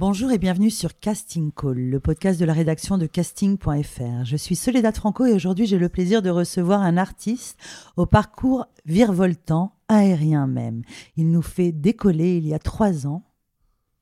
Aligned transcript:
Bonjour 0.00 0.30
et 0.30 0.38
bienvenue 0.38 0.70
sur 0.70 1.00
Casting 1.00 1.50
Call, 1.50 1.76
le 1.76 1.98
podcast 1.98 2.38
de 2.38 2.44
la 2.44 2.52
rédaction 2.52 2.98
de 2.98 3.06
casting.fr. 3.06 4.24
Je 4.24 4.36
suis 4.36 4.54
Soledad 4.54 4.94
Franco 4.94 5.26
et 5.26 5.32
aujourd'hui 5.32 5.66
j'ai 5.66 5.76
le 5.76 5.88
plaisir 5.88 6.22
de 6.22 6.30
recevoir 6.30 6.82
un 6.82 6.96
artiste 6.96 7.58
au 7.96 8.06
parcours 8.06 8.66
virevoltant, 8.86 9.72
aérien 9.88 10.46
même. 10.46 10.82
Il 11.16 11.32
nous 11.32 11.42
fait 11.42 11.72
décoller 11.72 12.36
il 12.36 12.46
y 12.46 12.54
a 12.54 12.60
trois 12.60 13.08
ans. 13.08 13.24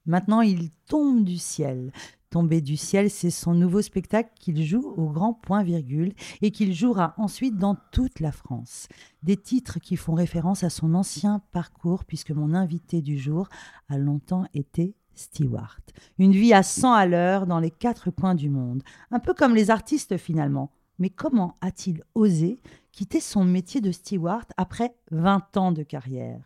Maintenant 0.04 0.42
il 0.42 0.68
tombe 0.86 1.24
du 1.24 1.38
ciel. 1.38 1.92
Tomber 2.28 2.60
du 2.60 2.76
ciel, 2.76 3.08
c'est 3.08 3.30
son 3.30 3.54
nouveau 3.54 3.80
spectacle 3.80 4.32
qu'il 4.38 4.62
joue 4.62 4.92
au 4.98 5.08
Grand 5.08 5.32
Point 5.32 5.62
Virgule 5.62 6.12
et 6.42 6.50
qu'il 6.50 6.74
jouera 6.74 7.14
ensuite 7.16 7.56
dans 7.56 7.78
toute 7.90 8.20
la 8.20 8.32
France. 8.32 8.88
Des 9.22 9.38
titres 9.38 9.78
qui 9.80 9.96
font 9.96 10.12
référence 10.12 10.62
à 10.62 10.68
son 10.68 10.92
ancien 10.92 11.40
parcours 11.52 12.04
puisque 12.04 12.32
mon 12.32 12.52
invité 12.52 13.00
du 13.00 13.16
jour 13.16 13.48
a 13.88 13.96
longtemps 13.96 14.44
été 14.52 14.94
Stewart. 15.16 15.80
Une 16.18 16.32
vie 16.32 16.52
à 16.52 16.62
100 16.62 16.92
à 16.92 17.06
l'heure 17.06 17.46
dans 17.46 17.58
les 17.58 17.70
quatre 17.70 18.10
coins 18.10 18.34
du 18.34 18.48
monde. 18.48 18.82
Un 19.10 19.18
peu 19.18 19.34
comme 19.34 19.54
les 19.54 19.70
artistes 19.70 20.16
finalement. 20.16 20.70
Mais 20.98 21.10
comment 21.10 21.54
a-t-il 21.60 22.02
osé 22.14 22.60
quitter 22.92 23.20
son 23.20 23.44
métier 23.44 23.80
de 23.80 23.92
steward 23.92 24.46
après 24.56 24.94
20 25.10 25.56
ans 25.56 25.72
de 25.72 25.82
carrière? 25.82 26.40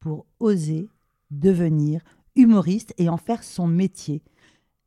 Pour 0.00 0.26
oser 0.38 0.88
devenir 1.30 2.02
humoriste 2.36 2.94
et 2.98 3.08
en 3.08 3.16
faire 3.16 3.42
son 3.42 3.66
métier 3.66 4.22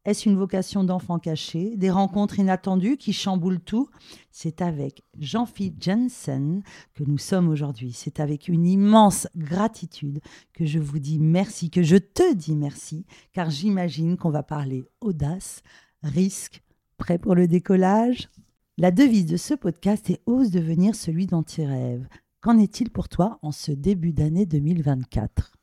est-ce 0.09 0.27
une 0.27 0.37
vocation 0.37 0.83
d'enfant 0.83 1.19
caché 1.19 1.75
Des 1.77 1.91
rencontres 1.91 2.39
inattendues 2.39 2.97
qui 2.97 3.13
chamboulent 3.13 3.59
tout? 3.59 3.89
C'est 4.31 4.61
avec 4.61 5.03
Jean-Philippe 5.19 5.81
Jensen 5.83 6.63
que 6.95 7.03
nous 7.03 7.19
sommes 7.19 7.47
aujourd'hui. 7.47 7.93
C'est 7.93 8.19
avec 8.19 8.47
une 8.47 8.65
immense 8.65 9.27
gratitude 9.35 10.19
que 10.53 10.65
je 10.65 10.79
vous 10.79 10.97
dis 10.97 11.19
merci, 11.19 11.69
que 11.69 11.83
je 11.83 11.97
te 11.97 12.33
dis 12.33 12.55
merci, 12.55 13.05
car 13.33 13.51
j'imagine 13.51 14.17
qu'on 14.17 14.31
va 14.31 14.41
parler 14.41 14.83
audace, 14.99 15.61
risque, 16.01 16.63
prêt 16.97 17.19
pour 17.19 17.35
le 17.35 17.47
décollage? 17.47 18.29
La 18.77 18.89
devise 18.89 19.27
de 19.27 19.37
ce 19.37 19.53
podcast 19.53 20.09
est 20.09 20.21
Ose 20.25 20.49
devenir 20.49 20.95
celui 20.95 21.27
dont 21.27 21.43
tu 21.43 21.61
rêves. 21.61 22.07
Qu'en 22.41 22.57
est-il 22.57 22.89
pour 22.89 23.09
toi 23.09 23.37
en 23.41 23.51
ce 23.51 23.71
début 23.71 24.13
d'année 24.13 24.45
2024 24.45 25.58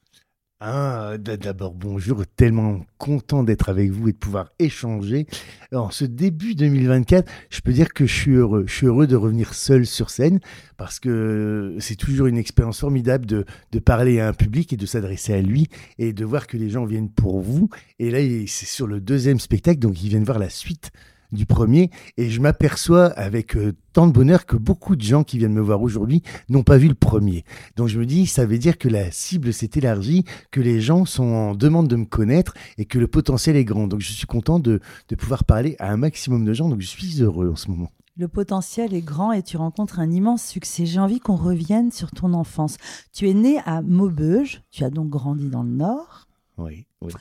ah, 0.58 1.18
d'abord, 1.18 1.74
bonjour, 1.74 2.26
tellement 2.26 2.80
content 2.96 3.44
d'être 3.44 3.68
avec 3.68 3.90
vous 3.90 4.08
et 4.08 4.12
de 4.12 4.16
pouvoir 4.16 4.52
échanger. 4.58 5.26
En 5.70 5.90
ce 5.90 6.06
début 6.06 6.54
2024, 6.54 7.30
je 7.50 7.60
peux 7.60 7.74
dire 7.74 7.92
que 7.92 8.06
je 8.06 8.14
suis 8.14 8.32
heureux. 8.32 8.64
Je 8.66 8.72
suis 8.72 8.86
heureux 8.86 9.06
de 9.06 9.16
revenir 9.16 9.52
seul 9.52 9.84
sur 9.84 10.08
scène 10.08 10.40
parce 10.78 10.98
que 10.98 11.76
c'est 11.78 11.96
toujours 11.96 12.26
une 12.26 12.38
expérience 12.38 12.80
formidable 12.80 13.26
de, 13.26 13.44
de 13.72 13.78
parler 13.78 14.18
à 14.18 14.28
un 14.28 14.32
public 14.32 14.72
et 14.72 14.78
de 14.78 14.86
s'adresser 14.86 15.34
à 15.34 15.42
lui 15.42 15.68
et 15.98 16.14
de 16.14 16.24
voir 16.24 16.46
que 16.46 16.56
les 16.56 16.70
gens 16.70 16.86
viennent 16.86 17.10
pour 17.10 17.42
vous. 17.42 17.68
Et 17.98 18.10
là, 18.10 18.20
c'est 18.46 18.64
sur 18.64 18.86
le 18.86 18.98
deuxième 18.98 19.40
spectacle, 19.40 19.80
donc 19.80 20.02
ils 20.02 20.08
viennent 20.08 20.24
voir 20.24 20.38
la 20.38 20.48
suite 20.48 20.90
du 21.32 21.46
premier 21.46 21.90
et 22.16 22.30
je 22.30 22.40
m'aperçois 22.40 23.06
avec 23.06 23.56
euh, 23.56 23.72
tant 23.92 24.06
de 24.06 24.12
bonheur 24.12 24.46
que 24.46 24.56
beaucoup 24.56 24.96
de 24.96 25.02
gens 25.02 25.24
qui 25.24 25.38
viennent 25.38 25.52
me 25.52 25.60
voir 25.60 25.82
aujourd'hui 25.82 26.22
n'ont 26.48 26.62
pas 26.62 26.76
vu 26.76 26.88
le 26.88 26.94
premier. 26.94 27.44
Donc 27.76 27.88
je 27.88 27.98
me 27.98 28.06
dis, 28.06 28.26
ça 28.26 28.46
veut 28.46 28.58
dire 28.58 28.78
que 28.78 28.88
la 28.88 29.10
cible 29.10 29.52
s'est 29.52 29.70
élargie, 29.74 30.24
que 30.50 30.60
les 30.60 30.80
gens 30.80 31.04
sont 31.04 31.24
en 31.24 31.54
demande 31.54 31.88
de 31.88 31.96
me 31.96 32.04
connaître 32.04 32.54
et 32.78 32.84
que 32.84 32.98
le 32.98 33.06
potentiel 33.06 33.56
est 33.56 33.64
grand. 33.64 33.86
Donc 33.88 34.00
je 34.00 34.12
suis 34.12 34.26
content 34.26 34.58
de, 34.58 34.80
de 35.08 35.14
pouvoir 35.14 35.44
parler 35.44 35.76
à 35.78 35.92
un 35.92 35.96
maximum 35.96 36.44
de 36.44 36.52
gens, 36.52 36.68
donc 36.68 36.80
je 36.80 36.86
suis 36.86 37.22
heureux 37.22 37.50
en 37.50 37.56
ce 37.56 37.70
moment. 37.70 37.90
Le 38.18 38.28
potentiel 38.28 38.94
est 38.94 39.02
grand 39.02 39.32
et 39.32 39.42
tu 39.42 39.58
rencontres 39.58 40.00
un 40.00 40.10
immense 40.10 40.42
succès. 40.42 40.86
J'ai 40.86 41.00
envie 41.00 41.20
qu'on 41.20 41.36
revienne 41.36 41.90
sur 41.90 42.10
ton 42.10 42.32
enfance. 42.32 42.78
Tu 43.12 43.28
es 43.28 43.34
né 43.34 43.58
à 43.66 43.82
Maubeuge, 43.82 44.62
tu 44.70 44.84
as 44.84 44.90
donc 44.90 45.10
grandi 45.10 45.50
dans 45.50 45.62
le 45.62 45.70
Nord. 45.70 46.26
Oui, 46.56 46.86
oui. 47.02 47.12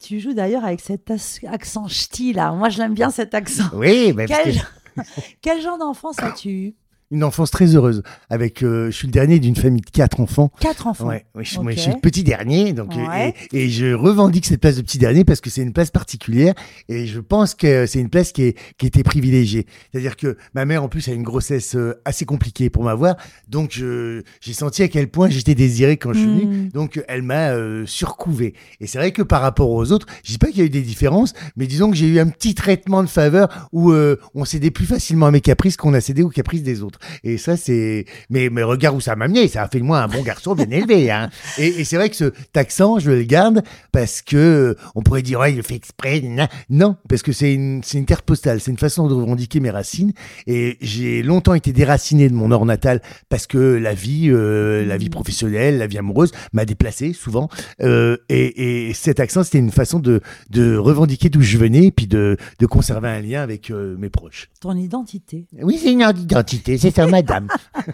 Tu 0.00 0.18
joues 0.18 0.32
d'ailleurs 0.32 0.64
avec 0.64 0.80
cet 0.80 1.12
accent 1.46 1.86
ch'ti 1.86 2.32
là. 2.32 2.52
Moi, 2.52 2.70
je 2.70 2.78
l'aime 2.78 2.94
bien 2.94 3.10
cet 3.10 3.34
accent. 3.34 3.68
Oui, 3.74 4.12
mais 4.14 4.26
quel, 4.26 4.54
quel 5.42 5.60
genre 5.60 5.78
d'enfance 5.78 6.18
as-tu 6.20 6.50
eu? 6.50 6.74
Une 7.10 7.24
enfance 7.24 7.50
très 7.50 7.74
heureuse. 7.74 8.02
Avec, 8.28 8.62
euh, 8.62 8.86
je 8.90 8.96
suis 8.96 9.08
le 9.08 9.12
dernier 9.12 9.38
d'une 9.40 9.56
famille 9.56 9.82
de 9.82 9.90
quatre 9.90 10.20
enfants. 10.20 10.50
Quatre 10.60 10.86
enfants. 10.86 11.08
Ouais, 11.08 11.26
je, 11.40 11.58
moi, 11.58 11.72
je 11.72 11.80
suis 11.80 11.92
le 11.92 12.00
petit 12.00 12.22
dernier, 12.22 12.72
donc 12.72 12.96
euh, 12.96 13.30
et, 13.52 13.68
je 13.68 13.92
revendique 13.92 14.46
cette 14.46 14.60
place 14.60 14.76
de 14.76 14.82
petit 14.82 14.98
dernier 14.98 15.24
parce 15.24 15.40
que 15.40 15.50
c'est 15.50 15.62
une 15.62 15.72
place 15.72 15.90
particulière 15.90 16.54
et 16.88 17.06
je 17.06 17.20
pense 17.20 17.54
que 17.54 17.86
c'est 17.86 18.00
une 18.00 18.08
place 18.08 18.32
qui 18.32 18.42
est 18.42 18.58
qui 18.78 18.86
était 18.86 19.02
privilégiée. 19.02 19.66
C'est-à-dire 19.90 20.16
que 20.16 20.36
ma 20.54 20.64
mère 20.64 20.84
en 20.84 20.88
plus 20.88 21.08
a 21.08 21.12
une 21.12 21.22
grossesse 21.22 21.74
euh, 21.74 22.00
assez 22.04 22.24
compliquée 22.24 22.70
pour 22.70 22.84
m'avoir, 22.84 23.16
donc 23.48 23.72
j'ai 23.72 24.52
senti 24.52 24.82
à 24.82 24.88
quel 24.88 25.08
point 25.08 25.28
j'étais 25.28 25.54
désiré 25.54 25.96
quand 25.96 26.12
je 26.12 26.20
suis 26.20 26.28
venu. 26.28 26.44
Hmm. 26.44 26.68
Donc 26.68 27.02
elle 27.08 27.22
m'a 27.22 27.50
surcouvé. 27.86 28.54
Et 28.80 28.86
c'est 28.86 28.98
vrai 28.98 29.12
que 29.12 29.22
par 29.22 29.42
rapport 29.42 29.70
aux 29.70 29.92
autres, 29.92 30.06
je 30.24 30.32
dis 30.32 30.38
pas 30.38 30.48
qu'il 30.48 30.58
y 30.58 30.62
a 30.62 30.64
eu 30.64 30.70
des 30.70 30.82
différences, 30.82 31.34
mais 31.56 31.66
disons 31.66 31.90
que 31.90 31.96
j'ai 31.96 32.06
eu 32.06 32.18
un 32.18 32.28
petit 32.28 32.54
traitement 32.54 33.02
de 33.02 33.08
faveur 33.08 33.68
où 33.72 33.92
on 33.92 34.44
cédait 34.44 34.70
plus 34.70 34.86
facilement 34.86 35.26
à 35.26 35.30
mes 35.30 35.40
caprices 35.40 35.76
qu'on 35.76 35.94
a 35.94 36.00
cédé 36.00 36.22
aux 36.22 36.28
caprices 36.28 36.62
des 36.62 36.82
autres. 36.82 36.99
Et 37.24 37.38
ça, 37.38 37.56
c'est. 37.56 38.04
Mais, 38.28 38.48
mais 38.50 38.62
regarde 38.62 38.96
où 38.96 39.00
ça 39.00 39.16
m'a 39.16 39.26
amené. 39.26 39.48
Ça 39.48 39.62
a 39.62 39.68
fait 39.68 39.78
de 39.78 39.84
moi 39.84 40.00
un 40.02 40.08
bon 40.08 40.22
garçon 40.22 40.54
bien 40.54 40.70
élevé. 40.70 41.10
Hein. 41.10 41.30
Et, 41.58 41.84
c'est 41.84 41.96
vrai 41.96 42.10
que 42.10 42.16
ce 42.16 42.32
accent, 42.54 42.98
je 42.98 43.10
le 43.10 43.22
garde 43.22 43.62
parce 43.92 44.22
que 44.22 44.36
euh, 44.36 44.74
on 44.94 45.02
pourrait 45.02 45.22
dire, 45.22 45.40
ouais, 45.40 45.52
il 45.52 45.56
le 45.56 45.62
fait 45.62 45.74
exprès. 45.74 46.22
Non, 46.68 46.96
parce 47.08 47.22
que 47.22 47.32
c'est 47.32 47.54
une, 47.54 47.82
une 47.94 48.04
carte 48.04 48.24
postale. 48.24 48.60
C'est 48.60 48.70
une 48.70 48.78
façon 48.78 49.08
de 49.08 49.14
revendiquer 49.14 49.60
mes 49.60 49.70
racines. 49.70 50.12
Et 50.46 50.76
j'ai 50.80 51.22
longtemps 51.22 51.54
été 51.54 51.72
déraciné 51.72 52.28
de 52.28 52.34
mon 52.34 52.48
nord 52.48 52.66
natal 52.66 53.00
parce 53.28 53.46
que 53.46 53.58
la 53.58 53.94
vie, 53.94 54.28
euh, 54.28 54.84
la 54.84 54.96
vie 54.96 55.10
professionnelle, 55.10 55.78
la 55.78 55.86
vie 55.86 55.98
amoureuse 55.98 56.32
m'a 56.52 56.64
déplacé 56.64 57.12
souvent. 57.12 57.48
Euh, 57.82 58.16
et, 58.28 58.88
et, 58.88 58.94
cet 58.94 59.20
accent, 59.20 59.42
c'était 59.42 59.58
une 59.58 59.70
façon 59.70 59.98
de, 59.98 60.20
de 60.50 60.76
revendiquer 60.76 61.30
d'où 61.30 61.40
je 61.40 61.56
venais 61.56 61.86
et 61.86 61.92
puis 61.92 62.06
de, 62.06 62.36
de 62.58 62.66
conserver 62.66 63.08
un 63.08 63.20
lien 63.20 63.42
avec 63.42 63.70
mes 63.70 64.10
proches. 64.10 64.50
Ton 64.60 64.76
identité. 64.76 65.46
Oui, 65.62 65.78
c'est 65.82 65.92
une 65.92 66.00
identité. 66.00 66.76
C'est 66.78 66.89
madame. 66.98 67.48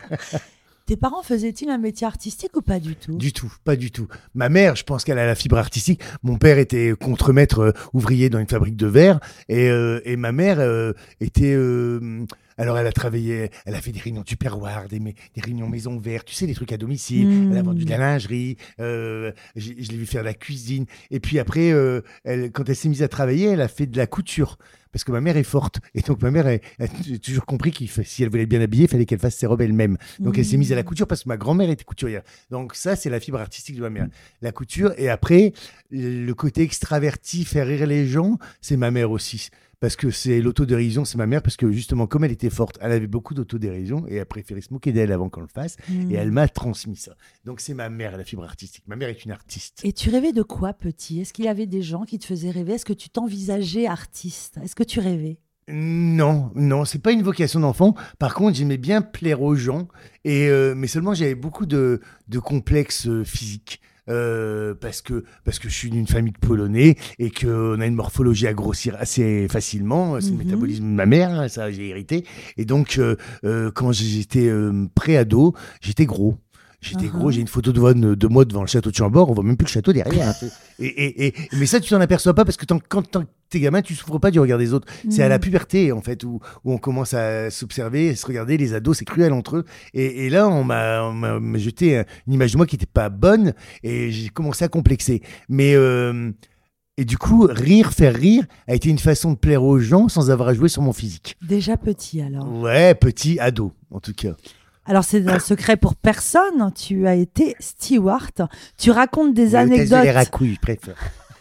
Tes 0.87 0.97
parents 0.97 1.23
faisaient-ils 1.25 1.69
un 1.69 1.79
métier 1.79 2.07
artistique 2.07 2.57
ou 2.57 2.63
pas 2.63 2.79
du 2.79 2.95
tout? 2.95 3.17
Du 3.17 3.33
tout, 3.33 3.53
pas 3.65 3.75
du 3.75 3.91
tout. 3.91 4.07
Ma 4.35 4.49
mère, 4.49 4.77
je 4.77 4.85
pense 4.85 5.03
qu'elle 5.03 5.19
a 5.19 5.27
la 5.27 5.35
fibre 5.35 5.59
artistique. 5.59 6.01
Mon 6.23 6.39
père 6.39 6.59
était 6.59 6.95
contremaître 6.99 7.59
euh, 7.59 7.73
ouvrier 7.93 8.31
dans 8.31 8.39
une 8.39 8.47
fabrique 8.47 8.77
de 8.77 8.87
verre 8.87 9.19
et, 9.49 9.69
euh, 9.69 10.01
et 10.05 10.15
ma 10.15 10.31
mère 10.31 10.61
euh, 10.61 10.93
était 11.21 11.57
alors, 12.59 12.79
elle 12.79 12.87
a 12.87 12.93
travaillé, 12.93 13.51
elle 13.67 13.75
a 13.75 13.81
fait 13.81 13.93
des 13.93 14.01
réunions 14.01 14.23
tupperware, 14.23 14.89
des, 14.89 14.99
des 14.99 15.41
réunions 15.43 15.69
maison 15.69 15.99
verte, 15.99 16.27
tu 16.27 16.35
sais, 16.35 16.47
des 16.47 16.55
trucs 16.55 16.73
à 16.73 16.79
domicile. 16.79 17.51
Elle 17.51 17.59
a 17.59 17.63
vendu 17.63 17.85
de 17.85 17.91
la 17.91 17.99
hmm. 17.99 18.01
lingerie. 18.01 18.57
Euh, 18.81 19.33
je 19.57 19.73
l'ai 19.73 19.97
vu 19.97 20.07
faire 20.07 20.23
de 20.23 20.27
la 20.27 20.35
cuisine. 20.35 20.87
Et 21.11 21.21
puis 21.21 21.39
après, 21.39 21.71
euh, 21.73 22.01
elle, 22.25 22.51
quand 22.53 22.69
elle 22.69 22.77
s'est 22.77 22.89
mise 22.89 23.03
à 23.03 23.09
travailler, 23.09 23.49
elle 23.49 23.61
a 23.61 23.69
fait 23.69 23.87
de 23.87 23.97
la 23.97 24.07
couture. 24.07 24.59
Parce 24.97 25.05
que 25.05 25.13
ma 25.13 25.21
mère 25.21 25.37
est 25.37 25.43
forte. 25.43 25.81
Et 25.95 26.01
donc, 26.01 26.23
ma 26.23 26.31
mère 26.31 26.47
a, 26.47 26.89
toujours 27.19 27.45
compris 27.45 27.71
que 27.71 27.85
si 28.03 28.23
elle 28.23 28.31
voulait 28.31 28.47
bien 28.47 28.63
habillée, 28.63 28.85
il 28.85 28.89
fallait 28.89 29.05
qu'elle 29.05 29.19
fasse 29.19 29.35
ses 29.35 29.45
robes 29.45 29.61
elle-même. 29.61 29.99
Donc, 30.21 30.39
elle 30.39 30.45
s'est 30.47 30.57
mise 30.57 30.73
à 30.73 30.75
la 30.75 30.85
couture 30.85 31.07
parce 31.07 31.25
que 31.25 31.29
ma 31.29 31.37
grand-mère 31.37 31.69
était 31.69 31.85
couturière. 31.85 32.23
Donc, 32.51 32.75
ça, 32.75 32.97
c'est 32.97 33.11
la 33.11 33.21
fibre 33.21 33.39
artistique 33.39 33.77
de 33.77 33.83
ma 33.83 33.91
mère. 33.91 34.07
La 34.41 34.53
couture. 34.53 34.95
Et 34.97 35.11
après, 35.11 35.53
le 35.91 36.33
côté 36.33 36.63
extraverti, 36.63 37.45
faire 37.45 37.67
rire 37.67 37.87
les 37.87 38.07
gens, 38.07 38.39
c'est 38.63 38.79
ma 38.79 38.91
mère 38.91 39.11
aussi 39.11 39.51
parce 39.81 39.97
que 39.97 40.11
c'est 40.11 40.41
l'autodérision, 40.41 41.05
c'est 41.05 41.19
ma 41.19 41.27
mère, 41.27 41.43
parce 41.43 41.57
que 41.57 41.71
justement, 41.71 42.07
comme 42.07 42.25
elle 42.25 42.33
était 42.33 42.51
forte, 42.51 42.79
elle 42.81 42.93
avait 42.93 43.07
beaucoup 43.07 43.35
d'autodérision 43.35 44.07
et 44.09 44.17
elle 44.17 44.27
préférait 44.27 44.61
se 44.61 44.73
moquer 44.73 44.93
d'elle 44.93 45.13
avant 45.13 45.29
qu'on 45.29 45.43
le 45.43 45.49
fasse, 45.49 45.77
et 46.11 46.15
elle 46.15 46.31
hmm. 46.31 46.35
m'a 46.35 46.49
transmis 46.49 46.97
ça. 46.97 47.15
Donc 47.45 47.61
c'est 47.61 47.75
ma 47.75 47.89
mère, 47.89 48.17
la 48.17 48.25
fibre 48.25 48.45
artistique. 48.45 48.85
Ma 48.87 48.97
mère 48.97 49.09
est 49.09 49.25
une 49.25 49.33
artiste. 49.33 49.81
Et 49.85 49.93
tu 49.93 50.11
rêvais 50.11 50.33
de 50.33 50.43
quoi, 50.43 50.73
petit? 50.73 51.21
Est-ce 51.21 51.33
qu'il 51.33 51.45
y 51.45 51.49
avait 51.49 51.67
des 51.67 51.83
gens 51.83 52.05
qui 52.05 52.19
te 52.19 52.25
faisaient 52.25 52.51
rêver? 52.51 52.75
Est-ce 52.75 52.85
que 52.85 52.93
tu 52.93 53.11
t'envisageais 53.11 53.87
artiste? 53.87 54.59
Est-ce 54.63 54.75
que 54.75 54.85
tu 54.85 55.01
rêvais? 55.01 55.39
Non, 55.69 56.53
non, 56.55 56.85
c'est 56.85 57.01
pas 57.01 57.11
une 57.11 57.23
vocation 57.23 57.59
d'enfant. 57.59 57.97
Par 58.21 58.35
contre, 58.35 58.57
j'aimais 58.57 58.77
bien 58.77 59.03
plaire 59.03 59.43
aux 59.43 59.57
gens, 59.57 59.89
et 60.25 60.49
euh, 60.49 60.75
mais 60.77 60.87
seulement 60.87 61.13
j'avais 61.13 61.35
beaucoup 61.35 61.67
de, 61.67 62.01
de 62.29 62.39
complexes 62.39 63.09
euh, 63.09 63.25
physiques. 63.25 63.81
Euh, 64.09 64.75
parce 64.75 65.03
que 65.03 65.25
parce 65.45 65.59
que 65.59 65.69
je 65.69 65.75
suis 65.75 65.91
d'une 65.91 66.07
famille 66.07 66.33
de 66.33 66.39
Polonais 66.39 66.97
et 67.19 67.31
qu'on 67.31 67.81
a 67.81 67.87
une 67.87 67.95
morphologie 67.95 68.47
à 68.47 68.55
grossir 68.55 68.95
assez 68.99 69.49
facilement. 69.49 70.21
C'est 70.21 70.31
le 70.31 70.37
mhm. 70.37 70.45
métabolisme 70.45 70.85
de 70.85 70.95
ma 70.95 71.07
mère, 71.07 71.31
hein, 71.31 71.49
ça 71.49 71.71
j'ai 71.71 71.89
hérité. 71.89 72.25
Et 72.57 72.65
donc 72.65 72.99
euh, 72.99 73.17
euh, 73.45 73.71
quand 73.75 73.93
j'étais 73.93 74.51
pré-ado, 74.95 75.55
j'étais 75.81 76.07
gros. 76.07 76.39
J'étais 76.81 77.07
gros, 77.07 77.31
j'ai 77.31 77.41
une 77.41 77.49
photo 77.49 77.73
de, 77.73 78.15
de 78.15 78.27
moi 78.27 78.45
devant 78.45 78.61
le 78.61 78.67
château 78.67 78.91
de 78.91 78.97
Chambord, 78.97 79.31
on 79.31 79.35
voit 79.35 79.45
même 79.45 79.57
plus 79.57 79.67
le 79.67 79.71
château 79.71 79.93
derrière. 79.93 80.17
Hein. 80.27 80.33
et, 80.79 81.27
et, 81.27 81.35
mais 81.53 81.67
ça, 81.67 81.79
tu 81.79 81.91
t'en 81.91 82.01
aperçois 82.01 82.35
pas 82.35 82.45
parce 82.45 82.57
que 82.57 82.65
quand 82.67 83.27
t'es 83.49 83.61
gamin, 83.61 83.83
tu 83.83 83.95
souffres 83.95 84.19
pas 84.19 84.31
du 84.31 84.41
regard 84.41 84.59
des 84.59 84.73
autres. 84.73 84.89
C'est 85.09 85.23
à 85.23 85.29
la 85.29 85.39
mm. 85.39 85.41
puberté, 85.41 85.93
en 85.93 86.01
fait, 86.01 86.25
où, 86.25 86.41
où 86.65 86.73
on 86.73 86.79
commence 86.79 87.15
à 87.15 87.51
s'observer, 87.51 88.11
à 88.11 88.17
se 88.17 88.27
regarder. 88.27 88.57
Les 88.57 88.75
ados, 88.75 88.99
c'est 88.99 89.05
cruel 89.05 89.33
entre 89.33 89.59
eux. 89.59 89.65
Et, 89.95 90.29
là, 90.31 90.49
on 90.49 90.65
m'a 90.65 91.59
jeté 91.59 92.03
une 92.27 92.33
image 92.33 92.53
de 92.53 92.57
moi 92.57 92.67
qui 92.67 92.75
n'était 92.75 92.87
pas 92.87 93.09
bonne 93.09 93.55
et 93.83 94.11
j'ai 94.11 94.29
commencé 94.29 94.65
à 94.65 94.69
complexer. 94.69 95.23
Mais. 95.49 95.75
Euh, 95.75 96.33
et 96.99 97.05
du 97.05 97.19
coup, 97.19 97.47
rire, 97.51 97.93
faire 97.93 98.15
rire, 98.15 98.47
a 98.67 98.75
été 98.75 98.89
une 98.89 98.99
façon 98.99 99.33
de 99.33 99.37
plaire 99.37 99.63
aux 99.63 99.79
gens 99.79 100.09
sans 100.09 100.31
avoir 100.31 100.49
à 100.49 100.55
jouer 100.55 100.71
sur 100.71 100.81
mon 100.81 100.95
physique. 100.95 101.37
Déjà 101.47 101.77
petit 101.77 102.23
alors 102.23 102.51
Ouais, 102.51 102.95
petit, 102.95 103.39
ado, 103.39 103.73
en 103.91 104.01
tout 104.01 104.15
cas. 104.15 104.35
Alors 104.87 105.05
c'est 105.05 105.29
un 105.29 105.39
secret 105.39 105.77
pour 105.77 105.95
personne. 105.95 106.73
Tu 106.75 107.07
as 107.07 107.15
été 107.15 107.57
steward. 107.59 108.49
Tu 108.79 108.91
racontes 108.91 109.35
des 109.35 109.55
anecdotes. 109.55 110.05
Les 110.05 110.11
racouilles, 110.11 110.55
je 110.55 110.61
préfère. 110.61 110.97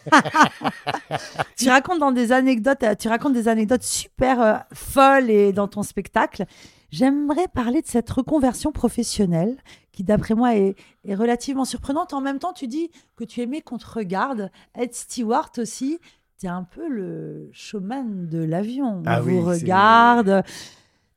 tu 1.56 1.68
racontes 1.68 1.98
dans 1.98 2.12
des 2.12 2.32
anecdotes, 2.32 2.82
euh, 2.84 2.94
tu 2.94 3.08
racontes 3.08 3.32
des 3.32 3.48
anecdotes 3.48 3.82
super 3.82 4.40
euh, 4.40 4.54
folles 4.72 5.30
et 5.30 5.52
dans 5.52 5.68
ton 5.68 5.82
spectacle. 5.82 6.44
J'aimerais 6.90 7.48
parler 7.48 7.82
de 7.82 7.86
cette 7.86 8.08
reconversion 8.10 8.70
professionnelle 8.70 9.56
qui, 9.92 10.04
d'après 10.04 10.34
moi, 10.34 10.54
est, 10.54 10.76
relativement 11.08 11.64
surprenante. 11.64 12.12
En 12.12 12.20
même 12.20 12.38
temps, 12.38 12.52
tu 12.52 12.68
dis 12.68 12.90
que 13.16 13.24
tu 13.24 13.40
aimais 13.40 13.60
qu'on 13.60 13.78
te 13.78 13.88
regarde. 13.88 14.50
Être 14.78 14.94
steward 14.94 15.58
aussi, 15.58 15.98
tu 16.38 16.46
es 16.46 16.48
un 16.48 16.62
peu 16.62 16.88
le 16.88 17.48
showman 17.52 18.28
de 18.28 18.38
l'avion. 18.38 19.02
Ah 19.06 19.20
On 19.20 19.24
vous 19.24 19.42
regarde. 19.42 20.44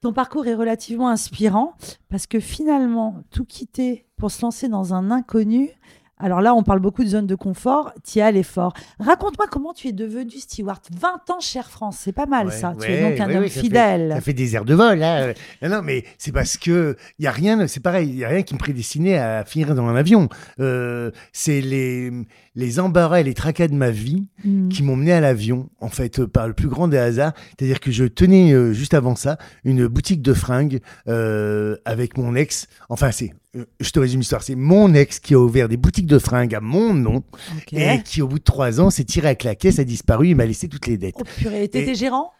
Ton 0.01 0.13
parcours 0.13 0.47
est 0.47 0.55
relativement 0.55 1.09
inspirant 1.09 1.73
parce 2.07 2.25
que 2.25 2.39
finalement, 2.39 3.23
tout 3.31 3.43
quitter 3.43 4.05
pour 4.15 4.31
se 4.31 4.41
lancer 4.41 4.69
dans 4.69 4.93
un 4.93 5.11
inconnu, 5.11 5.71
alors 6.19 6.41
là, 6.41 6.53
on 6.53 6.63
parle 6.63 6.79
beaucoup 6.81 7.03
de 7.03 7.09
zone 7.09 7.27
de 7.27 7.35
confort. 7.35 7.93
Tu 8.03 8.19
es 8.19 8.31
l'effort. 8.31 8.73
Raconte-moi 8.99 9.47
comment 9.49 9.73
tu 9.73 9.87
es 9.87 9.93
devenu 9.93 10.31
steward. 10.31 10.81
20 10.91 11.29
ans 11.29 11.39
chez 11.39 11.59
Air 11.59 11.69
France, 11.69 11.97
c'est 11.99 12.11
pas 12.11 12.25
mal 12.25 12.51
ça. 12.51 12.75
tu 12.79 12.87
es 12.87 13.09
donc 13.09 13.19
un 13.19 13.35
homme 13.35 13.47
fidèle. 13.47 14.11
ça 14.13 14.21
fait 14.21 14.33
des 14.33 14.55
airs 14.55 14.65
de 14.65 14.73
vol. 14.73 15.01
Hein. 15.01 15.33
non, 15.61 15.81
mais 15.81 16.03
c'est 16.17 16.33
parce 16.33 16.57
que 16.57 16.97
il 17.19 17.25
y 17.25 17.27
a 17.27 17.31
rien. 17.31 17.67
C'est 17.67 17.79
pareil, 17.79 18.09
il 18.09 18.17
y 18.17 18.25
a 18.25 18.29
rien 18.29 18.43
qui 18.43 18.53
me 18.53 18.59
prédestinait 18.59 19.17
à 19.17 19.45
finir 19.45 19.73
dans 19.73 19.87
un 19.87 19.95
avion. 19.95 20.27
Euh, 20.59 21.11
c'est 21.31 21.61
les 21.61 22.11
les 22.59 22.79
embarras 22.79 23.21
et 23.21 23.23
les 23.23 23.33
tracas 23.33 23.69
de 23.69 23.73
ma 23.73 23.89
vie 23.89 24.27
hmm. 24.43 24.67
qui 24.67 24.83
m'ont 24.83 24.97
mené 24.97 25.13
à 25.13 25.21
l'avion, 25.21 25.69
en 25.79 25.89
fait, 25.89 26.25
par 26.25 26.47
le 26.47 26.53
plus 26.53 26.67
grand 26.67 26.87
des 26.87 26.97
hasards. 26.97 27.33
C'est-à-dire 27.57 27.79
que 27.79 27.89
je 27.89 28.03
tenais 28.03 28.51
euh, 28.51 28.73
juste 28.73 28.93
avant 28.93 29.15
ça 29.15 29.37
une 29.63 29.87
boutique 29.87 30.21
de 30.21 30.33
fringues 30.33 30.81
euh, 31.07 31.77
avec 31.85 32.17
mon 32.17 32.35
ex. 32.35 32.67
Enfin, 32.89 33.11
c'est 33.11 33.31
euh, 33.48 33.48
je 33.53 33.89
te 33.89 33.99
résume 33.99 34.19
l'histoire, 34.19 34.43
c'est 34.43 34.55
mon 34.55 34.93
ex 34.93 35.19
qui 35.19 35.33
a 35.33 35.39
ouvert 35.39 35.67
des 35.67 35.77
boutiques 35.77 36.05
de 36.05 36.19
fringues 36.19 36.53
à 36.53 36.61
mon 36.61 36.93
nom 36.93 37.23
et 37.71 38.01
qui, 38.03 38.21
au 38.21 38.27
bout 38.27 38.39
de 38.39 38.43
trois 38.43 38.79
ans, 38.79 38.89
s'est 38.89 39.05
tiré 39.05 39.27
avec 39.27 39.43
la 39.43 39.55
caisse, 39.55 39.79
a 39.79 39.83
disparu, 39.83 40.29
il 40.29 40.35
m'a 40.35 40.45
laissé 40.45 40.67
toutes 40.67 40.87
les 40.87 40.97
dettes. 40.97 41.15
Oh 41.19 41.23
purée, 41.37 41.67
t'étais 41.67 41.95
gérant? 41.95 42.31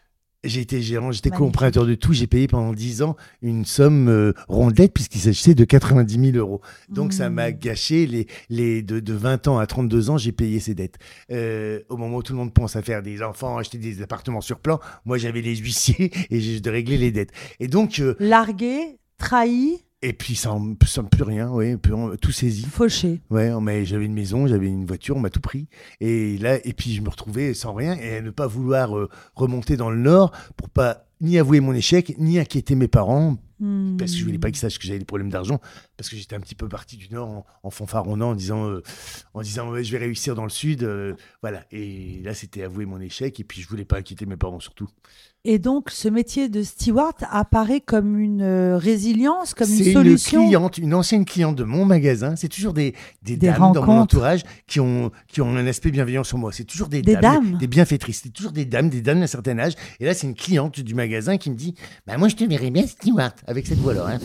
J'ai 0.46 0.62
été 0.62 0.82
gérant, 0.82 1.12
j'étais 1.12 1.32
co-emprunteur 1.32 1.86
de 1.86 1.96
tout. 1.96 2.14
J'ai 2.14 2.26
payé 2.26 2.48
pendant 2.48 2.72
10 2.72 3.02
ans 3.02 3.18
une 3.42 3.66
somme 3.66 4.08
euh, 4.08 4.32
rondette 4.48 4.94
puisqu'il 4.94 5.20
s'agissait 5.20 5.54
de 5.54 5.66
90 5.66 6.32
000 6.32 6.38
euros. 6.38 6.62
Donc 6.88 7.12
ça 7.12 7.30
m'a 7.30 7.52
mmh. 7.52 7.60
gâché 7.60 8.08
les, 8.08 8.28
les 8.50 8.82
de, 8.82 9.02
de, 9.02 9.14
20 9.14 9.50
ans 9.50 9.58
à 9.58 9.68
32 9.68 10.12
ans, 10.12 10.18
j'ai 10.18 10.32
payé 10.32 10.62
ces 10.62 10.76
dettes. 10.76 10.96
Euh, 11.30 11.82
au 11.90 11.98
moment 11.98 12.18
où 12.18 12.24
tout 12.24 12.32
le 12.32 12.40
monde 12.40 12.54
pense 12.54 12.78
à 12.78 12.82
faire 12.82 13.02
des 13.02 13.22
enfants, 13.22 13.58
acheter 13.58 13.78
des 13.78 14.02
appartements 14.02 14.40
sur 14.40 14.60
plan, 14.60 14.80
moi 15.04 15.18
j'avais 15.18 15.42
les 15.42 15.58
huissiers 15.58 16.10
et 16.30 16.40
j'ai 16.40 16.62
de 16.62 16.70
régler 16.70 16.98
les 16.98 17.12
dettes. 17.12 17.32
Et 17.60 17.68
donc 17.68 18.00
euh, 18.00 18.16
largué, 18.20 18.98
trahi, 19.18 19.84
et 20.02 20.14
puis 20.14 20.36
sans, 20.36 20.76
sans 20.86 21.04
plus 21.04 21.24
rien, 21.24 21.50
oui, 21.52 21.76
tout 22.22 22.32
saisi. 22.32 22.64
Fauché. 22.64 23.22
Ouais, 23.30 23.52
mais 23.62 23.86
j'avais 23.86 24.06
une 24.06 24.14
maison, 24.14 24.48
j'avais 24.48 24.68
une 24.68 24.86
voiture, 24.86 25.18
on 25.18 25.20
m'a 25.20 25.30
tout 25.30 25.42
pris. 25.42 25.68
Et 26.00 26.38
là, 26.38 26.58
et 26.66 26.74
puis 26.74 26.94
je 26.94 27.02
me 27.02 27.10
retrouvais 27.10 27.54
sans 27.54 27.74
rien 27.74 27.98
et 27.98 28.22
ne 28.22 28.30
pas 28.30 28.48
vouloir 28.48 28.98
euh, 28.98 29.10
remonter 29.36 29.76
dans 29.76 29.90
le 29.90 29.98
nord 29.98 30.32
pour 30.56 30.70
pas 30.70 31.06
ni 31.22 31.38
avouer 31.38 31.60
mon 31.60 31.74
échec, 31.74 32.16
ni 32.18 32.40
inquiéter 32.40 32.76
mes 32.76 32.88
parents, 32.88 33.38
parce 33.98 34.12
que 34.12 34.18
je 34.18 34.26
voulais 34.26 34.40
pas 34.40 34.50
qu'ils 34.50 34.60
sachent 34.60 34.80
que 34.80 34.86
j'avais 34.86 35.00
des 35.00 35.06
problèmes 35.06 35.30
d'argent, 35.30 35.60
parce 35.98 36.10
que 36.10 36.16
j'étais 36.16 36.36
un 36.36 36.40
petit 36.40 36.56
peu 36.56 36.68
parti 36.68 36.98
du 36.98 37.10
Nord 37.10 37.46
en, 37.64 37.70
fanfaronnant, 37.70 38.30
en 38.30 38.36
disant, 38.36 38.70
euh, 38.70 38.82
en 39.34 39.42
disant 39.42 39.76
je 39.76 39.92
vais 39.92 39.98
réussir 39.98 40.36
dans 40.36 40.44
le 40.44 40.50
Sud. 40.50 40.84
Euh, 40.84 41.16
voilà. 41.42 41.66
Et 41.72 42.22
là, 42.24 42.34
c'était 42.34 42.64
avouer 42.64 42.86
mon 42.86 43.00
échec, 43.00 43.40
et 43.40 43.44
puis 43.44 43.62
je 43.62 43.68
voulais 43.68 43.86
pas 43.86 43.98
inquiéter 43.98 44.26
mes 44.26 44.38
parents 44.38 44.60
surtout. 44.60 44.90
Et 45.46 45.58
donc, 45.58 45.90
ce 45.90 46.10
métier 46.10 46.50
de 46.50 46.62
steward 46.64 47.16
apparaît 47.32 47.80
comme 47.80 48.20
une 48.20 48.42
euh, 48.42 48.78
résilience, 48.78 49.54
comme 49.54 49.70
une 49.70 49.94
solution. 49.94 50.42
C'est 50.42 50.44
une 50.44 50.50
cliente, 50.50 50.78
une 50.78 50.94
ancienne 50.94 51.24
cliente 51.24 51.56
de 51.56 51.64
mon 51.64 51.86
magasin. 51.86 52.36
C'est 52.36 52.50
toujours 52.50 52.74
des, 52.74 52.94
des, 53.24 53.38
dames 53.38 53.72
dans 53.72 53.86
mon 53.86 54.00
entourage 54.00 54.42
qui 54.68 54.82
ont, 54.82 55.12
qui 55.30 55.40
ont 55.40 55.56
un 55.56 55.66
aspect 55.66 55.92
bienveillant 55.92 56.26
sur 56.26 56.38
moi. 56.38 56.52
C'est 56.52 56.66
toujours 56.66 56.90
des, 56.90 57.02
dames, 57.02 57.58
des 57.58 57.68
bienfaitrices. 57.68 58.20
C'est 58.24 58.34
toujours 58.34 58.52
des 58.52 58.66
dames, 58.66 58.90
des 58.90 59.02
dames 59.02 59.22
d'un 59.22 59.28
certain 59.28 59.58
âge. 59.60 59.76
Et 60.02 60.06
là, 60.06 60.14
c'est 60.14 60.28
une 60.28 60.36
cliente 60.36 60.82
du 60.82 60.94
magasin 60.94 61.38
qui 61.38 61.50
me 61.50 61.56
dit 61.56 61.74
bah, 62.06 62.18
Moi, 62.18 62.28
je 62.28 62.36
te 62.36 62.44
verrais 62.44 62.70
bien 62.70 62.86
steward, 62.86 63.34
avec 63.50 63.66
cette 63.66 63.80
voix-là. 63.80 64.06
Hein. 64.08 64.20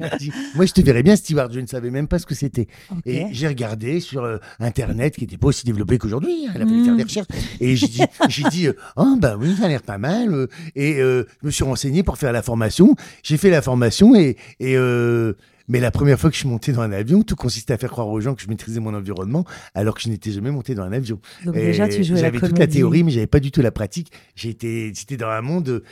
moi, 0.56 0.66
je 0.66 0.72
te 0.72 0.80
verrais 0.80 1.04
bien 1.04 1.14
steward. 1.14 1.52
Je 1.52 1.60
ne 1.60 1.66
savais 1.66 1.90
même 1.90 2.08
pas 2.08 2.18
ce 2.18 2.26
que 2.26 2.34
c'était. 2.34 2.66
Et 3.06 3.26
j'ai 3.30 3.46
regardé 3.46 4.00
sur 4.00 4.24
euh, 4.24 4.38
Internet, 4.58 5.14
qui 5.14 5.22
n'était 5.22 5.38
pas 5.38 5.46
aussi 5.46 5.64
développé 5.64 5.98
qu'aujourd'hui. 5.98 6.46
Hein. 6.46 6.52
Elle 6.56 6.62
a 6.62 6.66
fallu 6.66 6.84
faire 6.84 6.96
des 6.96 7.04
hmm. 7.04 7.06
recherches. 7.06 7.28
Et 7.60 7.76
j'ai 7.76 7.86
dit, 7.86 8.02
dit 8.50 8.66
euh, 8.66 8.72
Oh, 8.96 9.16
bah 9.18 9.36
oui, 9.38 9.54
ça 9.56 9.66
a 9.66 9.68
l'air 9.68 9.82
pas 9.82 9.98
mal. 9.98 10.34
Euh, 10.34 10.46
et 10.74 11.00
euh, 11.00 11.24
je 11.42 11.46
me 11.46 11.50
suis 11.52 11.62
renseigné 11.62 12.02
pour 12.02 12.18
faire 12.18 12.32
la 12.32 12.42
formation. 12.42 12.96
J'ai 13.22 13.36
fait 13.36 13.50
la 13.50 13.62
formation 13.62 14.16
et, 14.16 14.36
mais 15.68 15.78
la 15.78 15.92
première 15.92 16.18
fois 16.18 16.30
que 16.30 16.34
je 16.34 16.40
suis 16.40 16.48
monté 16.48 16.72
dans 16.72 16.80
un 16.80 16.90
avion, 16.90 17.22
tout 17.22 17.36
consistait 17.36 17.74
à 17.74 17.78
faire 17.78 17.90
croire 17.90 18.08
aux 18.08 18.20
gens 18.20 18.34
que 18.34 18.42
je 18.42 18.48
maîtrisais 18.48 18.80
mon 18.80 18.92
environnement, 18.92 19.44
alors 19.74 19.94
que 19.94 20.00
je 20.00 20.08
n'étais 20.08 20.32
jamais 20.32 20.50
monté 20.50 20.74
dans 20.74 20.82
un 20.82 20.92
avion. 20.92 21.20
Donc 21.44 21.54
déjà, 21.54 21.88
tu 21.88 22.02
jouais 22.02 22.18
J'avais 22.18 22.40
toute 22.40 22.58
la 22.58 22.66
théorie, 22.66 23.04
mais 23.04 23.12
j'avais 23.12 23.28
pas 23.28 23.38
du 23.38 23.52
tout 23.52 23.62
la 23.62 23.70
pratique. 23.70 24.10
J'étais, 24.34 24.92
dans 25.16 25.28
un 25.28 25.42
monde 25.42 25.84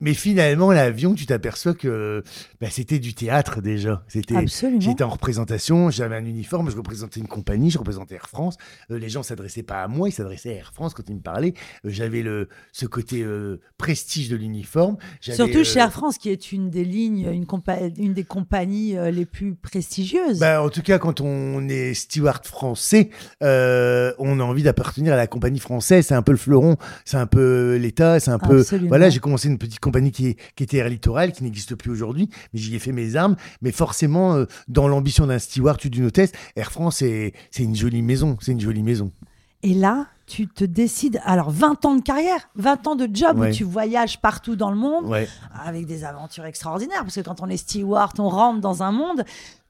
mais 0.00 0.14
finalement, 0.14 0.72
l'avion, 0.72 1.14
tu 1.14 1.26
t'aperçois 1.26 1.74
que 1.74 2.22
bah, 2.60 2.68
c'était 2.70 2.98
du 2.98 3.14
théâtre 3.14 3.60
déjà. 3.60 4.02
C'était, 4.08 4.34
j'étais 4.78 5.04
en 5.04 5.10
représentation, 5.10 5.90
j'avais 5.90 6.16
un 6.16 6.24
uniforme, 6.24 6.70
je 6.70 6.76
représentais 6.76 7.20
une 7.20 7.28
compagnie, 7.28 7.70
je 7.70 7.78
représentais 7.78 8.14
Air 8.14 8.28
France. 8.28 8.56
Euh, 8.90 8.98
les 8.98 9.08
gens 9.08 9.22
s'adressaient 9.22 9.62
pas 9.62 9.82
à 9.82 9.88
moi, 9.88 10.08
ils 10.08 10.12
s'adressaient 10.12 10.50
à 10.50 10.56
Air 10.56 10.72
France 10.72 10.94
quand 10.94 11.02
ils 11.08 11.16
me 11.16 11.20
parlaient. 11.20 11.54
Euh, 11.84 11.90
j'avais 11.90 12.22
le 12.22 12.48
ce 12.72 12.86
côté 12.86 13.22
euh, 13.22 13.60
prestige 13.76 14.30
de 14.30 14.36
l'uniforme. 14.36 14.96
Surtout 15.20 15.64
chez 15.64 15.80
Air 15.80 15.92
France, 15.92 16.16
qui 16.16 16.30
est 16.30 16.52
une 16.52 16.70
des 16.70 16.84
lignes, 16.84 17.28
une, 17.30 17.46
une 17.98 18.14
des 18.14 18.24
compagnies 18.24 18.96
les 19.12 19.26
plus 19.26 19.54
prestigieuses. 19.54 20.38
Bah, 20.38 20.62
en 20.62 20.70
tout 20.70 20.82
cas, 20.82 20.98
quand 20.98 21.20
on 21.20 21.68
est 21.68 21.92
steward 21.94 22.46
français, 22.46 23.10
on 23.40 24.40
a 24.40 24.42
envie 24.42 24.62
d'appartenir 24.62 25.12
à 25.12 25.16
la 25.16 25.26
compagnie 25.26 25.60
française. 25.60 26.06
C'est 26.06 26.14
un 26.14 26.22
peu 26.22 26.32
le 26.32 26.38
fleuron, 26.38 26.76
c'est 27.04 27.18
un 27.18 27.26
peu 27.26 27.76
l'État, 27.76 28.18
c'est 28.18 28.30
un 28.30 28.38
peu. 28.38 28.64
Voilà, 28.88 29.10
j'ai 29.10 29.20
commencé 29.20 29.48
une 29.48 29.58
petite 29.58 29.80
compagnie 29.90 30.12
qui, 30.12 30.36
était 30.58 30.76
Air 30.76 30.88
Littoral, 30.88 31.32
qui 31.32 31.42
n'existe 31.42 31.74
plus 31.74 31.90
aujourd'hui, 31.90 32.28
mais 32.52 32.60
j'y 32.60 32.74
ai 32.76 32.78
fait 32.78 32.92
mes 32.92 33.16
armes. 33.16 33.36
Mais 33.60 33.72
forcément, 33.72 34.34
euh, 34.34 34.46
dans 34.68 34.86
l'ambition 34.86 35.26
d'un 35.26 35.38
steward 35.38 35.84
ou 35.84 35.88
d'une 35.88 36.06
hôtesse, 36.06 36.32
Air 36.54 36.70
France, 36.70 36.98
c'est 36.98 37.32
une 37.58 37.74
jolie 37.74 38.02
maison. 38.02 38.36
C'est 38.40 38.52
une 38.52 38.60
jolie 38.60 38.82
maison. 38.82 39.10
Et 39.62 39.74
là, 39.74 40.06
tu 40.26 40.46
te 40.46 40.64
décides, 40.64 41.20
alors 41.24 41.50
20 41.50 41.84
ans 41.84 41.96
de 41.96 42.02
carrière, 42.02 42.48
20 42.54 42.86
ans 42.86 42.94
de 42.94 43.08
job 43.12 43.40
où 43.40 43.50
tu 43.50 43.64
voyages 43.64 44.20
partout 44.20 44.56
dans 44.56 44.70
le 44.70 44.76
monde 44.76 45.12
avec 45.52 45.86
des 45.86 46.04
aventures 46.04 46.44
extraordinaires, 46.44 47.02
parce 47.02 47.16
que 47.16 47.20
quand 47.20 47.42
on 47.42 47.48
est 47.48 47.56
steward, 47.56 48.18
on 48.20 48.28
rentre 48.28 48.60
dans 48.60 48.82
un 48.82 48.92
monde. 48.92 49.24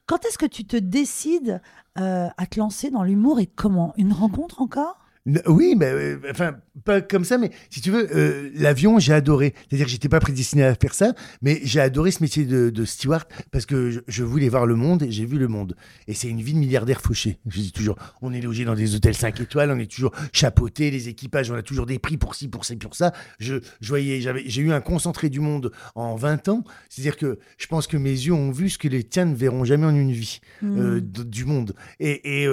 Quand 0.06 0.24
est-ce 0.26 0.38
que 0.38 0.46
tu 0.46 0.64
te 0.64 0.76
décides 0.76 1.60
euh, 1.98 2.28
à 2.36 2.46
te 2.46 2.60
lancer 2.60 2.90
dans 2.90 3.02
l'humour 3.02 3.40
et 3.40 3.46
comment? 3.46 3.94
Une 3.96 4.12
rencontre 4.12 4.60
encore? 4.60 4.98
Oui, 5.46 5.74
mais 5.76 5.86
euh, 5.86 6.18
enfin, 6.30 6.56
pas 6.84 7.02
comme 7.02 7.24
ça, 7.24 7.36
mais 7.36 7.50
si 7.68 7.82
tu 7.82 7.90
veux, 7.90 8.08
euh, 8.16 8.50
l'avion, 8.54 8.98
j'ai 8.98 9.12
adoré. 9.12 9.54
C'est-à-dire 9.68 9.84
que 9.84 9.92
j'étais 9.92 10.08
pas 10.08 10.20
prédestiné 10.20 10.64
à 10.64 10.74
faire 10.74 10.94
ça, 10.94 11.12
mais 11.42 11.60
j'ai 11.62 11.80
adoré 11.80 12.10
ce 12.10 12.22
métier 12.22 12.44
de, 12.46 12.84
steward 12.86 13.24
parce 13.50 13.66
que 13.66 14.02
je, 14.06 14.24
voulais 14.24 14.48
voir 14.48 14.64
le 14.64 14.76
monde 14.76 15.02
et 15.02 15.10
j'ai 15.10 15.26
vu 15.26 15.38
le 15.38 15.48
monde. 15.48 15.76
Et 16.08 16.14
c'est 16.14 16.28
une 16.28 16.40
vie 16.40 16.54
de 16.54 16.58
milliardaire 16.58 17.02
fauché. 17.02 17.38
Je 17.46 17.60
dis 17.60 17.72
toujours, 17.72 17.96
on 18.22 18.32
est 18.32 18.40
logé 18.40 18.64
dans 18.64 18.74
des 18.74 18.94
hôtels 18.94 19.14
5 19.14 19.38
étoiles, 19.40 19.70
on 19.70 19.78
est 19.78 19.90
toujours 19.90 20.12
chapeauté, 20.32 20.90
les 20.90 21.08
équipages, 21.08 21.50
on 21.50 21.54
a 21.54 21.62
toujours 21.62 21.86
des 21.86 21.98
prix 21.98 22.16
pour 22.16 22.34
ci, 22.34 22.48
pour 22.48 22.64
ci, 22.64 22.76
pour 22.76 22.94
ça. 22.94 23.12
Je, 23.38 23.56
je 23.80 23.88
voyais, 23.88 24.22
j'avais, 24.22 24.44
j'ai 24.46 24.62
eu 24.62 24.72
un 24.72 24.80
concentré 24.80 25.28
du 25.28 25.40
monde 25.40 25.70
en 25.94 26.16
20 26.16 26.48
ans. 26.48 26.64
C'est-à-dire 26.88 27.18
que 27.18 27.38
je 27.58 27.66
pense 27.66 27.86
que 27.86 27.98
mes 27.98 28.10
yeux 28.10 28.32
ont 28.32 28.50
vu 28.50 28.70
ce 28.70 28.78
que 28.78 28.88
les 28.88 29.04
tiens 29.04 29.26
ne 29.26 29.34
verront 29.34 29.64
jamais 29.64 29.86
en 29.86 29.94
une 29.94 30.12
vie 30.12 30.40
euh, 30.62 31.00
mmh. 31.00 31.24
du 31.24 31.44
monde. 31.44 31.74
Et, 31.98 32.44
et, 32.44 32.48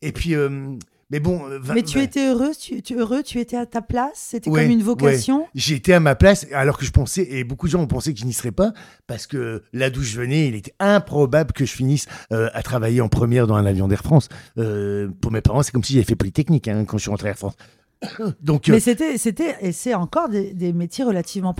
et 0.00 0.12
puis 0.12 0.34
mais 1.10 1.20
bon. 1.20 1.48
Euh, 1.48 1.58
mais 1.74 1.82
tu 1.82 2.00
étais 2.00 2.28
heureux, 2.28 2.52
tu, 2.58 2.82
heureux, 2.94 3.22
tu 3.22 3.38
étais 3.38 3.56
à 3.56 3.66
ta 3.66 3.82
place, 3.82 4.12
c'était 4.14 4.50
comme 4.50 4.70
une 4.70 4.82
vocation? 4.82 5.46
J'étais 5.54 5.92
à 5.92 6.00
ma 6.00 6.14
place, 6.14 6.46
alors 6.52 6.78
que 6.78 6.84
je 6.84 6.90
pensais, 6.90 7.26
et 7.30 7.44
beaucoup 7.44 7.66
de 7.66 7.72
gens 7.72 7.80
ont 7.80 7.86
pensé 7.86 8.12
que 8.14 8.20
je 8.20 8.24
n'y 8.24 8.32
serais 8.32 8.52
pas, 8.52 8.72
parce 9.06 9.26
que 9.26 9.62
là 9.72 9.90
d'où 9.90 10.02
je 10.02 10.18
venais, 10.18 10.48
il 10.48 10.54
était 10.54 10.74
improbable 10.78 11.52
que 11.52 11.64
je 11.64 11.72
finisse 11.72 12.06
euh, 12.32 12.48
à 12.52 12.62
travailler 12.62 13.00
en 13.00 13.08
première 13.08 13.46
dans 13.46 13.54
un 13.54 13.66
avion 13.66 13.88
d'Air 13.88 14.02
France. 14.02 14.28
Euh, 14.58 15.08
pour 15.20 15.32
mes 15.32 15.40
parents, 15.40 15.62
c'est 15.62 15.72
comme 15.72 15.84
si 15.84 15.94
j'avais 15.94 16.04
fait 16.04 16.16
Polytechnique 16.16 16.68
hein, 16.68 16.84
quand 16.84 16.98
je 16.98 17.02
suis 17.02 17.10
rentré 17.10 17.28
à 17.28 17.30
Air 17.30 17.38
France. 17.38 17.56
Donc, 18.42 18.68
Mais 18.68 18.80
c'était, 18.80 19.18
c'était, 19.18 19.56
et 19.60 19.72
c'est 19.72 19.94
encore 19.94 20.28
des, 20.28 20.52
des 20.54 20.72
métiers 20.72 21.04
relativement 21.04 21.54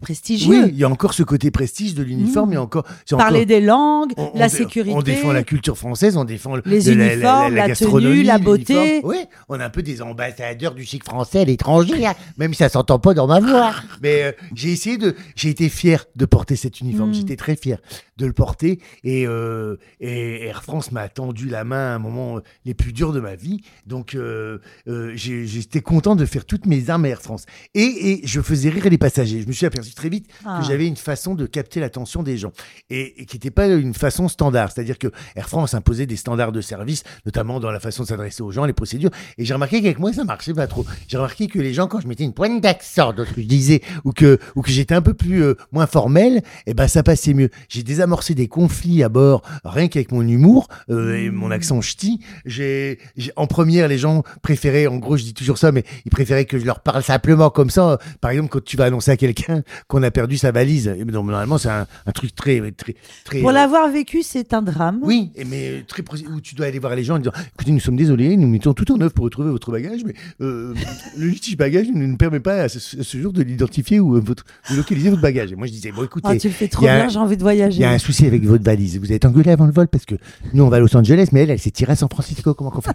prestigieux. 0.00 0.64
oui, 0.64 0.68
il 0.72 0.76
y 0.78 0.84
a 0.84 0.88
encore 0.88 1.14
ce 1.14 1.22
côté 1.22 1.50
prestige 1.50 1.94
de 1.94 2.02
l'uniforme. 2.02 2.50
Mmh. 2.50 2.52
Il 2.52 2.54
y 2.54 2.58
a 2.58 2.62
encore, 2.62 2.84
Parler 3.10 3.38
encore- 3.40 3.46
des 3.46 3.60
langues, 3.60 4.12
on- 4.16 4.32
la 4.34 4.48
sécurité. 4.48 4.94
On 4.96 5.02
défend 5.02 5.32
la 5.32 5.42
culture 5.42 5.76
française, 5.76 6.16
on 6.16 6.24
défend 6.24 6.56
le- 6.56 6.62
Les 6.66 6.80
le- 6.82 6.94
la- 6.94 7.04
la- 7.06 7.12
uniformes, 7.14 7.54
la 7.54 7.62
tenue, 7.62 7.68
gastronomie, 7.68 8.22
la 8.24 8.34
l'uniforme. 8.38 8.56
beauté. 8.58 9.00
Oui, 9.04 9.16
on 9.48 9.60
est 9.60 9.62
un 9.62 9.70
peu 9.70 9.82
des 9.82 10.02
ambassadeurs 10.02 10.74
du 10.74 10.84
chic 10.84 11.04
français 11.04 11.40
à 11.40 11.44
l'étranger, 11.44 12.06
hein, 12.06 12.14
même 12.36 12.52
si 12.52 12.58
ça 12.58 12.68
s'entend 12.68 12.98
pas 12.98 13.14
dans 13.14 13.26
ma 13.26 13.40
voix. 13.40 13.72
Mais 14.02 14.22
euh, 14.24 14.32
j'ai 14.54 14.70
essayé 14.72 14.98
de, 14.98 15.14
j'ai 15.36 15.50
été 15.50 15.68
fier 15.68 16.04
de 16.16 16.24
porter 16.24 16.56
cet 16.56 16.80
uniforme. 16.80 17.10
Mm. 17.10 17.14
J'étais 17.14 17.36
très 17.36 17.56
fier 17.56 17.78
de 18.16 18.26
le 18.26 18.32
porter 18.32 18.80
et, 19.04 19.26
euh, 19.26 19.76
et 20.00 20.44
Air 20.46 20.62
France 20.62 20.90
m'a 20.92 21.08
tendu 21.08 21.48
la 21.48 21.64
main 21.64 21.92
à 21.92 21.94
un 21.94 21.98
moment 21.98 22.38
euh, 22.38 22.40
les 22.64 22.74
plus 22.74 22.92
durs 22.92 23.12
de 23.12 23.20
ma 23.20 23.36
vie. 23.36 23.60
Donc 23.86 24.14
euh, 24.14 24.58
euh, 24.88 25.12
j'ai- 25.14 25.46
j'étais 25.78 25.84
content 25.84 26.16
de 26.16 26.24
faire 26.24 26.44
toutes 26.44 26.66
mes 26.66 26.90
armes 26.90 27.04
à 27.04 27.08
Air 27.08 27.22
France 27.22 27.44
et, 27.74 27.80
et 27.82 28.20
je 28.24 28.40
faisais 28.40 28.68
rire 28.68 28.88
les 28.90 28.98
passagers. 28.98 29.42
Je 29.42 29.46
me 29.46 29.52
suis 29.52 29.64
aperçu 29.66 29.94
très 29.94 30.08
vite 30.08 30.26
Ah. 30.44 30.58
que 30.60 30.66
j'avais 30.66 30.86
une 30.86 30.96
façon 30.96 31.34
de 31.34 31.46
capter 31.46 31.78
l'attention 31.80 32.22
des 32.24 32.36
gens 32.36 32.52
et, 32.90 33.22
et 33.22 33.26
qui 33.26 33.36
n'était 33.36 33.50
pas 33.52 33.66
une 33.68 33.94
façon 33.94 34.28
standard. 34.28 34.72
C'est-à-dire 34.72 34.98
que 34.98 35.08
Air 35.36 35.48
France 35.48 35.74
imposait 35.74 36.06
des 36.06 36.16
standards 36.16 36.50
de 36.52 36.60
service, 36.60 37.04
notamment 37.26 37.60
dans 37.60 37.70
la 37.70 37.78
façon 37.80 38.02
de 38.02 38.08
s'adresser 38.08 38.42
aux 38.42 38.50
gens, 38.50 38.64
les 38.64 38.72
procédures. 38.72 39.10
Et 39.36 39.44
j'ai 39.44 39.54
remarqué 39.54 39.80
qu'avec 39.80 39.98
moi, 40.00 40.12
ça 40.12 40.24
marchait 40.24 40.52
pas 40.54 40.66
trop. 40.66 40.84
J'ai 41.06 41.16
remarqué 41.16 41.46
que 41.46 41.58
les 41.60 41.72
gens, 41.74 41.86
quand 41.86 42.00
je 42.00 42.08
mettais 42.08 42.24
une 42.24 42.32
pointe 42.34 42.60
d'accent 42.60 43.12
dans 43.12 43.24
ce 43.24 43.32
que 43.32 43.40
je 43.42 43.46
disais 43.46 43.80
ou 44.04 44.12
que, 44.12 44.38
ou 44.56 44.62
que 44.62 44.70
j'étais 44.70 44.94
un 44.94 45.02
peu 45.02 45.14
plus 45.14 45.42
euh, 45.44 45.54
moins 45.70 45.86
formel, 45.86 46.42
eh 46.66 46.74
ben, 46.74 46.88
ça 46.88 47.02
passait 47.04 47.34
mieux. 47.34 47.50
J'ai 47.68 47.82
désamorcé 47.84 48.34
des 48.34 48.48
conflits 48.48 49.02
à 49.04 49.08
bord 49.08 49.42
rien 49.64 49.86
qu'avec 49.88 50.10
mon 50.12 50.26
humour 50.26 50.66
euh, 50.90 51.14
et 51.16 51.30
mon 51.30 51.50
accent 51.52 51.80
ch'ti. 51.80 52.20
J'ai, 52.46 52.98
j'ai- 53.16 53.32
en 53.36 53.46
première, 53.46 53.86
les 53.88 53.98
gens 53.98 54.22
préféraient, 54.42 54.86
en 54.86 54.96
gros, 54.96 55.16
je 55.16 55.22
dis 55.24 55.34
toujours 55.34 55.58
ça, 55.58 55.67
mais 55.72 55.84
ils 56.04 56.10
préféraient 56.10 56.44
que 56.44 56.58
je 56.58 56.64
leur 56.64 56.80
parle 56.80 57.02
simplement 57.02 57.50
comme 57.50 57.70
ça. 57.70 57.98
Par 58.20 58.30
exemple, 58.30 58.48
quand 58.50 58.64
tu 58.64 58.76
vas 58.76 58.84
annoncer 58.84 59.10
à 59.10 59.16
quelqu'un 59.16 59.62
qu'on 59.88 60.02
a 60.02 60.10
perdu 60.10 60.36
sa 60.36 60.50
valise, 60.52 60.92
eh 60.98 61.04
ben, 61.04 61.12
normalement, 61.12 61.58
c'est 61.58 61.68
un, 61.68 61.86
un 62.06 62.12
truc 62.12 62.34
très, 62.34 62.60
très, 62.72 62.94
très. 63.24 63.40
Pour 63.40 63.50
euh, 63.50 63.52
l'avoir 63.52 63.90
vécu, 63.90 64.22
c'est 64.22 64.54
un 64.54 64.62
drame. 64.62 65.00
oui, 65.02 65.30
mais 65.46 65.68
euh, 65.70 65.80
très 65.86 66.02
précis, 66.02 66.26
où 66.32 66.40
tu 66.40 66.54
dois 66.54 66.66
aller 66.66 66.78
voir 66.78 66.94
les 66.94 67.04
gens 67.04 67.16
en 67.16 67.18
disant 67.18 67.32
écoutez, 67.54 67.72
nous 67.72 67.80
sommes 67.80 67.96
désolés, 67.96 68.36
nous 68.36 68.48
mettons 68.48 68.74
tout 68.74 68.90
en 68.92 69.00
œuvre 69.00 69.12
pour 69.12 69.24
retrouver 69.24 69.50
votre 69.50 69.70
bagage, 69.70 70.00
mais 70.04 70.14
euh, 70.40 70.74
le 71.16 71.26
litige 71.26 71.56
bagage 71.56 71.88
ne 71.88 72.06
nous 72.06 72.16
permet 72.16 72.40
pas 72.40 72.62
à 72.62 72.68
ce, 72.68 72.78
à 73.00 73.02
ce 73.02 73.18
jour 73.20 73.32
de 73.32 73.42
l'identifier 73.42 74.00
ou 74.00 74.20
votre, 74.20 74.44
de 74.70 74.76
localiser 74.76 75.10
votre 75.10 75.22
bagage. 75.22 75.52
Et 75.52 75.56
moi, 75.56 75.66
je 75.66 75.72
disais 75.72 75.92
bon, 75.92 76.04
écoutez, 76.04 76.28
Ah, 76.30 76.36
tu 76.36 76.48
le 76.48 76.54
fais 76.54 76.68
trop 76.68 76.82
il 76.84 76.88
bien, 76.88 77.08
j'ai 77.08 77.18
envie 77.18 77.36
de 77.36 77.40
il 77.40 77.44
voyager. 77.44 77.80
y 77.80 77.84
a 77.84 77.90
un 77.90 77.98
souci 77.98 78.26
avec 78.26 78.44
votre 78.44 78.64
valise. 78.64 78.98
Vous 78.98 79.12
êtes 79.12 79.24
engueulé 79.24 79.50
avant 79.50 79.66
le 79.66 79.72
vol 79.72 79.88
parce 79.88 80.04
que 80.04 80.14
nous, 80.52 80.62
on 80.64 80.68
va 80.68 80.76
à 80.76 80.80
Los 80.80 80.96
Angeles, 80.96 81.28
mais 81.32 81.42
elle, 81.42 81.50
elle 81.50 81.58
s'est 81.58 81.70
tirée 81.70 81.92
à 81.92 81.96
San 81.96 82.08
Francisco. 82.08 82.54
Comment 82.54 82.70
qu'on 82.70 82.80
fait? 82.80 82.90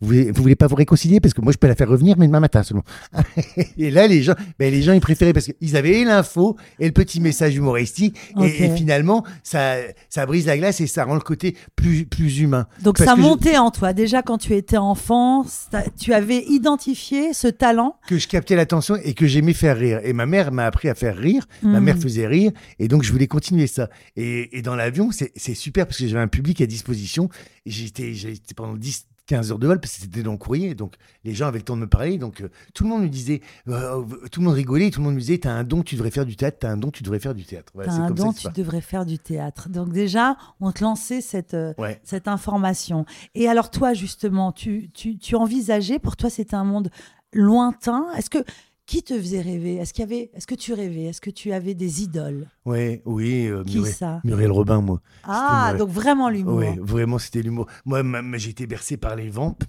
Vous, 0.00 0.06
voulez, 0.06 0.30
vous 0.30 0.42
voulez 0.42 0.56
pas 0.56 0.66
vous 0.66 0.74
réconcilier? 0.76 1.20
Parce 1.20 1.34
que 1.34 1.40
moi, 1.40 1.52
je 1.52 1.58
peux 1.58 1.66
la 1.66 1.74
faire 1.74 1.88
revenir, 1.88 2.16
mais 2.18 2.26
demain 2.26 2.40
matin 2.40 2.62
seulement. 2.62 2.84
et 3.78 3.90
là, 3.90 4.06
les 4.06 4.22
gens, 4.22 4.34
ben, 4.58 4.72
les 4.72 4.82
gens, 4.82 4.92
ils 4.92 5.00
préféraient 5.00 5.32
parce 5.32 5.46
qu'ils 5.46 5.76
avaient 5.76 6.04
l'info 6.04 6.56
et 6.78 6.86
le 6.86 6.92
petit 6.92 7.20
message 7.20 7.54
humoristique. 7.56 8.16
Et- 8.42 8.74
finalement, 8.74 9.24
ça, 9.42 9.76
ça 10.08 10.26
brise 10.26 10.46
la 10.46 10.56
glace 10.58 10.80
et 10.80 10.86
ça 10.86 11.04
rend 11.04 11.14
le 11.14 11.20
côté 11.20 11.56
plus, 11.76 12.06
plus 12.06 12.40
humain. 12.40 12.66
Donc 12.82 12.98
Parce 12.98 13.08
ça 13.10 13.16
je- 13.16 13.20
montait 13.22 13.56
en 13.58 13.70
toi. 13.70 13.92
Déjà 13.92 14.22
quand 14.22 14.38
tu 14.38 14.54
étais 14.54 14.76
enfant, 14.76 15.44
ça- 15.44 15.84
tu 15.98 16.12
avais 16.12 16.44
identifié 16.48 17.32
ce 17.32 17.48
talent? 17.48 17.96
que 18.06 18.18
je 18.18 18.28
captais 18.28 18.56
l'attention 18.56 18.96
et 19.02 19.14
que 19.14 19.26
j'aimais 19.26 19.52
faire 19.54 19.76
rire. 19.78 20.00
Et 20.04 20.12
ma 20.12 20.26
mère 20.26 20.52
m'a 20.52 20.64
appris 20.66 20.88
à 20.88 20.94
faire 20.94 21.16
rire. 21.16 21.46
Ma 21.62 21.80
mère 21.80 21.96
faisait 21.98 22.26
rire. 22.26 22.52
Et 22.78 22.88
donc, 22.88 23.02
je 23.02 23.12
voulais 23.12 23.26
continuer 23.26 23.66
ça. 23.66 23.88
Et, 24.16 24.56
et 24.58 24.62
dans 24.62 24.74
l'avion, 24.76 25.10
c'est 25.12 25.54
super 25.54 25.86
parce 25.86 25.98
que 25.98 26.06
j'avais 26.06 26.22
un 26.22 26.28
public 26.28 26.60
à 26.60 26.66
disposition. 26.66 27.28
J'étais 27.66 28.12
pendant 28.56 28.74
10, 28.74 29.06
15 29.26 29.52
heures 29.52 29.58
de 29.58 29.66
vol 29.66 29.80
parce 29.80 29.94
que 29.94 30.02
c'était 30.02 30.22
dans 30.22 30.32
le 30.32 30.38
courrier. 30.38 30.74
Donc, 30.74 30.94
les 31.24 31.34
gens 31.34 31.46
avaient 31.46 31.58
le 31.58 31.64
temps 31.64 31.76
de 31.76 31.82
me 31.82 31.88
parler. 31.88 32.18
Donc, 32.18 32.40
euh, 32.40 32.50
tout 32.74 32.84
le 32.84 32.90
monde 32.90 33.02
me 33.02 33.08
disait, 33.08 33.40
euh, 33.68 34.02
tout 34.30 34.40
le 34.40 34.46
monde 34.46 34.54
rigolait. 34.54 34.90
Tout 34.90 35.00
le 35.00 35.04
monde 35.04 35.14
me 35.14 35.20
disait, 35.20 35.38
t'as 35.38 35.52
un 35.52 35.64
don, 35.64 35.82
tu 35.82 35.94
devrais 35.94 36.10
faire 36.10 36.26
du 36.26 36.36
théâtre. 36.36 36.58
T'as 36.60 36.70
un 36.70 36.76
don, 36.76 36.90
tu 36.90 37.02
devrais 37.02 37.18
faire 37.18 37.34
du 37.34 37.44
théâtre. 37.44 37.72
Voilà, 37.74 37.90
T'as 37.90 37.98
un 37.98 38.08
comme 38.08 38.16
don, 38.16 38.32
tu 38.32 38.48
devrais 38.54 38.80
faire 38.80 39.06
du 39.06 39.18
théâtre. 39.18 39.68
Donc 39.68 39.92
déjà, 39.92 40.36
on 40.60 40.72
te 40.72 40.82
lançait 40.82 41.20
cette, 41.20 41.54
euh. 41.54 41.72
Ouais. 41.78 42.00
cette 42.04 42.28
information. 42.28 43.06
Et 43.34 43.48
alors 43.48 43.70
toi, 43.70 43.94
justement, 43.94 44.52
tu, 44.52 44.90
tu, 44.92 45.16
tu 45.16 45.36
envisageais, 45.36 45.98
pour 45.98 46.16
toi, 46.16 46.28
c'était 46.28 46.56
un 46.56 46.64
monde 46.64 46.90
lointain? 47.32 48.06
Est-ce 48.16 48.30
que 48.30 48.44
qui 48.86 49.02
te 49.02 49.18
faisait 49.18 49.40
rêver? 49.40 49.76
Est-ce 49.76 49.92
qu'il 49.94 50.02
y 50.02 50.06
avait, 50.06 50.30
est-ce 50.34 50.46
que 50.46 50.54
tu 50.54 50.72
rêvais? 50.74 51.04
Est-ce 51.04 51.20
que 51.20 51.30
tu 51.30 51.52
avais 51.52 51.74
des 51.74 52.02
idoles? 52.02 52.46
Ouais, 52.64 53.02
oui. 53.04 53.46
euh, 53.46 53.64
Qui 53.64 53.76
Muriel, 53.76 53.94
ça? 53.94 54.20
Muriel 54.24 54.50
Robin, 54.52 54.80
moi. 54.80 55.00
Ah, 55.24 55.74
donc 55.78 55.88
vraiment 55.90 56.28
l'humour. 56.28 56.56
Oui, 56.58 56.66
vraiment, 56.80 57.18
c'était 57.18 57.42
l'humour. 57.42 57.66
Moi, 57.84 58.02
j'ai 58.34 58.50
été 58.50 58.66
bercé 58.66 58.96
par 58.96 59.16
les 59.16 59.30
vampes. 59.30 59.64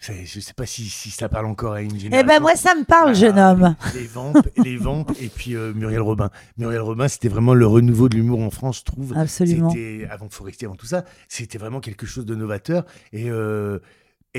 Je 0.00 0.38
sais 0.38 0.52
pas 0.54 0.64
si, 0.64 0.84
si 0.88 1.10
ça 1.10 1.28
parle 1.28 1.46
encore 1.46 1.72
à 1.72 1.82
une 1.82 1.90
Eh 1.96 1.98
génération. 1.98 2.28
ben 2.28 2.40
moi, 2.40 2.54
ça 2.54 2.72
me 2.76 2.84
parle, 2.84 3.10
Ah, 3.10 3.14
jeune 3.14 3.36
homme. 3.38 3.74
Les 3.96 4.06
vampes, 4.06 4.48
les 4.64 4.76
vampes 4.76 5.10
et 5.20 5.28
puis 5.28 5.56
euh, 5.56 5.72
Muriel 5.74 6.02
Robin. 6.02 6.30
Muriel 6.56 6.82
Robin, 6.82 7.08
c'était 7.08 7.26
vraiment 7.28 7.52
le 7.52 7.66
renouveau 7.66 8.08
de 8.08 8.14
l'humour 8.14 8.38
en 8.40 8.50
France, 8.50 8.78
je 8.78 8.84
trouve. 8.84 9.12
Absolument. 9.16 9.70
C'était 9.70 10.06
avant 10.08 10.28
Forestier, 10.28 10.66
avant 10.66 10.76
tout 10.76 10.86
ça, 10.86 11.04
c'était 11.28 11.58
vraiment 11.58 11.80
quelque 11.80 12.06
chose 12.06 12.26
de 12.26 12.36
novateur. 12.36 12.86
Et, 13.12 13.28
euh, 13.28 13.80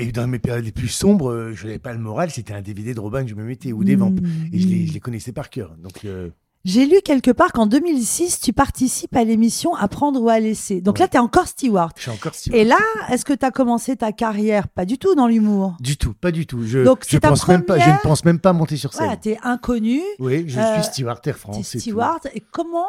et 0.00 0.12
dans 0.12 0.26
mes 0.26 0.38
périodes 0.38 0.64
les 0.64 0.72
plus 0.72 0.88
sombres, 0.88 1.30
euh, 1.30 1.52
je 1.54 1.66
n'avais 1.66 1.78
pas 1.78 1.92
le 1.92 1.98
moral, 1.98 2.30
c'était 2.30 2.54
un 2.54 2.62
DVD 2.62 2.94
de 2.94 3.00
Robin 3.00 3.22
que 3.24 3.30
je 3.30 3.34
me 3.34 3.44
mettais 3.44 3.72
ou 3.72 3.84
des 3.84 3.96
vampes. 3.96 4.18
Et 4.52 4.58
je 4.58 4.66
les, 4.66 4.86
je 4.86 4.92
les 4.92 5.00
connaissais 5.00 5.32
par 5.32 5.50
cœur. 5.50 5.74
Donc, 5.82 6.04
euh, 6.04 6.30
J'ai 6.64 6.84
lu 6.86 6.96
quelque 7.04 7.30
part 7.30 7.52
qu'en 7.52 7.66
2006, 7.66 8.40
tu 8.40 8.52
participes 8.52 9.16
à 9.16 9.24
l'émission 9.24 9.74
Apprendre 9.74 10.20
ou 10.22 10.28
à 10.28 10.38
laisser. 10.40 10.80
Donc 10.82 10.96
Ouais. 10.96 11.00
là, 11.04 11.08
tu 11.08 11.16
es 11.16 11.20
encore 11.20 11.46
steward. 11.48 11.92
je 11.96 12.02
suis 12.02 12.10
encore 12.10 12.34
si 12.34 12.50
Et 12.52 12.64
là, 12.64 12.78
est-ce 13.10 13.24
que 13.24 13.32
tu 13.32 13.44
as 13.46 13.50
commencé 13.50 13.96
ta 13.96 14.12
carrière 14.12 14.68
Pas 14.68 14.84
du 14.84 14.98
tout 14.98 15.14
dans 15.14 15.26
l'humour? 15.26 15.76
Du 15.80 15.96
tout, 15.96 16.12
pas 16.12 16.30
du 16.32 16.46
tout. 16.46 16.62
Je, 16.66 16.80
Donc, 16.84 17.04
je 17.08 17.16
pense 17.18 17.48
même 17.48 17.62
pas, 17.64 17.78
je 17.78 17.88
ne 17.88 18.02
pense 18.02 18.24
même 18.24 18.40
pas 18.40 18.52
monter 18.52 18.76
sur 18.76 18.92
scène. 18.92 19.04
Voilà, 19.06 19.16
tu 19.20 19.30
es 19.30 19.38
inconnu, 19.42 20.00
Oui, 20.18 20.44
je 20.48 20.58
Euh, 20.60 20.74
suis 20.74 20.84
steward 20.92 21.20
Air 21.26 21.34
tu 21.34 21.40
France. 21.40 21.70
tout. 21.70 21.78
steward. 21.78 22.20
Et 22.34 22.42
comment 22.50 22.86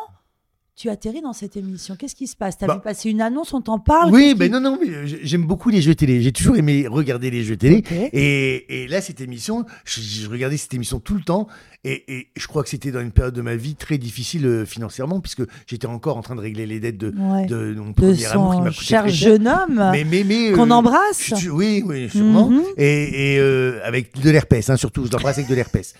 tu 0.82 0.90
atterris 0.90 1.22
dans 1.22 1.34
cette 1.34 1.56
émission 1.58 1.96
Qu'est-ce 1.96 2.16
qui 2.16 2.26
se 2.26 2.36
passe? 2.36 2.58
Tu 2.58 2.64
as 2.64 2.68
Bah- 2.68 2.74
vu 2.76 2.82
passer 2.82 3.12
une 3.12 3.22
annonce, 3.22 3.54
on 3.54 3.62
t'en 3.62 3.78
parle 3.78 4.12
Oui, 4.12 4.34
mais 4.38 4.50
non, 4.50 4.60
non, 4.60 4.80
mais 4.82 5.06
j'aime 5.06 5.46
beaucoup 5.46 5.70
les 5.70 5.80
jeux 5.80 5.94
télé. 5.94 6.22
J'ai 6.24 6.32
toujours 6.32 6.56
aimé 6.58 6.88
regarder 6.88 7.30
les 7.30 7.44
jeux 7.44 7.56
télé. 7.56 7.84
Et, 8.14 8.84
et 8.84 8.88
là, 8.88 9.00
cette 9.00 9.22
émission, 9.22 9.64
je, 9.86 10.02
je 10.02 10.28
regardais 10.28 10.58
cette 10.58 10.74
émission 10.74 11.00
tout 11.00 11.14
le 11.14 11.22
temps. 11.22 11.48
Et, 11.84 12.04
et 12.16 12.28
je 12.36 12.48
crois 12.48 12.64
que 12.64 12.70
c'était 12.70 12.92
dans 12.92 13.00
une 13.02 13.12
période 13.12 13.34
de 13.36 13.42
ma 13.42 13.56
vie 13.56 13.76
très 13.76 13.98
difficile 14.00 14.46
euh, 14.46 14.66
financièrement, 14.66 15.20
puisque 15.20 15.44
j'étais 15.68 15.88
encore 15.88 16.18
en 16.18 16.22
train 16.22 16.36
de 16.36 16.42
régler 16.42 16.66
les 16.66 16.80
dettes 16.80 16.98
de, 16.98 17.14
Ouais. 17.16 17.46
de 17.46 17.74
mon 17.78 17.90
de 17.90 17.94
premier 17.94 18.26
amour 18.28 18.52
qui 18.52 18.58
son 18.58 18.62
m'a 18.64 18.70
coûté 18.72 18.84
cher 18.86 19.08
jeune 19.08 19.48
homme 19.48 19.76
Mais, 19.92 20.04
mais, 20.04 20.24
mais, 20.24 20.52
qu'on 20.52 20.70
euh, 20.72 20.74
embrasse. 20.74 21.34
je 21.40 21.50
oui, 21.50 21.84
oui, 21.86 22.10
sûrement. 22.10 22.50
Mhm. 22.50 22.64
Et, 22.78 23.34
et, 23.36 23.40
euh, 23.40 23.80
avec 23.84 24.20
de 24.20 24.30
l'herpès, 24.32 24.68
hein, 24.70 24.78
surtout. 24.78 25.06
Je 25.06 25.12
l'embrasse 25.12 25.38
avec 25.38 25.50
de 25.50 25.56
l'herpès. 25.56 25.94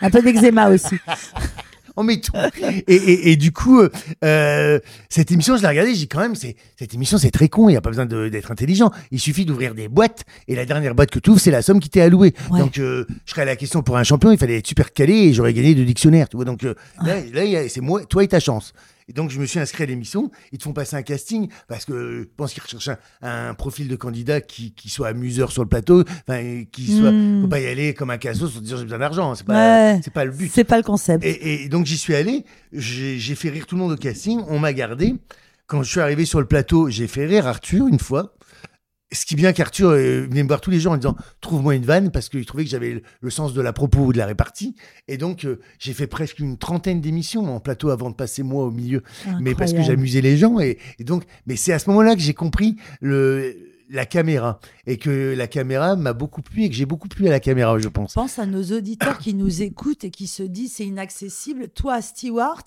Un 0.00 0.10
peu 0.10 0.20
d'eczéma 0.22 0.68
aussi. 0.70 0.96
On 1.96 2.02
met 2.02 2.20
tout. 2.20 2.32
Et, 2.86 2.94
et, 2.94 3.32
et 3.32 3.36
du 3.36 3.52
coup, 3.52 3.80
euh, 3.80 3.88
euh, 4.24 4.78
cette 5.08 5.30
émission, 5.30 5.56
je 5.56 5.62
l'ai 5.62 5.68
regardée, 5.68 5.94
j'ai 5.94 6.06
quand 6.06 6.20
même, 6.20 6.34
c'est, 6.34 6.56
cette 6.78 6.94
émission, 6.94 7.18
c'est 7.18 7.30
très 7.30 7.48
con, 7.48 7.68
il 7.68 7.72
n'y 7.72 7.76
a 7.76 7.80
pas 7.80 7.90
besoin 7.90 8.06
d'être 8.06 8.50
intelligent. 8.50 8.90
Il 9.10 9.20
suffit 9.20 9.44
d'ouvrir 9.44 9.74
des 9.74 9.88
boîtes, 9.88 10.24
et 10.48 10.54
la 10.54 10.64
dernière 10.64 10.94
boîte 10.94 11.10
que 11.10 11.18
tu 11.18 11.30
ouvres, 11.30 11.40
c'est 11.40 11.50
la 11.50 11.62
somme 11.62 11.80
qui 11.80 11.90
t'est 11.90 12.00
allouée. 12.00 12.34
Ouais. 12.50 12.60
Donc, 12.60 12.78
euh, 12.78 13.06
je 13.24 13.30
serais 13.30 13.42
à 13.42 13.46
la 13.46 13.56
question 13.56 13.82
pour 13.82 13.96
un 13.96 14.04
champion, 14.04 14.30
il 14.32 14.38
fallait 14.38 14.58
être 14.58 14.66
super 14.66 14.92
calé, 14.92 15.14
et 15.14 15.32
j'aurais 15.34 15.52
gagné 15.52 15.74
de 15.74 15.84
dictionnaire, 15.84 16.28
tu 16.28 16.36
vois. 16.36 16.44
Donc, 16.44 16.64
euh, 16.64 16.74
là, 17.04 17.16
c'est 17.68 17.80
moi, 17.80 18.04
toi 18.04 18.24
et 18.24 18.28
ta 18.28 18.40
chance. 18.40 18.72
Et 19.10 19.12
donc, 19.12 19.30
je 19.30 19.40
me 19.40 19.44
suis 19.46 19.58
inscrit 19.58 19.82
à 19.82 19.86
l'émission. 19.86 20.30
Ils 20.52 20.58
te 20.58 20.62
font 20.62 20.72
passer 20.72 20.94
un 20.94 21.02
casting 21.02 21.48
parce 21.66 21.84
que 21.84 22.20
je 22.22 22.28
pense 22.36 22.52
qu'ils 22.54 22.62
recherchent 22.62 22.88
un, 23.22 23.48
un 23.50 23.54
profil 23.54 23.88
de 23.88 23.96
candidat 23.96 24.40
qui, 24.40 24.72
qui 24.72 24.88
soit 24.88 25.08
amuseur 25.08 25.50
sur 25.50 25.62
le 25.64 25.68
plateau, 25.68 26.04
enfin, 26.28 26.62
qui 26.70 26.96
soit. 26.96 27.10
Hmm. 27.10 27.42
Faut 27.42 27.48
pas 27.48 27.58
y 27.58 27.66
aller 27.66 27.92
comme 27.92 28.10
un 28.10 28.18
cassos 28.18 28.56
en 28.56 28.60
disant 28.60 28.76
j'ai 28.76 28.84
besoin 28.84 28.98
d'argent. 29.00 29.34
C'est 29.34 29.44
pas, 29.44 29.92
Ouais. 29.94 30.00
c'est 30.04 30.12
pas 30.12 30.24
le 30.24 30.30
but. 30.30 30.48
C'est 30.54 30.62
pas 30.64 30.76
le 30.76 30.84
concept. 30.84 31.24
Et, 31.24 31.64
et 31.64 31.68
donc 31.68 31.86
j'y 31.86 31.98
suis 31.98 32.14
allé, 32.14 32.44
j'ai 32.72 33.34
fait 33.34 33.50
rire 33.50 33.66
tout 33.66 33.74
le 33.74 33.80
monde 33.80 33.92
au 33.92 33.96
casting, 33.96 34.40
on 34.48 34.58
m'a 34.60 34.72
gardé. 34.72 35.16
Quand 35.66 35.82
je 35.82 35.90
suis 35.90 36.00
arrivé 36.00 36.24
sur 36.24 36.40
le 36.40 36.46
plateau, 36.46 36.88
j'ai 36.88 37.06
fait 37.06 37.26
rire 37.26 37.46
Arthur 37.46 37.86
une 37.88 37.98
fois. 37.98 38.34
Ce 39.12 39.26
qui 39.26 39.34
est 39.34 39.36
bien 39.36 39.52
qu'Arthur 39.52 39.90
euh, 39.90 40.26
venait 40.28 40.42
me 40.42 40.48
voir 40.48 40.60
tous 40.60 40.70
les 40.70 40.78
jours 40.78 40.92
en 40.92 40.96
disant 40.96 41.16
trouve-moi 41.40 41.74
une 41.74 41.84
vanne 41.84 42.10
parce 42.12 42.28
qu'il 42.28 42.44
trouvait 42.46 42.64
que 42.64 42.70
j'avais 42.70 43.02
le, 43.20 43.30
sens 43.30 43.52
de 43.52 43.60
la 43.60 43.72
propos 43.72 44.06
ou 44.06 44.12
de 44.12 44.18
la 44.18 44.26
répartie. 44.26 44.76
Et 45.08 45.16
donc 45.16 45.44
euh, 45.44 45.60
j'ai 45.78 45.92
fait 45.92 46.06
presque 46.06 46.38
une 46.38 46.58
trentaine 46.58 47.00
d'émissions 47.00 47.54
en 47.54 47.60
plateau 47.60 47.90
avant 47.90 48.10
de 48.10 48.14
passer 48.14 48.42
moi 48.42 48.64
au 48.64 48.70
milieu, 48.70 49.02
mais 49.40 49.54
parce 49.54 49.72
que 49.72 49.82
j'amusais 49.82 50.20
les 50.20 50.36
gens. 50.36 50.60
Et, 50.60 50.78
et 50.98 51.04
donc, 51.04 51.24
mais 51.46 51.56
c'est 51.56 51.72
à 51.72 51.78
ce 51.78 51.90
moment-là 51.90 52.14
que 52.14 52.20
j'ai 52.20 52.34
compris 52.34 52.76
le 53.00 53.70
la 53.90 54.06
caméra 54.06 54.60
et 54.86 54.96
que 54.96 55.34
la 55.36 55.46
caméra 55.46 55.96
m'a 55.96 56.12
beaucoup 56.12 56.42
plu 56.42 56.62
et 56.62 56.70
que 56.70 56.76
j'ai 56.76 56.86
beaucoup 56.86 57.08
plu 57.08 57.26
à 57.26 57.30
la 57.30 57.40
caméra, 57.40 57.78
je 57.78 57.88
pense. 57.88 58.14
Pense 58.14 58.38
à 58.38 58.46
nos 58.46 58.62
auditeurs 58.62 59.18
qui 59.18 59.34
nous 59.34 59.62
écoutent 59.62 60.04
et 60.04 60.10
qui 60.10 60.26
se 60.26 60.42
disent 60.42 60.74
c'est 60.74 60.86
inaccessible. 60.86 61.68
Toi, 61.68 62.00
Stewart, 62.00 62.62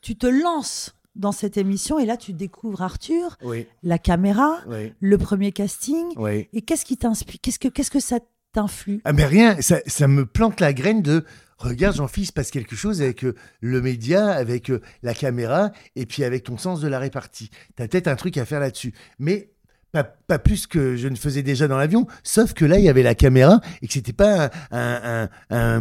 tu 0.00 0.16
te 0.16 0.26
lances 0.26 0.94
dans 1.14 1.32
cette 1.32 1.56
émission 1.56 1.98
et 1.98 2.06
là 2.06 2.16
tu 2.16 2.32
découvres 2.32 2.82
Arthur, 2.82 3.36
Oui, 3.42 3.66
la 3.82 3.98
caméra, 3.98 4.58
oui, 4.68 4.92
le 5.00 5.18
premier 5.18 5.52
casting. 5.52 6.06
oui. 6.16 6.48
Et 6.52 6.62
qu'est-ce 6.62 6.84
qui 6.84 6.96
t'inspire 6.96 7.40
Qu'est-ce 7.42 7.58
que 7.58 7.68
qu'est-ce 7.68 7.90
que 7.90 8.00
ça 8.00 8.18
t'influe? 8.52 9.00
Ah 9.04 9.12
mais 9.12 9.24
rien, 9.26 9.60
ça, 9.60 9.80
ça 9.86 10.08
me 10.08 10.24
plante 10.26 10.60
la 10.60 10.72
graine 10.72 11.02
de 11.02 11.24
regarde 11.58 11.96
se 11.96 12.32
passe 12.32 12.50
quelque 12.50 12.76
chose 12.76 13.02
avec 13.02 13.24
euh, 13.24 13.34
le 13.60 13.80
média, 13.82 14.30
avec 14.30 14.70
euh, 14.70 14.80
la 15.02 15.12
caméra 15.14 15.72
et 15.96 16.06
puis 16.06 16.24
avec 16.24 16.44
ton 16.44 16.56
sens 16.56 16.80
de 16.80 16.88
la 16.88 16.98
répartie. 16.98 17.50
Tu 17.76 17.82
as 17.82 17.88
peut-être 17.88 18.08
un 18.08 18.16
truc 18.16 18.36
à 18.36 18.44
faire 18.44 18.60
là-dessus. 18.60 18.94
Mais 19.18 19.50
pas, 19.90 20.38
plus 20.38 20.66
que 20.66 20.96
je 20.96 21.08
ne 21.08 21.16
faisais 21.16 21.42
déjà 21.42 21.66
dans 21.66 21.78
l'avion, 21.78 22.06
sauf 22.22 22.52
que 22.52 22.64
là, 22.64 22.78
il 22.78 22.84
y 22.84 22.88
avait 22.88 23.02
la 23.02 23.14
caméra 23.14 23.60
et 23.82 23.86
que 23.86 23.92
c'était 23.92 24.12
pas 24.12 24.50
un, 24.70 25.28
ah, 25.50 25.80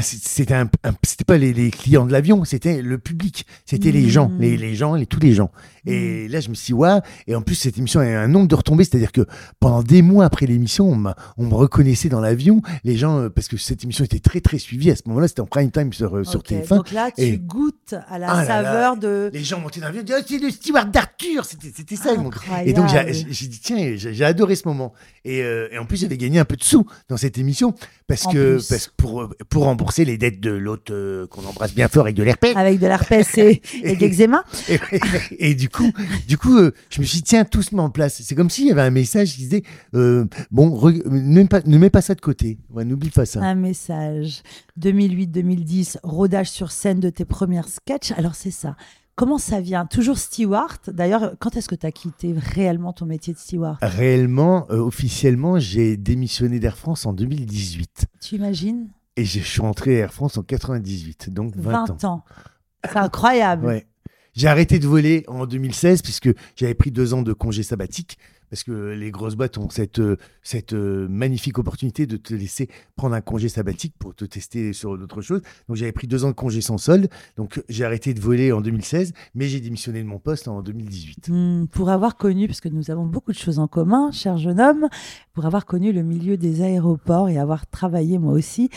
c'était 0.00 0.54
un, 0.54 0.68
c'était 1.02 1.24
pas 1.24 1.38
les, 1.38 1.70
clients 1.70 2.06
de 2.06 2.12
l'avion, 2.12 2.44
c'était 2.44 2.82
le 2.82 2.98
public, 2.98 3.46
c'était 3.64 3.92
les 3.92 4.08
gens, 4.08 4.28
hmm. 4.28 4.40
les, 4.40 4.56
les, 4.56 4.74
gens, 4.74 4.94
les, 4.94 5.06
tous 5.06 5.20
les 5.20 5.32
gens. 5.32 5.50
Et 5.86 6.26
hmm. 6.26 6.32
là, 6.32 6.40
je 6.40 6.48
me 6.50 6.54
suis 6.54 6.66
dit, 6.66 6.72
ouais. 6.74 6.98
Et 7.26 7.34
en 7.34 7.42
plus, 7.42 7.54
cette 7.54 7.78
émission 7.78 8.00
a 8.00 8.04
un 8.04 8.28
nombre 8.28 8.48
de 8.48 8.54
retombées, 8.54 8.84
c'est-à-dire 8.84 9.12
que 9.12 9.26
pendant 9.60 9.82
des 9.82 10.02
mois 10.02 10.24
après 10.24 10.46
l'émission, 10.46 10.90
on, 10.90 11.14
on, 11.36 11.46
me 11.46 11.54
reconnaissait 11.54 12.08
dans 12.08 12.20
l'avion, 12.20 12.62
les 12.84 12.96
gens, 12.96 13.20
euh, 13.20 13.28
parce 13.28 13.48
que 13.48 13.56
cette 13.56 13.84
émission 13.84 14.04
était 14.04 14.18
très 14.18 14.40
très 14.40 14.58
suivie 14.58 14.90
à 14.90 14.96
ce 14.96 15.02
moment-là, 15.06 15.28
c'était 15.28 15.40
en 15.40 15.46
prime 15.46 15.70
time 15.70 15.92
sur, 15.92 16.16
euh, 16.16 16.24
sur 16.24 16.42
TF1. 16.42 16.76
Donc 16.76 16.90
là, 16.92 17.10
tu 17.16 17.38
goûtes 17.38 17.94
à 18.08 18.18
la 18.18 18.30
ah 18.30 18.44
saveur 18.44 18.96
de. 18.96 19.30
Les 19.32 19.44
gens 19.44 19.60
montaient 19.60 19.80
dans 19.80 19.86
l'avion, 19.86 20.02
oh, 20.08 20.22
c'est 20.26 20.38
le 20.38 20.50
steward 20.50 20.90
d'Arthur, 20.90 21.44
c'était 21.44 21.96
ça. 21.96 22.14
Et 22.64 22.72
donc 22.72 22.88
j'ai 22.88 23.48
dit, 23.48 23.60
tiens, 23.60 23.94
j'ai 23.96 24.24
adoré 24.24 24.56
ce 24.56 24.66
moment. 24.66 24.92
Et, 25.24 25.42
euh, 25.42 25.68
et 25.72 25.78
en 25.78 25.86
plus, 25.86 26.00
j'avais 26.00 26.16
gagné 26.16 26.38
un 26.38 26.44
peu 26.44 26.56
de 26.56 26.62
sous 26.62 26.86
dans 27.08 27.16
cette 27.16 27.38
émission 27.38 27.74
parce 28.06 28.26
que 28.26 28.58
parce, 28.68 28.90
pour 28.96 29.28
pour 29.48 29.64
rembourser 29.64 29.85
les 30.04 30.18
dettes 30.18 30.40
de 30.40 30.50
l'autre 30.50 30.92
euh, 30.92 31.26
qu'on 31.26 31.44
embrasse 31.44 31.74
bien 31.74 31.88
fort 31.88 32.04
avec 32.04 32.16
de 32.16 32.22
l'herpès. 32.22 32.56
Avec 32.56 32.78
de 32.78 32.86
l'herpès 32.86 33.38
et, 33.38 33.62
et, 33.82 33.96
de 33.96 34.00
l'eczéma. 34.00 34.44
Et, 35.38 35.54
du 35.54 35.68
coup, 35.68 35.90
du 36.28 36.38
coup, 36.38 36.56
euh, 36.56 36.72
je 36.90 37.00
me 37.00 37.06
suis 37.06 37.18
dit 37.18 37.24
tiens, 37.24 37.44
tout 37.44 37.62
se 37.62 37.74
met 37.74 37.80
en 37.80 37.90
place. 37.90 38.22
C'est 38.22 38.34
comme 38.34 38.50
s'il 38.50 38.66
y 38.66 38.72
avait 38.72 38.82
un 38.82 38.90
message 38.90 39.34
qui 39.34 39.42
disait 39.42 39.62
euh, 39.94 40.24
bon, 40.50 40.80
ne, 41.06 41.44
pas, 41.44 41.60
ne 41.64 41.78
mets 41.78 41.90
pas 41.90 42.00
ça 42.00 42.14
de 42.14 42.20
côté. 42.20 42.58
Ouais, 42.70 42.84
n'oublie 42.84 43.10
pas 43.10 43.26
ça. 43.26 43.42
Un 43.42 43.54
message. 43.54 44.42
2008-2010, 44.80 45.98
rodage 46.02 46.50
sur 46.50 46.70
scène 46.70 47.00
de 47.00 47.10
tes 47.10 47.24
premières 47.24 47.68
sketchs. 47.68 48.12
Alors 48.12 48.34
c'est 48.34 48.50
ça. 48.50 48.76
Comment 49.16 49.38
ça 49.38 49.62
vient? 49.62 49.86
Toujours 49.86 50.18
steward. 50.18 50.78
D'ailleurs, 50.88 51.36
quand 51.38 51.56
est-ce 51.56 51.70
que 51.70 51.74
tu 51.74 51.86
as 51.86 51.90
quitté 51.90 52.34
réellement 52.36 52.92
ton 52.92 53.06
métier 53.06 53.32
de 53.32 53.38
steward 53.38 53.78
Réellement, 53.80 54.66
euh, 54.70 54.76
officiellement, 54.76 55.58
j'ai 55.58 55.96
démissionné 55.96 56.60
d'Air 56.60 56.76
France 56.76 57.06
en 57.06 57.14
2018. 57.14 58.04
Tu 58.20 58.34
imagines? 58.34 58.88
Et 59.16 59.24
je 59.24 59.40
suis 59.40 59.60
rentré 59.60 59.96
à 59.96 60.04
Air 60.04 60.12
France 60.12 60.36
en 60.36 60.42
98, 60.42 61.30
donc 61.30 61.56
20, 61.56 61.86
20 61.86 62.04
ans. 62.04 62.24
C'est 62.84 62.96
incroyable. 62.96 63.66
ouais. 63.66 63.86
J'ai 64.34 64.48
arrêté 64.48 64.78
de 64.78 64.86
voler 64.86 65.24
en 65.28 65.46
2016 65.46 66.02
puisque 66.02 66.28
j'avais 66.56 66.74
pris 66.74 66.90
deux 66.90 67.14
ans 67.14 67.22
de 67.22 67.32
congé 67.32 67.62
sabbatique 67.62 68.18
parce 68.50 68.64
que 68.64 68.90
les 68.90 69.10
grosses 69.10 69.34
boîtes 69.34 69.58
ont 69.58 69.70
cette, 69.70 69.98
euh, 69.98 70.16
cette 70.42 70.72
euh, 70.72 71.08
magnifique 71.08 71.58
opportunité 71.58 72.06
de 72.06 72.16
te 72.16 72.34
laisser 72.34 72.68
prendre 72.94 73.14
un 73.14 73.20
congé 73.20 73.48
sabbatique 73.48 73.94
pour 73.98 74.14
te 74.14 74.24
tester 74.24 74.72
sur 74.72 74.96
d'autres 74.98 75.20
choses. 75.20 75.42
Donc 75.68 75.76
j'avais 75.76 75.92
pris 75.92 76.06
deux 76.06 76.24
ans 76.24 76.28
de 76.28 76.34
congé 76.34 76.60
sans 76.60 76.78
solde, 76.78 77.08
donc 77.36 77.62
j'ai 77.68 77.84
arrêté 77.84 78.14
de 78.14 78.20
voler 78.20 78.52
en 78.52 78.60
2016, 78.60 79.12
mais 79.34 79.48
j'ai 79.48 79.60
démissionné 79.60 80.02
de 80.02 80.08
mon 80.08 80.18
poste 80.18 80.48
en 80.48 80.62
2018. 80.62 81.28
Hmm, 81.28 81.66
pour 81.66 81.90
avoir 81.90 82.16
connu, 82.16 82.46
parce 82.46 82.60
que 82.60 82.68
nous 82.68 82.90
avons 82.90 83.06
beaucoup 83.06 83.32
de 83.32 83.38
choses 83.38 83.58
en 83.58 83.68
commun, 83.68 84.10
cher 84.12 84.36
jeune 84.36 84.60
homme, 84.60 84.88
pour 85.32 85.46
avoir 85.46 85.66
connu 85.66 85.92
le 85.92 86.02
milieu 86.02 86.36
des 86.36 86.62
aéroports 86.62 87.28
et 87.28 87.38
avoir 87.38 87.66
travaillé 87.66 88.18
moi 88.18 88.32
aussi, 88.32 88.70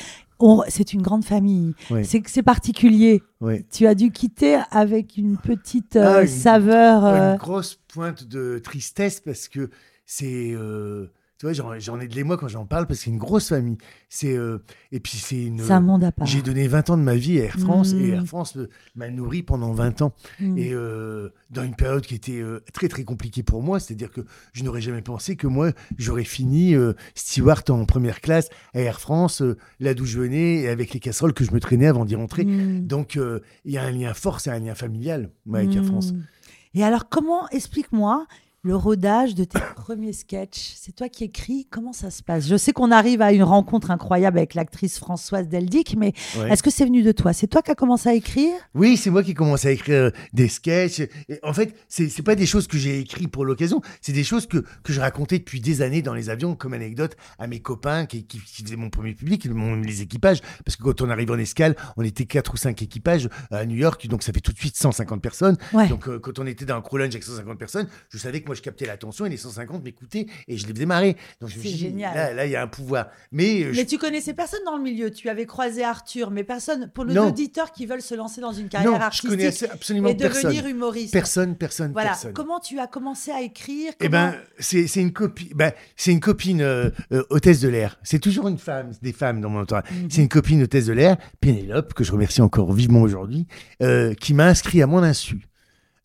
c'est 0.68 0.94
une 0.94 1.02
grande 1.02 1.26
famille. 1.26 1.74
C'est 2.04 2.28
C'est 2.28 2.44
particulier. 2.44 3.24
Tu 3.72 3.88
as 3.88 3.96
dû 3.96 4.12
quitter 4.12 4.60
avec 4.72 5.18
une 5.18 5.38
petite 5.38 5.96
euh, 5.96 6.22
ah, 6.24 6.28
saveur. 6.28 7.06
Une 7.06 7.22
euh, 7.22 7.36
grosse 7.38 7.80
pointe 7.88 8.24
de 8.24 8.60
tristesse 8.60 9.20
parce 9.20 9.48
que 9.48 9.70
c'est. 10.06 10.52
Euh, 10.54 11.12
tu 11.40 11.46
vois, 11.46 11.80
j'en 11.80 12.00
ai 12.02 12.08
de 12.10 12.16
l'émoi 12.16 12.36
quand 12.36 12.50
j'en 12.50 12.66
parle 12.66 12.86
parce 12.86 13.00
que 13.00 13.06
c'est 13.06 13.12
une 13.12 13.18
grosse 13.18 13.48
famille. 13.48 13.78
C'est 14.10 14.36
euh, 14.36 14.58
et 14.92 15.00
puis 15.00 15.16
c'est 15.16 15.42
une. 15.42 15.62
un 15.72 15.80
monde 15.80 16.04
à 16.04 16.12
part. 16.12 16.28
J'ai 16.28 16.42
donné 16.42 16.68
20 16.68 16.90
ans 16.90 16.98
de 16.98 17.02
ma 17.02 17.16
vie 17.16 17.40
à 17.40 17.46
Air 17.46 17.58
France 17.58 17.94
et 17.94 18.10
Air 18.10 18.24
mmh. 18.24 18.26
France 18.26 18.58
m'a 18.96 19.10
nourri 19.10 19.42
pendant 19.42 19.72
20 19.72 20.02
ans 20.02 20.14
mmh. 20.42 20.58
et 20.58 20.74
euh, 20.74 21.30
dans 21.50 21.64
une 21.64 21.76
période 21.76 22.06
qui 22.06 22.14
était 22.14 22.42
euh, 22.42 22.62
très 22.74 22.90
très 22.90 23.06
compliquée 23.06 23.42
pour 23.42 23.64
moi, 23.64 23.80
c'est-à-dire 23.80 24.12
que 24.12 24.20
je 24.52 24.66
n'aurais 24.66 24.82
jamais 24.82 25.02
pensé 25.02 25.38
que 25.38 25.48
moi 25.48 25.72
j'aurais 25.98 26.26
fini 26.26 26.76
steward 27.16 27.70
en 27.70 27.86
première 27.86 28.20
classe 28.20 28.50
à 28.74 28.82
Air 28.82 29.00
France, 29.00 29.42
là 29.80 29.94
d'où 29.94 30.04
je 30.06 30.20
venais 30.20 30.64
et 30.64 30.68
avec 30.68 30.94
les 30.94 31.00
casseroles 31.00 31.34
que 31.34 31.46
je 31.46 31.54
me 31.54 31.62
traînais 31.62 31.88
avant 31.88 32.04
d'y 32.04 32.16
rentrer. 32.16 32.44
Mmh. 32.44 32.86
Donc 32.86 33.16
il 33.16 33.72
y 33.72 33.78
a 33.78 33.84
un 33.84 33.92
lien 33.92 34.14
fort, 34.14 34.42
c'est 34.42 34.52
un 34.52 34.60
lien 34.60 34.76
familial 34.76 35.30
avec 35.54 35.74
Air 35.74 35.86
France. 35.86 36.14
Et 36.74 36.84
alors 36.84 37.08
comment 37.08 37.48
explique-moi 37.48 38.28
le 38.62 38.76
rodage 38.76 39.36
de 39.36 39.44
tes 39.44 39.60
premiers 39.76 40.14
sketchs. 40.14 40.74
C'est 40.76 40.96
toi 40.96 41.10
qui 41.10 41.24
écris. 41.24 41.68
Comment 41.70 41.94
ça 41.94 42.12
se 42.12 42.22
passe? 42.22 42.48
Je 42.48 42.58
sais 42.58 42.74
qu'on 42.74 42.92
arrive 42.92 43.22
à 43.22 43.32
une 43.32 43.44
rencontre 43.44 43.92
incroyable 43.92 44.38
avec 44.38 44.54
l'actrice 44.54 45.00
Françoise 45.00 45.48
Deldic, 45.48 45.96
mais 45.98 46.14
est-ce 46.50 46.64
que 46.64 46.70
c'est 46.70 46.86
venu 46.86 47.04
de 47.04 47.12
toi? 47.12 47.34
C'est 47.34 47.48
toi 47.48 47.62
qui 47.62 47.72
as 47.72 47.76
commencé 47.76 48.10
à 48.10 48.14
écrire? 48.14 48.54
Oui, 48.76 48.98
c'est 48.98 49.10
moi 49.10 49.24
qui 49.24 49.32
ai 49.32 49.34
commencé 49.34 49.68
à 49.68 49.72
écrire 49.72 49.96
euh, 49.96 50.12
des 50.34 50.48
sketchs. 50.48 51.02
en 51.44 51.54
fait, 51.54 51.76
c'est 51.88 52.06
n'est 52.06 52.24
pas 52.24 52.36
des 52.36 52.46
choses 52.46 52.68
que 52.68 52.78
j'ai 52.78 53.00
écrites 53.00 53.32
pour 53.32 53.46
l'occasion, 53.46 53.82
c'est 54.02 54.12
des 54.12 54.24
choses 54.24 54.46
que, 54.46 54.58
que 54.84 54.94
je 54.94 55.00
racontais 55.00 55.40
depuis 55.40 55.62
des 55.62 55.82
années 55.82 56.02
dans 56.02 56.14
les 56.14 56.30
avions 56.30 56.56
comme 56.56 56.74
anecdote 56.74 57.16
à 57.38 57.48
mes 57.48 57.60
copains 57.60 58.06
qui, 58.06 58.26
qui, 58.26 58.40
faisaient 58.40 58.76
mon 58.76 58.90
premier 58.90 59.14
public, 59.14 59.48
les 59.84 60.02
équipages. 60.02 60.42
Parce 60.66 60.76
que 60.76 60.84
quand 60.84 61.02
on 61.02 61.10
arrive 61.10 61.32
en 61.32 61.38
escale, 61.38 61.76
on 61.98 62.04
était 62.04 62.26
quatre 62.26 62.54
ou 62.54 62.58
cinq 62.58 62.82
équipages 62.82 63.30
à 63.52 63.66
New 63.66 63.78
York, 63.78 64.06
donc 64.08 64.24
ça 64.24 64.34
fait 64.34 64.42
tout 64.42 64.52
de 64.52 64.58
suite 64.58 64.76
150 64.76 65.22
personnes. 65.22 65.58
Donc 65.90 66.08
euh, 66.08 66.20
quand 66.20 66.40
on 66.40 66.46
était 66.46 66.66
dans 66.66 66.76
un 66.76 66.82
crew 66.82 66.98
lunch 66.98 67.14
avec 67.14 67.24
150 67.24 67.58
personnes, 67.58 67.88
je 68.10 68.18
savais 68.18 68.42
que 68.42 68.49
moi 68.50 68.56
je 68.56 68.64
captais 68.64 68.88
l'attention 68.88 69.28
et 69.28 69.30
les 69.30 69.38
150 69.38 69.84
m'écoutaient 69.84 70.26
et 70.48 70.58
je 70.58 70.66
les 70.66 70.74
faisais 70.74 70.88
marrer. 70.88 71.16
Donc 71.40 71.52
je 71.52 71.58
me 71.58 71.62
suis 71.62 71.78
génial. 71.78 72.36
là, 72.36 72.46
il 72.48 72.52
y 72.52 72.56
a 72.56 72.64
un 72.64 72.68
pouvoir. 72.68 73.10
Mais, 73.32 73.64
euh, 73.64 73.74
mais 73.76 73.86
tu 73.86 74.00
connaissais 74.00 74.34
personne 74.34 74.62
dans 74.66 74.76
le 74.76 74.82
milieu. 74.82 75.12
Tu 75.12 75.30
avais 75.30 75.46
croisé 75.46 75.84
Arthur, 75.84 76.32
mais 76.32 76.44
personne 76.44 76.90
pour 76.90 77.06
les 77.06 77.16
auditeurs 77.18 77.72
qui 77.72 77.86
veulent 77.86 78.02
se 78.02 78.16
lancer 78.16 78.42
dans 78.42 78.52
une 78.52 78.70
carrière 78.70 78.92
non, 78.92 78.98
artistique 78.98 79.30
je 79.30 79.36
connaissais 79.36 79.70
absolument 79.70 80.10
et 80.10 80.16
devenir 80.16 80.66
humoriste. 80.66 81.14
Personne, 81.14 81.56
personne, 81.56 81.92
voilà. 81.92 82.10
personne. 82.10 82.34
Comment 82.34 82.60
tu 82.60 82.80
as 82.80 82.88
commencé 82.88 83.30
à 83.30 83.42
écrire? 83.42 83.94
Eh 84.00 84.10
ben, 84.10 84.36
c'est 84.58 84.96
une 84.96 85.14
copine. 85.14 85.50
Ben, 85.54 85.72
c'est 85.96 86.12
une 86.12 86.20
copine 86.20 86.62
euh, 86.62 86.90
euh, 87.12 87.24
hôtesse 87.30 87.60
de 87.62 87.70
l'air. 87.70 88.00
C'est 88.02 88.20
toujours 88.20 88.48
une 88.48 88.58
femme, 88.58 88.92
des 89.04 89.14
femmes 89.14 89.42
dans 89.42 89.50
mon 89.50 89.62
entourage. 89.62 89.84
Mhm. 89.92 90.08
C'est 90.10 90.22
une 90.22 90.30
copine 90.30 90.64
hôtesse 90.64 90.88
de 90.88 90.94
l'air, 90.94 91.18
Pénélope, 91.40 91.94
que 91.94 92.04
je 92.04 92.12
remercie 92.12 92.42
encore 92.42 92.74
vivement 92.74 93.02
aujourd'hui, 93.02 93.46
qui 94.20 94.34
m'a 94.34 94.48
inscrit 94.48 94.82
à 94.82 94.88
mon 94.88 95.04
insu 95.04 95.49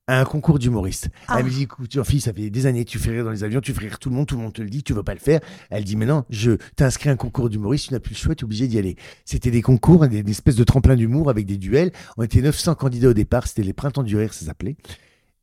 à 0.06 0.20
un 0.20 0.24
concours 0.24 0.58
d'humoriste. 0.58 1.08
Elle 1.28 1.36
ah. 1.38 1.42
me 1.42 1.50
dit, 1.50 1.62
écoute, 1.62 2.02
fille, 2.04 2.20
ça 2.20 2.32
fait 2.32 2.50
des 2.50 2.66
années 2.66 2.84
que 2.84 2.90
tu 2.90 2.98
fais 2.98 3.10
rire 3.10 3.24
dans 3.24 3.30
les 3.30 3.42
avions, 3.42 3.60
tu 3.60 3.72
fais 3.72 3.80
rire 3.80 3.98
tout 3.98 4.10
le 4.10 4.16
monde, 4.16 4.26
tout 4.26 4.36
le 4.36 4.42
monde 4.42 4.52
te 4.52 4.62
le 4.62 4.68
dit, 4.68 4.82
tu 4.82 4.92
veux 4.92 5.02
pas 5.02 5.14
le 5.14 5.20
faire. 5.20 5.40
Elle 5.70 5.84
dit, 5.84 5.96
mais 5.96 6.06
non, 6.06 6.24
je 6.30 6.52
t'inscris 6.76 7.08
à 7.08 7.12
un 7.12 7.16
concours 7.16 7.48
d'humoriste, 7.48 7.88
tu 7.88 7.94
n'as 7.94 8.00
plus 8.00 8.12
le 8.14 8.18
choix, 8.18 8.34
tu 8.34 8.42
es 8.42 8.44
obligé 8.44 8.68
d'y 8.68 8.78
aller. 8.78 8.96
C'était 9.24 9.50
des 9.50 9.62
concours, 9.62 10.06
des, 10.06 10.18
espèces 10.30 10.56
de 10.56 10.64
tremplin 10.64 10.96
d'humour 10.96 11.30
avec 11.30 11.46
des 11.46 11.56
duels. 11.56 11.90
On 12.16 12.22
était 12.22 12.42
900 12.42 12.74
candidats 12.74 13.08
au 13.08 13.14
départ, 13.14 13.46
c'était 13.46 13.62
les 13.62 13.72
printemps 13.72 14.02
du 14.02 14.16
rire, 14.16 14.34
ça 14.34 14.46
s'appelait. 14.46 14.76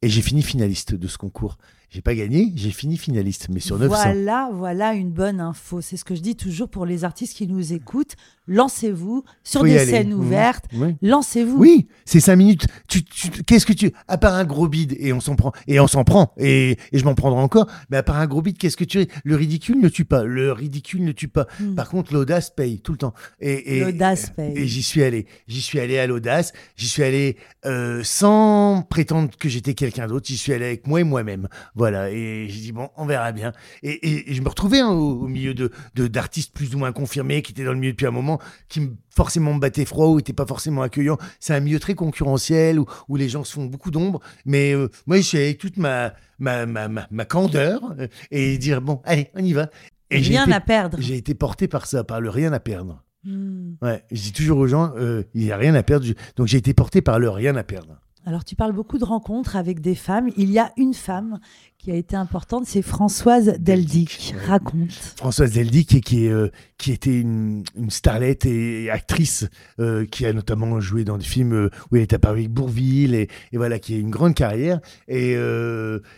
Et 0.03 0.09
j'ai 0.09 0.21
fini 0.21 0.41
finaliste 0.43 0.95
de 0.95 1.07
ce 1.07 1.17
concours. 1.17 1.57
J'ai 1.93 2.01
pas 2.01 2.15
gagné, 2.15 2.53
j'ai 2.55 2.71
fini 2.71 2.95
finaliste, 2.95 3.49
mais 3.49 3.59
sur 3.59 3.77
900. 3.77 3.93
Voilà, 3.93 4.49
voilà 4.53 4.93
une 4.93 5.11
bonne 5.11 5.41
info. 5.41 5.81
C'est 5.81 5.97
ce 5.97 6.05
que 6.05 6.15
je 6.15 6.21
dis 6.21 6.37
toujours 6.37 6.69
pour 6.69 6.85
les 6.85 7.03
artistes 7.03 7.35
qui 7.35 7.47
nous 7.47 7.73
écoutent. 7.73 8.15
Lancez-vous 8.47 9.25
sur 9.43 9.63
des 9.63 9.77
scènes 9.85 10.13
mmh. 10.13 10.19
ouvertes. 10.19 10.65
Lancez-vous. 11.01 11.57
Oui, 11.57 11.87
c'est 12.05 12.21
cinq 12.21 12.37
minutes. 12.37 12.65
Tu, 12.87 13.03
Qu'est-ce 13.45 13.65
que 13.65 13.73
tu. 13.73 13.91
À 14.07 14.17
part 14.17 14.35
un 14.35 14.45
gros 14.45 14.69
bide, 14.69 14.95
et 14.99 15.11
on 15.11 15.19
s'en 15.19 15.35
prend, 15.35 15.51
et 15.67 15.81
on 15.81 15.87
s'en 15.87 16.05
prend, 16.05 16.33
et, 16.37 16.77
et 16.93 16.97
je 16.97 17.03
m'en 17.03 17.13
prendrai 17.13 17.41
encore, 17.41 17.67
mais 17.89 17.97
à 17.97 18.03
part 18.03 18.17
un 18.17 18.27
gros 18.27 18.41
bide, 18.41 18.57
qu'est-ce 18.57 18.77
que 18.77 18.85
tu. 18.85 19.05
Le 19.25 19.35
ridicule 19.35 19.79
ne 19.81 19.89
tue 19.89 20.05
pas. 20.05 20.23
Le 20.23 20.53
ridicule 20.53 21.03
ne 21.03 21.11
tue 21.11 21.27
pas. 21.27 21.45
Mmh. 21.59 21.75
Par 21.75 21.89
contre, 21.89 22.13
l'audace 22.13 22.51
paye 22.51 22.79
tout 22.79 22.93
le 22.93 22.99
temps. 22.99 23.13
Et, 23.41 23.79
et 23.79 23.79
l'audace 23.81 24.29
paye. 24.29 24.53
Et 24.55 24.65
j'y 24.65 24.81
suis 24.81 25.03
allé. 25.03 25.27
J'y 25.47 25.61
suis 25.61 25.81
allé 25.81 25.99
à 25.99 26.07
l'audace. 26.07 26.53
J'y 26.77 26.87
suis 26.87 27.03
allé 27.03 27.35
euh, 27.65 28.01
sans 28.03 28.81
prétendre 28.89 29.29
que 29.37 29.49
j'étais 29.49 29.73
quelqu'un 29.73 30.07
d'autre. 30.07 30.27
J'y 30.27 30.37
suis 30.37 30.53
allé 30.53 30.65
avec 30.65 30.87
moi 30.87 31.01
et 31.01 31.03
moi-même. 31.03 31.49
Voilà, 31.81 32.11
et 32.11 32.45
j'ai 32.47 32.61
dit, 32.61 32.71
bon, 32.73 32.89
on 32.95 33.07
verra 33.07 33.31
bien. 33.31 33.53
Et, 33.81 34.31
je 34.31 34.39
me 34.43 34.49
retrouvais 34.49 34.81
hein, 34.81 34.91
au, 34.91 35.27
milieu 35.27 35.55
de 35.55 35.71
d'artistes 35.95 36.53
plus 36.53 36.75
ou 36.75 36.77
moins 36.77 36.91
confirmés 36.91 37.41
qui 37.41 37.53
étaient 37.53 37.63
dans 37.63 37.73
le 37.73 37.79
milieu 37.79 37.93
depuis 37.93 38.05
un 38.05 38.11
moment, 38.11 38.39
qui 38.69 38.91
forcément 39.09 39.55
me 39.55 39.59
battaient 39.59 39.85
froid 39.85 40.05
ou 40.09 40.17
n'étaient 40.17 40.31
pas 40.31 40.45
forcément 40.45 40.83
accueillants. 40.83 41.17
C'est 41.39 41.55
un 41.55 41.59
milieu 41.59 41.79
très 41.79 41.95
concurrentiel 41.95 42.77
où, 42.77 42.85
où 43.09 43.15
les 43.15 43.29
gens 43.29 43.43
se 43.43 43.53
font 43.53 43.65
beaucoup 43.65 43.89
d'ombre. 43.89 44.19
Mais 44.45 44.75
euh, 44.75 44.89
moi, 45.07 45.17
je 45.17 45.23
suis 45.23 45.39
avec 45.39 45.57
toute 45.57 45.77
ma, 45.77 46.13
ma, 46.37 46.67
ma, 46.67 46.87
ma, 46.87 47.25
candeur 47.25 47.81
euh, 47.97 48.05
et 48.29 48.59
dire, 48.59 48.79
bon, 48.79 49.01
allez, 49.03 49.31
on 49.33 49.43
y 49.43 49.53
va. 49.53 49.71
Et 50.11 50.19
rien 50.19 50.51
à 50.51 50.59
perdre. 50.59 50.99
J'ai 51.01 51.17
été 51.17 51.33
porté 51.33 51.67
par 51.67 51.87
ça, 51.87 52.03
par 52.03 52.21
le 52.21 52.29
rien 52.29 52.53
à 52.53 52.59
perdre. 52.59 53.01
Hmm. 53.23 53.71
Ouais, 53.81 54.03
je 54.11 54.21
dis 54.21 54.33
toujours 54.33 54.59
aux 54.59 54.67
gens, 54.67 54.91
euh, 54.97 55.23
il 55.33 55.45
n'y 55.45 55.51
a 55.51 55.57
rien 55.57 55.73
à 55.73 55.81
perdre. 55.81 56.05
Donc 56.35 56.45
j'ai 56.45 56.59
été 56.59 56.75
porté 56.75 57.01
par 57.01 57.17
le 57.17 57.27
rien 57.27 57.55
à 57.55 57.63
perdre. 57.63 57.99
Alors 58.25 58.43
tu 58.43 58.55
parles 58.55 58.73
beaucoup 58.73 58.99
de 58.99 59.03
rencontres 59.03 59.55
avec 59.55 59.79
des 59.79 59.95
femmes. 59.95 60.29
Il 60.37 60.51
y 60.51 60.59
a 60.59 60.71
une 60.77 60.93
femme 60.93 61.39
qui 61.81 61.91
a 61.91 61.95
été 61.95 62.15
importante, 62.15 62.65
c'est 62.67 62.83
Françoise 62.83 63.55
Deldic. 63.59 64.35
Raconte. 64.45 64.91
Françoise 65.15 65.51
Deldic, 65.51 66.03
qui, 66.03 66.25
est, 66.25 66.29
euh, 66.29 66.51
qui 66.77 66.91
était 66.91 67.19
une, 67.19 67.63
une, 67.75 67.89
starlette 67.89 68.45
et 68.45 68.91
actrice, 68.91 69.47
euh, 69.79 70.05
qui 70.05 70.27
a 70.27 70.33
notamment 70.33 70.79
joué 70.79 71.03
dans 71.05 71.17
des 71.17 71.25
films 71.25 71.53
euh, 71.53 71.69
où 71.91 71.95
elle 71.95 72.03
est 72.03 72.13
apparue 72.13 72.41
avec 72.41 72.51
Bourville, 72.51 73.15
et, 73.15 73.29
et, 73.51 73.57
voilà, 73.57 73.79
qui 73.79 73.95
a 73.95 73.97
une 73.97 74.11
grande 74.11 74.35
carrière, 74.35 74.79
et 75.07 75.35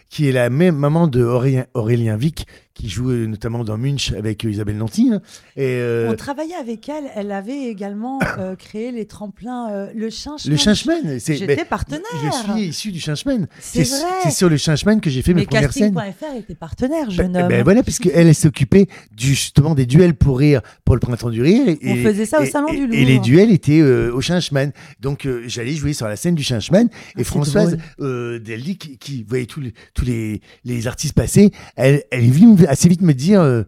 qui 0.09 0.27
est 0.27 0.33
la 0.33 0.49
même 0.49 0.75
maman 0.75 1.07
de 1.07 1.23
Aurélien, 1.23 1.65
Aurélien 1.73 2.17
Vic, 2.17 2.45
qui 2.73 2.89
joue 2.89 3.11
notamment 3.11 3.63
dans 3.63 3.77
Munch 3.77 4.13
avec 4.13 4.43
Isabelle 4.43 4.77
Nanty. 4.77 5.11
Hein. 5.13 5.21
On 5.55 6.15
travaillait 6.15 6.55
avec 6.55 6.89
elle. 6.89 7.05
Elle 7.15 7.31
avait 7.31 7.65
également 7.67 8.19
créé 8.57 8.91
les 8.91 9.05
tremplins, 9.05 9.89
le 9.93 10.09
Chinchman. 10.09 10.51
Le 10.51 10.57
Chinchman. 10.57 11.19
J'étais 11.19 11.65
partenaire. 11.65 12.01
Je 12.23 12.51
suis 12.51 12.63
issu 12.63 12.91
du 12.91 12.99
Chinchman. 12.99 13.47
C'est 13.59 13.83
vrai. 13.83 14.21
C'est 14.23 14.31
sur 14.31 14.49
le 14.49 14.57
Chinchman 14.57 14.99
que 14.99 15.11
j'ai 15.11 15.21
fait 15.21 15.35
mes 15.35 15.45
Casting.fr 15.53 16.35
était 16.37 16.55
partenaire, 16.55 17.09
jeune 17.09 17.33
ben, 17.33 17.43
homme. 17.43 17.49
Ben 17.49 17.63
voilà, 17.63 17.83
puisqu'elle 17.83 18.27
elle, 18.27 18.35
s'occupait 18.35 18.87
justement 19.17 19.75
des 19.75 19.85
duels 19.85 20.15
pour 20.15 20.39
rire 20.39 20.61
pour 20.85 20.95
le 20.95 20.99
printemps 20.99 21.29
du 21.29 21.41
rire. 21.41 21.67
Et, 21.67 21.91
On 21.91 21.95
faisait 22.03 22.25
ça 22.25 22.41
au 22.41 22.45
salon 22.45 22.71
du 22.71 22.87
Louvre. 22.87 22.93
Et 22.93 23.05
les 23.05 23.19
duels 23.19 23.51
étaient 23.51 23.81
au 23.81 24.21
Chinchman. 24.21 24.71
Donc 24.99 25.27
j'allais 25.45 25.73
jouer 25.73 25.93
sur 25.93 26.07
la 26.07 26.15
scène 26.15 26.35
du 26.35 26.43
Chinchman 26.43 26.87
et 27.17 27.21
ah, 27.21 27.23
Françoise 27.23 27.77
euh, 27.99 28.39
Deldy 28.39 28.77
qui, 28.77 29.23
voyait 29.27 29.45
tous 29.45 29.61
les, 29.61 29.73
tous 29.93 30.05
les, 30.05 30.41
les 30.63 30.87
artistes 30.87 31.15
passer, 31.15 31.51
elle, 31.75 32.03
elle 32.11 32.25
est 32.25 32.31
venue 32.31 32.65
assez 32.67 32.89
vite 32.89 33.01
me 33.01 33.13
dire 33.13 33.41
euh, 33.41 33.63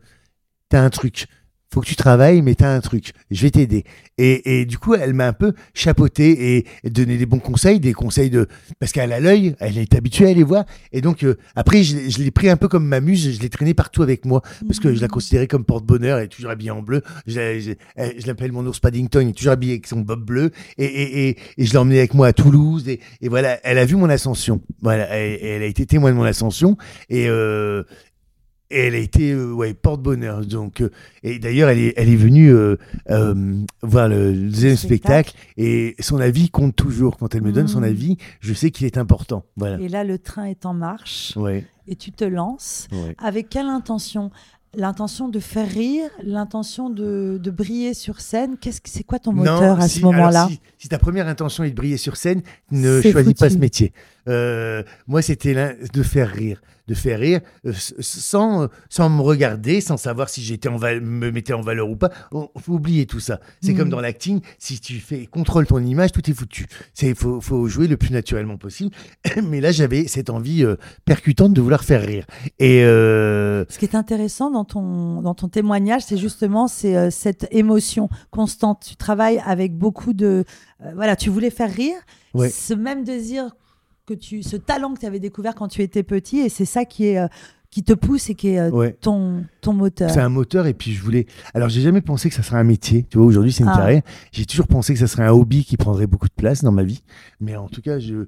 T'as 0.69 0.81
un 0.81 0.89
truc 0.89 1.27
faut 1.73 1.81
que 1.81 1.87
tu 1.87 1.95
travailles, 1.95 2.41
mais 2.41 2.55
t'as 2.55 2.73
un 2.73 2.81
truc, 2.81 3.11
je 3.31 3.41
vais 3.41 3.51
t'aider. 3.51 3.83
Et, 4.17 4.61
et, 4.61 4.65
du 4.65 4.77
coup, 4.77 4.93
elle 4.95 5.13
m'a 5.13 5.27
un 5.27 5.33
peu 5.33 5.53
chapeauté 5.73 6.65
et 6.83 6.89
donné 6.89 7.17
des 7.17 7.25
bons 7.25 7.39
conseils, 7.39 7.79
des 7.79 7.93
conseils 7.93 8.29
de 8.29 8.47
parce 8.79 8.93
qu'elle 8.93 9.11
a 9.11 9.19
l'œil, 9.19 9.55
elle 9.59 9.77
est 9.77 9.93
habituée 9.93 10.29
à 10.29 10.33
les 10.33 10.43
voir. 10.43 10.65
Et 10.93 11.01
donc 11.01 11.23
euh, 11.23 11.37
après, 11.55 11.83
je, 11.83 12.09
je 12.09 12.19
l'ai 12.19 12.31
pris 12.31 12.49
un 12.49 12.55
peu 12.55 12.69
comme 12.69 12.85
ma 12.85 13.01
muse, 13.01 13.35
je 13.35 13.41
l'ai 13.41 13.49
traîné 13.49 13.73
partout 13.73 14.03
avec 14.03 14.23
moi 14.25 14.41
parce 14.67 14.79
que 14.79 14.93
je 14.93 15.01
la 15.01 15.07
considérais 15.07 15.47
comme 15.47 15.65
porte-bonheur, 15.65 16.19
elle 16.19 16.25
est 16.25 16.29
toujours 16.29 16.51
habillée 16.51 16.71
en 16.71 16.81
bleu. 16.81 17.01
Je, 17.27 17.75
je, 17.97 18.27
l'appelle 18.27 18.51
mon 18.51 18.65
ours 18.65 18.79
Paddington, 18.79 19.21
il 19.21 19.29
est 19.29 19.33
toujours 19.33 19.53
habillé 19.53 19.73
avec 19.73 19.87
son 19.87 19.99
bob 19.99 20.23
bleu. 20.23 20.51
Et, 20.77 20.85
et, 20.85 21.29
et, 21.29 21.65
je 21.65 21.71
l'ai 21.71 21.77
emmené 21.77 21.99
avec 21.99 22.13
moi 22.13 22.27
à 22.27 22.33
Toulouse. 22.33 22.87
Et, 22.87 22.99
voilà, 23.23 23.59
elle 23.63 23.77
a 23.77 23.85
vu 23.85 23.95
mon 23.95 24.09
ascension. 24.09 24.61
Voilà, 24.81 25.07
elle, 25.09 25.39
elle 25.41 25.63
a 25.63 25.65
été 25.65 25.85
témoin 25.85 26.11
de 26.11 26.15
mon 26.15 26.23
ascension. 26.23 26.77
Et, 27.09 27.27
euh, 27.27 27.83
et 28.71 28.87
elle 28.87 28.95
a 28.95 28.99
été 28.99 29.31
euh, 29.31 29.51
ouais, 29.51 29.73
porte-bonheur. 29.73 30.45
Donc, 30.45 30.81
euh, 30.81 30.89
et 31.23 31.39
d'ailleurs, 31.39 31.69
elle 31.69 31.79
est, 31.79 31.93
elle 31.97 32.09
est 32.09 32.15
venue 32.15 32.51
euh, 32.51 32.75
voir 33.81 34.07
le, 34.07 34.33
deuxième 34.33 34.75
spectacle. 34.75 35.33
et 35.57 35.95
son 35.99 36.19
avis 36.19 36.49
compte 36.49 36.75
toujours. 36.75 37.17
Quand 37.17 37.35
elle 37.35 37.43
me 37.43 37.51
donne 37.51 37.67
son 37.67 37.81
mmh. 37.81 37.85
avis, 37.85 38.17
je 38.39 38.53
sais 38.53 38.71
qu'il 38.71 38.85
est 38.85 38.97
important. 38.97 39.45
Voilà. 39.55 39.79
Et 39.79 39.89
là, 39.89 40.03
le 40.03 40.17
train 40.17 40.45
est 40.45 40.65
en 40.65 40.73
marche. 40.73 41.33
Ouais. 41.35 41.65
Et 41.87 41.95
tu 41.95 42.11
te 42.11 42.23
lances. 42.23 42.87
Avec 43.19 43.49
quelle 43.49 43.67
intention? 43.67 44.31
L'intention 44.77 45.29
de 45.29 45.39
faire 45.39 45.69
rire, 45.69 46.09
l'intention 46.21 46.89
de, 46.89 47.39
de, 47.41 47.51
briller 47.51 47.93
sur 47.93 48.19
scène. 48.19 48.57
Qu'est-ce 48.59 48.81
que 48.81 48.89
c'est 48.89 49.05
quoi 49.05 49.19
ton 49.19 49.31
moteur 49.31 49.79
à 49.79 49.87
ce 49.87 50.01
moment-là? 50.01 50.47
si, 50.49 50.59
si, 50.77 50.89
ta 50.89 50.97
première 50.97 51.29
intention 51.29 51.63
est 51.63 51.69
de 51.69 51.75
briller 51.75 51.95
sur 51.95 52.17
scène, 52.17 52.41
ne 52.71 53.01
choisis 53.01 53.33
pas 53.35 53.49
ce 53.49 53.57
métier. 53.57 53.93
Moi, 54.27 55.21
c'était 55.21 55.77
de 55.93 56.03
faire 56.03 56.29
rire 56.29 56.61
de 56.87 56.93
faire 56.93 57.19
rire 57.19 57.41
euh, 57.65 57.73
sans, 57.99 58.67
sans 58.89 59.09
me 59.09 59.21
regarder, 59.21 59.81
sans 59.81 59.97
savoir 59.97 60.29
si 60.29 60.41
j'étais 60.41 60.69
me 60.69 61.31
mettais 61.31 61.53
en 61.53 61.61
valeur 61.61 61.89
ou 61.89 61.95
pas. 61.95 62.11
Il 62.33 62.61
faut 62.61 62.73
oublier 62.73 63.05
tout 63.05 63.19
ça. 63.19 63.39
C'est 63.61 63.73
comme 63.73 63.87
mm. 63.87 63.91
dans 63.91 64.01
l'acting, 64.01 64.41
si 64.59 64.79
tu 64.79 64.95
fais 64.99 65.25
contrôle 65.25 65.65
ton 65.65 65.79
image, 65.79 66.11
tout 66.11 66.29
est 66.29 66.33
foutu. 66.33 66.67
Il 67.01 67.15
faut, 67.15 67.41
faut, 67.41 67.67
jouer 67.67 67.87
le 67.87 67.97
plus 67.97 68.11
naturellement 68.11 68.57
possible. 68.57 68.91
Mais 69.43 69.61
là, 69.61 69.71
j'avais 69.71 70.07
cette 70.07 70.29
envie 70.29 70.63
euh, 70.63 70.75
percutante 71.05 71.53
de 71.53 71.61
vouloir 71.61 71.83
faire 71.83 72.01
rire. 72.01 72.25
Et 72.59 72.83
euh, 72.83 73.65
Ce 73.69 73.79
qui 73.79 73.85
est 73.85 73.95
intéressant 73.95 74.51
dans 74.51 74.65
ton, 74.65 75.21
dans 75.21 75.33
ton 75.33 75.47
témoignage, 75.47 76.03
c'est 76.05 76.17
justement 76.17 76.67
c'est 76.67 77.09
cette 77.11 77.47
émotion 77.51 78.09
constante. 78.29 78.85
Tu 78.87 78.95
travailles 78.95 79.41
avec 79.45 79.75
beaucoup 79.75 80.13
de... 80.13 80.45
voilà, 80.93 81.15
tu 81.15 81.29
voulais 81.29 81.49
faire 81.49 81.71
rire. 81.71 81.95
Ce 82.35 82.73
même 82.73 83.03
désir 83.03 83.55
que 84.05 84.13
tu, 84.13 84.43
ce 84.43 84.55
talent 84.55 84.93
que 84.93 84.99
tu 84.99 85.05
avais 85.05 85.19
découvert 85.19 85.55
quand 85.55 85.67
tu 85.67 85.81
étais 85.81 86.03
petit, 86.03 86.39
et 86.39 86.49
c'est 86.49 86.65
ça 86.65 86.85
qui 86.85 87.07
est 87.07 87.19
euh, 87.19 87.27
qui 87.75 87.83
te 87.83 87.91
pousse 87.91 88.29
et 88.29 88.35
qui 88.35 88.49
est 88.49 88.59
euh, 88.59 88.91
ton, 89.01 89.43
ton 89.59 89.73
moteur. 89.73 90.09
C'est 90.09 90.21
un 90.21 90.29
moteur 90.29 90.65
et 90.65 90.73
puis 90.73 90.93
je 90.93 91.03
voulais. 91.03 91.25
Alors 91.53 91.67
j'ai 91.67 91.81
jamais 91.81 91.99
pensé 91.99 92.29
que 92.29 92.35
ça 92.35 92.41
serait 92.41 92.57
un 92.57 92.63
métier. 92.63 93.05
Tu 93.09 93.17
vois, 93.17 93.27
aujourd'hui 93.27 93.51
c'est 93.51 93.63
une 93.63 93.69
ah. 93.69 93.75
carrière. 93.75 94.01
J'ai 94.31 94.45
toujours 94.45 94.67
pensé 94.67 94.93
que 94.93 94.99
ça 94.99 95.07
serait 95.07 95.23
un 95.23 95.31
hobby 95.31 95.65
qui 95.65 95.75
prendrait 95.75 96.07
beaucoup 96.07 96.29
de 96.29 96.33
place 96.33 96.63
dans 96.63 96.71
ma 96.71 96.83
vie. 96.83 97.03
Mais 97.41 97.57
en 97.57 97.67
tout 97.67 97.81
cas, 97.81 97.99
je 97.99 98.27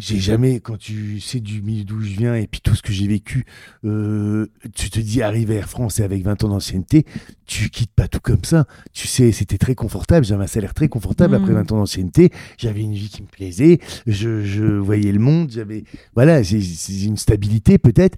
j'ai 0.00 0.18
jamais, 0.18 0.60
quand 0.60 0.78
tu 0.78 1.20
sais 1.20 1.40
du 1.40 1.62
milieu 1.62 1.84
d'où 1.84 2.00
je 2.00 2.10
viens 2.10 2.34
et 2.34 2.46
puis 2.46 2.60
tout 2.60 2.74
ce 2.74 2.82
que 2.82 2.92
j'ai 2.92 3.06
vécu, 3.06 3.44
euh, 3.84 4.46
tu 4.74 4.90
te 4.90 4.98
dis 4.98 5.22
arriver 5.22 5.56
à 5.56 5.58
Air 5.60 5.68
France 5.68 6.00
et 6.00 6.02
avec 6.02 6.22
20 6.24 6.44
ans 6.44 6.48
d'ancienneté, 6.48 7.04
tu 7.46 7.70
quittes 7.70 7.92
pas 7.94 8.08
tout 8.08 8.20
comme 8.20 8.44
ça. 8.44 8.66
Tu 8.92 9.06
sais, 9.06 9.32
c'était 9.32 9.58
très 9.58 9.74
confortable, 9.74 10.24
j'avais 10.24 10.44
un 10.44 10.48
salaire 10.48 10.74
très 10.74 10.88
confortable 10.88 11.34
après 11.34 11.52
20 11.52 11.70
mmh. 11.70 11.74
ans 11.74 11.78
d'ancienneté, 11.78 12.30
j'avais 12.58 12.80
une 12.80 12.94
vie 12.94 13.08
qui 13.08 13.22
me 13.22 13.28
plaisait, 13.28 13.78
je, 14.06 14.42
je 14.44 14.64
voyais 14.64 15.12
le 15.12 15.20
monde, 15.20 15.50
j'avais, 15.50 15.84
voilà, 16.14 16.42
c'est 16.42 16.58
une 17.04 17.16
stabilité 17.16 17.78
peut-être. 17.78 18.16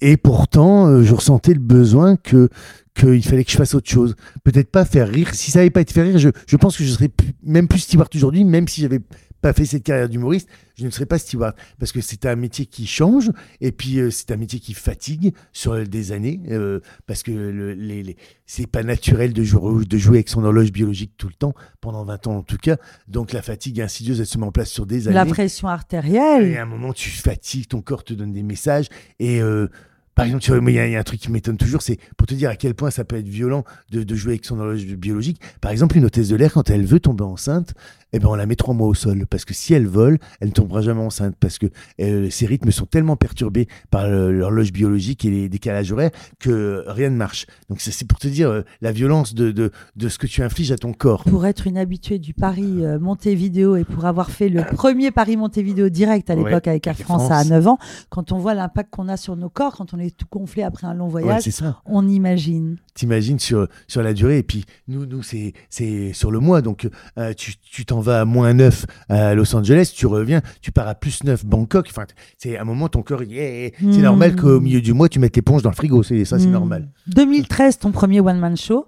Et 0.00 0.16
pourtant, 0.16 0.86
euh, 0.86 1.02
je 1.02 1.14
ressentais 1.14 1.54
le 1.54 1.60
besoin 1.60 2.16
que 2.16 2.48
qu'il 2.94 3.24
fallait 3.24 3.44
que 3.44 3.50
je 3.50 3.56
fasse 3.56 3.74
autre 3.74 3.90
chose. 3.90 4.14
Peut-être 4.44 4.70
pas 4.70 4.84
faire 4.84 5.08
rire. 5.08 5.34
Si 5.34 5.50
ça 5.50 5.58
n'avait 5.58 5.70
pas 5.70 5.80
été 5.80 5.92
faire 5.92 6.04
rire, 6.06 6.18
je, 6.18 6.28
je 6.46 6.56
pense 6.56 6.76
que 6.76 6.84
je 6.84 6.90
serais 6.90 7.10
même 7.42 7.66
plus 7.66 7.80
steward 7.80 8.08
aujourd'hui, 8.14 8.44
même 8.44 8.68
si 8.68 8.82
j'avais 8.82 9.00
pas 9.44 9.52
fait 9.52 9.66
cette 9.66 9.82
carrière 9.82 10.08
d'humoriste, 10.08 10.48
je 10.74 10.86
ne 10.86 10.90
serais 10.90 11.04
pas 11.04 11.18
steward. 11.18 11.54
Parce 11.78 11.92
que 11.92 12.00
c'est 12.00 12.24
un 12.24 12.34
métier 12.34 12.64
qui 12.64 12.86
change, 12.86 13.30
et 13.60 13.72
puis 13.72 13.98
euh, 13.98 14.10
c'est 14.10 14.30
un 14.30 14.38
métier 14.38 14.58
qui 14.58 14.72
fatigue 14.72 15.34
sur 15.52 15.86
des 15.86 16.12
années, 16.12 16.40
euh, 16.48 16.80
parce 17.06 17.22
que 17.22 17.30
le, 17.30 17.74
les, 17.74 18.16
c'est 18.46 18.66
pas 18.66 18.82
naturel 18.82 19.34
de 19.34 19.42
jouer, 19.42 19.84
de 19.84 19.98
jouer 19.98 20.16
avec 20.16 20.30
son 20.30 20.44
horloge 20.44 20.72
biologique 20.72 21.12
tout 21.18 21.28
le 21.28 21.34
temps, 21.34 21.52
pendant 21.82 22.06
20 22.06 22.26
ans 22.26 22.36
en 22.36 22.42
tout 22.42 22.56
cas. 22.56 22.78
Donc 23.06 23.34
la 23.34 23.42
fatigue 23.42 23.82
insidieuse, 23.82 24.18
elle 24.18 24.26
se 24.26 24.38
met 24.38 24.46
en 24.46 24.52
place 24.52 24.70
sur 24.70 24.86
des 24.86 25.08
années. 25.08 25.14
La 25.14 25.26
pression 25.26 25.68
artérielle. 25.68 26.44
Et 26.44 26.56
à 26.56 26.62
un 26.62 26.66
moment, 26.66 26.94
tu 26.94 27.10
fatigues, 27.10 27.68
ton 27.68 27.82
corps 27.82 28.02
te 28.02 28.14
donne 28.14 28.32
des 28.32 28.42
messages, 28.42 28.88
et... 29.18 29.42
Euh, 29.42 29.68
par 30.14 30.26
exemple, 30.26 30.44
il 30.70 30.74
y, 30.74 30.78
a 30.78 30.98
un 30.98 31.02
truc 31.02 31.20
qui 31.20 31.30
m'étonne 31.32 31.56
toujours, 31.56 31.82
c'est 31.82 31.98
pour 32.16 32.28
te 32.28 32.34
dire 32.34 32.48
à 32.48 32.54
quel 32.54 32.74
point 32.74 32.90
ça 32.90 33.04
peut 33.04 33.16
être 33.16 33.28
violent 33.28 33.64
de, 33.90 34.04
de, 34.04 34.14
jouer 34.14 34.34
avec 34.34 34.44
son 34.44 34.60
horloge 34.60 34.84
biologique. 34.84 35.40
Par 35.60 35.72
exemple, 35.72 35.96
une 35.96 36.04
hôtesse 36.04 36.28
de 36.28 36.36
l'air, 36.36 36.52
quand 36.52 36.70
elle 36.70 36.84
veut 36.84 37.00
tomber 37.00 37.24
enceinte, 37.24 37.74
eh 38.14 38.20
ben 38.20 38.28
on 38.28 38.36
la 38.36 38.46
met 38.46 38.54
trois 38.54 38.74
mois 38.74 38.86
au 38.86 38.94
sol. 38.94 39.26
Parce 39.26 39.44
que 39.44 39.52
si 39.52 39.74
elle 39.74 39.88
vole, 39.88 40.18
elle 40.40 40.48
ne 40.48 40.52
tombera 40.52 40.82
jamais 40.82 41.00
enceinte. 41.00 41.34
Parce 41.40 41.58
que 41.58 41.66
euh, 42.00 42.30
ses 42.30 42.46
rythmes 42.46 42.70
sont 42.70 42.86
tellement 42.86 43.16
perturbés 43.16 43.66
par 43.90 44.08
l'horloge 44.08 44.72
biologique 44.72 45.24
et 45.24 45.30
les 45.30 45.48
décalages 45.48 45.90
horaires 45.90 46.12
que 46.38 46.84
rien 46.86 47.10
ne 47.10 47.16
marche. 47.16 47.46
Donc 47.68 47.80
c'est 47.80 48.06
pour 48.06 48.20
te 48.20 48.28
dire 48.28 48.48
euh, 48.48 48.62
la 48.80 48.92
violence 48.92 49.34
de, 49.34 49.50
de, 49.50 49.72
de, 49.96 50.08
ce 50.08 50.18
que 50.18 50.28
tu 50.28 50.42
infliges 50.44 50.70
à 50.70 50.78
ton 50.78 50.92
corps. 50.92 51.24
Pour 51.24 51.44
être 51.44 51.66
une 51.66 51.76
habituée 51.76 52.20
du 52.20 52.34
Paris 52.34 52.84
euh, 52.84 53.00
Montevideo 53.00 53.74
et 53.74 53.84
pour 53.84 54.04
avoir 54.04 54.30
fait 54.30 54.48
le 54.48 54.62
premier 54.62 55.10
Paris 55.10 55.36
Montevideo 55.36 55.88
direct 55.88 56.30
à 56.30 56.36
l'époque 56.36 56.68
avec 56.68 56.86
Air 56.86 56.96
France, 56.96 57.32
à 57.32 57.42
9 57.42 57.66
ans, 57.66 57.78
quand 58.10 58.30
on 58.30 58.38
voit 58.38 58.54
l'impact 58.54 58.90
qu'on 58.90 59.08
a 59.08 59.16
sur 59.16 59.34
nos 59.34 59.48
corps, 59.48 59.76
quand 59.76 59.92
on 59.92 59.98
est 59.98 60.16
tout 60.16 60.26
gonflé 60.30 60.62
après 60.62 60.86
un 60.86 60.94
long 60.94 61.08
voyage, 61.08 61.50
on 61.84 62.06
imagine. 62.06 62.76
T'imagines 62.94 63.40
sur, 63.40 63.66
sur 63.88 64.04
la 64.04 64.14
durée. 64.14 64.38
Et 64.38 64.44
puis 64.44 64.64
nous, 64.86 65.04
nous 65.04 65.24
c'est 65.24 66.12
sur 66.12 66.30
le 66.30 66.38
mois. 66.38 66.62
Donc 66.62 66.88
tu 67.34 67.84
t'en 67.84 68.03
vas 68.04 68.20
à 68.20 68.24
moins 68.24 68.54
9 68.54 68.86
à 69.08 69.34
Los 69.34 69.54
Angeles, 69.56 69.92
tu 69.94 70.06
reviens, 70.06 70.40
tu 70.60 70.70
pars 70.70 70.86
à 70.86 70.94
plus 70.94 71.24
9 71.24 71.44
Bangkok. 71.44 71.86
Enfin, 71.90 72.04
c'est 72.38 72.56
à 72.56 72.62
un 72.62 72.64
moment, 72.64 72.88
ton 72.88 73.02
cœur, 73.02 73.20
c'est 73.28 73.72
hmm. 73.80 74.00
normal 74.00 74.36
qu'au 74.36 74.60
milieu 74.60 74.80
du 74.80 74.92
mois, 74.92 75.08
tu 75.08 75.18
mettes 75.18 75.36
l'éponge 75.36 75.62
dans 75.62 75.70
le 75.70 75.76
frigo. 75.76 76.02
C'est 76.02 76.24
ça, 76.24 76.38
c'est 76.38 76.46
hmm. 76.46 76.52
normal. 76.52 76.88
2013, 77.08 77.78
ton 77.78 77.90
premier 77.90 78.20
one-man 78.20 78.56
show 78.56 78.86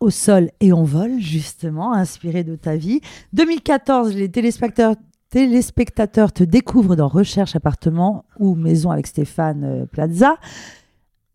au 0.00 0.10
sol 0.10 0.50
et 0.60 0.72
en 0.72 0.84
vol, 0.84 1.18
justement, 1.18 1.94
inspiré 1.94 2.44
de 2.44 2.56
ta 2.56 2.76
vie. 2.76 3.00
2014, 3.32 4.14
les 4.14 4.30
téléspectateurs, 4.30 4.96
téléspectateurs 5.30 6.32
te 6.32 6.44
découvrent 6.44 6.96
dans 6.96 7.08
Recherche 7.08 7.56
appartement 7.56 8.24
ou 8.38 8.54
Maison 8.54 8.90
avec 8.90 9.06
Stéphane 9.06 9.64
euh, 9.64 9.86
Plaza. 9.86 10.36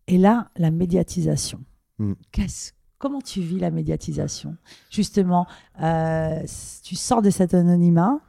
Et 0.06 0.18
là, 0.18 0.48
la 0.56 0.70
médiatisation. 0.70 1.60
Hmm. 1.98 2.14
Qu'est-ce 2.32 2.72
Comment 3.00 3.22
tu 3.22 3.40
vis 3.40 3.58
la 3.58 3.70
médiatisation? 3.70 4.56
Justement, 4.90 5.46
euh, 5.82 6.42
tu 6.84 6.96
sors 6.96 7.22
de 7.22 7.30
cet 7.30 7.54
anonymat? 7.54 8.20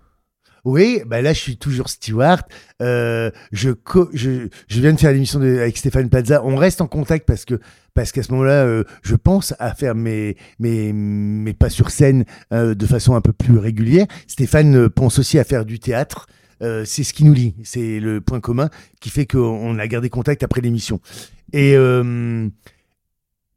Oui, 0.63 1.01
bah 1.05 1.21
là 1.21 1.33
je 1.33 1.39
suis 1.39 1.57
toujours 1.57 1.89
steward. 1.89 2.43
Euh, 2.81 3.31
je, 3.51 3.71
viens 4.69 4.93
de 4.93 4.97
faire 4.97 5.11
l'émission 5.11 5.41
avec 5.41 5.75
Stéphane 5.75 6.09
Plaza. 6.09 6.41
On 6.45 6.55
reste 6.55 6.79
en 6.79 6.87
contact 6.87 7.27
parce 7.27 7.43
que 7.43 7.59
parce 7.93 8.13
qu'à 8.13 8.23
ce 8.23 8.31
moment-là, 8.31 8.63
euh, 8.63 8.85
je 9.01 9.17
pense 9.17 9.53
à 9.59 9.75
faire 9.75 9.93
mes, 9.93 10.37
mes 10.59 11.53
pas 11.53 11.69
sur 11.69 11.89
scène 11.89 12.23
de 12.51 12.85
façon 12.85 13.15
un 13.15 13.21
peu 13.21 13.33
plus 13.33 13.57
régulière. 13.57 14.07
Stéphane 14.25 14.87
pense 14.87 15.19
aussi 15.19 15.37
à 15.37 15.43
faire 15.43 15.65
du 15.65 15.79
théâtre. 15.79 16.27
c'est 16.61 17.03
ce 17.03 17.11
qui 17.11 17.25
nous 17.25 17.33
lie, 17.33 17.55
c'est 17.65 17.99
le 17.99 18.21
point 18.21 18.39
commun 18.39 18.69
qui 19.01 19.09
fait 19.09 19.25
qu'on 19.25 19.77
a 19.77 19.87
gardé 19.87 20.09
contact 20.09 20.43
après 20.43 20.61
l'émission. 20.61 21.01
Et 21.51 21.75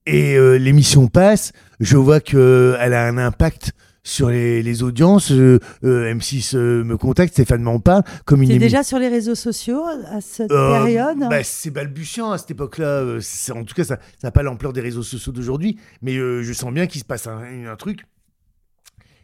et 0.06 0.36
euh, 0.36 0.56
l'émission 0.56 1.08
passe, 1.08 1.52
je 1.80 1.96
vois 1.96 2.20
qu'elle 2.20 2.38
euh, 2.38 2.78
a 2.78 3.06
un 3.08 3.18
impact 3.18 3.72
sur 4.02 4.28
les, 4.28 4.62
les 4.62 4.82
audiences. 4.82 5.32
Euh, 5.32 5.58
M6 5.82 6.56
me 6.56 6.96
contacte, 6.98 7.32
Stéphane 7.32 7.62
m'en 7.62 7.80
parle. 7.80 8.02
Comme 8.26 8.42
une 8.42 8.58
déjà 8.58 8.82
sur 8.82 8.98
les 8.98 9.08
réseaux 9.08 9.34
sociaux 9.34 9.82
à 10.10 10.20
cette 10.20 10.50
période? 10.50 11.18
bah, 11.30 11.42
C'est 11.42 11.70
balbutiant 11.70 12.30
à 12.32 12.38
cette 12.38 12.50
époque-là. 12.50 13.16
En 13.54 13.64
tout 13.64 13.74
cas, 13.74 13.84
ça 13.84 13.98
n'a 14.22 14.30
pas 14.30 14.42
l'ampleur 14.42 14.74
des 14.74 14.82
réseaux 14.82 15.02
sociaux 15.02 15.32
d'aujourd'hui. 15.32 15.78
Mais 16.02 16.14
je 16.14 16.52
sens 16.52 16.72
bien 16.72 16.86
qu'il 16.86 17.00
se 17.00 17.06
passe 17.06 17.26
un, 17.26 17.40
un 17.66 17.76
truc. 17.76 18.04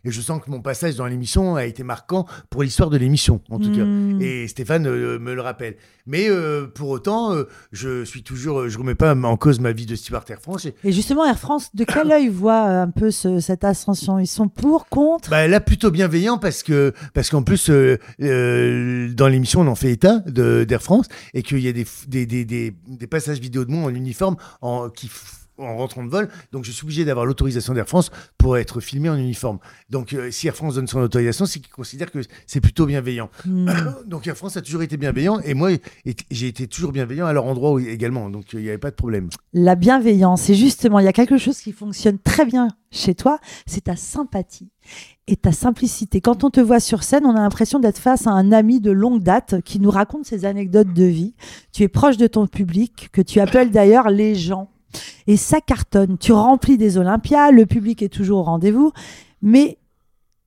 Et 0.05 0.11
je 0.11 0.21
sens 0.21 0.41
que 0.45 0.51
mon 0.51 0.61
passage 0.63 0.97
dans 0.97 1.07
l'émission 1.07 1.57
a 1.57 1.65
été 1.67 1.83
marquant 1.83 2.27
pour 2.49 2.63
l'histoire 2.63 2.89
de 2.91 2.97
l'émission, 2.97 3.41
en 3.51 3.59
tout 3.59 3.69
Hmm. 3.69 3.73
cas. 3.73 3.87
Et 4.25 4.49
Stéphane 4.49 4.87
euh, 4.87 5.19
me 5.19 5.35
le 5.35 5.43
rappelle. 5.43 5.77
Mais 6.07 6.29
euh, 6.29 6.67
pour 6.67 6.89
autant, 6.89 7.35
euh, 7.35 7.45
je 7.73 8.05
suis 8.05 8.23
toujours, 8.23 8.69
je 8.69 8.79
remets 8.79 8.95
pas 8.95 9.15
en 9.15 9.37
cause 9.37 9.61
ma 9.61 9.73
vie 9.73 9.87
de 9.87 9.95
steward 9.97 10.29
Air 10.31 10.41
France. 10.41 10.65
Et, 10.67 10.75
Et 10.85 10.93
justement, 10.93 11.25
Air 11.27 11.39
France, 11.39 11.69
de 11.75 11.85
quel 11.85 12.11
œil 12.11 12.29
voit 12.29 12.63
un 12.63 12.91
peu 12.91 13.11
ce- 13.11 13.41
cette 13.41 13.63
ascension? 13.65 14.19
Ils 14.19 14.27
sont 14.27 14.49
pour, 14.49 14.89
contre? 14.89 15.29
Bah, 15.31 15.47
là, 15.47 15.61
plutôt 15.61 15.91
bienveillant 15.91 16.39
parce 16.39 16.63
que 16.63 16.93
parce 17.15 17.29
qu'en 17.31 17.43
plus, 17.43 17.69
dans 17.69 19.29
l'émission, 19.29 19.61
on 19.61 19.67
en 19.67 19.75
fait 19.75 19.91
état 19.93 20.19
d'Air 20.27 20.83
France 20.83 21.07
et 21.35 21.43
qu'il 21.43 21.59
y 21.61 21.69
a 21.69 21.73
des, 21.73 21.87
des, 22.09 22.27
des, 22.27 22.45
des, 22.45 22.75
des 22.89 23.07
passages 23.07 23.39
vidéo 23.41 23.65
de 23.65 23.71
moi 23.71 23.85
en 23.91 23.95
uniforme 23.95 24.37
en, 24.63 24.89
qui 24.89 25.11
en 25.61 25.77
rentrant 25.77 26.05
de 26.05 26.11
vol, 26.11 26.29
donc 26.53 26.65
je 26.65 26.71
suis 26.71 26.85
obligé 26.85 27.05
d'avoir 27.05 27.27
l'autorisation 27.27 27.75
d'Air 27.75 27.89
France 27.89 28.11
pour 28.39 28.57
être 28.59 28.81
filmé 28.81 29.09
en 29.09 29.17
uniforme. 29.17 29.59
Donc 29.91 30.13
euh, 30.13 30.31
si 30.31 30.47
Air 30.49 30.57
France 30.57 30.75
donne 30.75 30.87
son 30.87 31.01
autorisation, 31.01 31.47
c'est 31.47 31.61
qu'ils 31.61 31.73
considèrent 31.73 32.11
que 32.11 32.21
c'est 32.47 32.61
plutôt 32.61 32.87
bienveillant. 32.87 33.31
Hmm. 33.45 33.69
Donc 34.07 34.27
Air 34.27 34.37
France 34.37 34.57
a 34.57 34.63
toujours 34.63 34.83
été 34.83 34.97
bienveillant 34.97 35.41
et 35.41 35.55
moi 35.55 35.71
j'ai 36.31 36.49
été 36.49 36.67
toujours 36.67 36.93
bienveillant 36.93 37.27
à 37.27 37.33
leur 37.33 37.45
endroit 37.45 37.81
également, 37.81 38.31
donc 38.31 38.53
il 38.53 38.61
n'y 38.61 38.69
avait 38.69 38.79
pas 38.79 38.91
de 38.91 38.97
problème. 38.97 39.29
La 39.53 39.75
bienveillance, 39.75 40.49
et 40.51 40.55
justement, 40.55 40.99
il 40.99 41.05
y 41.05 41.09
a 41.09 41.13
quelque 41.13 41.39
chose 41.39 41.59
qui 41.59 41.73
fonctionne 41.73 42.19
très 42.19 42.45
bien 42.45 42.69
chez 42.91 43.15
toi, 43.15 43.39
c'est 43.67 43.85
ta 43.85 43.97
sympathie 43.97 44.71
et 45.27 45.37
ta 45.37 45.53
simplicité. 45.53 46.21
Quand 46.21 46.43
on 46.45 46.51
te 46.51 46.61
voit 46.61 46.81
sur 46.81 47.03
scène, 47.03 47.25
on 47.25 47.37
a 47.37 47.41
l'impression 47.41 47.79
d'être 47.79 47.99
face 47.99 48.27
à 48.27 48.31
un 48.31 48.53
ami 48.53 48.81
de 48.81 48.91
longue 48.91 49.23
date 49.23 49.61
qui 49.63 49.79
nous 49.79 49.91
raconte 49.91 50.27
ses 50.27 50.45
anecdotes 50.45 50.93
de 50.93 51.05
vie. 51.05 51.35
Tu 51.73 51.85
es 51.85 51.89
proche 51.89 52.17
de 52.17 52.27
ton 52.27 52.47
public, 52.47 53.11
que 53.13 53.23
tu 53.23 53.41
appelles 53.41 53.71
d'ailleurs 53.71 54.11
les 54.11 54.35
gens. 54.35 54.70
Et 55.27 55.37
ça 55.37 55.61
cartonne. 55.61 56.19
Tu 56.19 56.33
remplis 56.33 56.79
des 56.79 56.99
Olympias, 56.99 57.51
le 57.51 57.67
public 57.67 58.03
est 58.03 58.09
toujours 58.09 58.41
au 58.41 58.43
rendez-vous. 58.43 58.93
Mais 59.43 59.79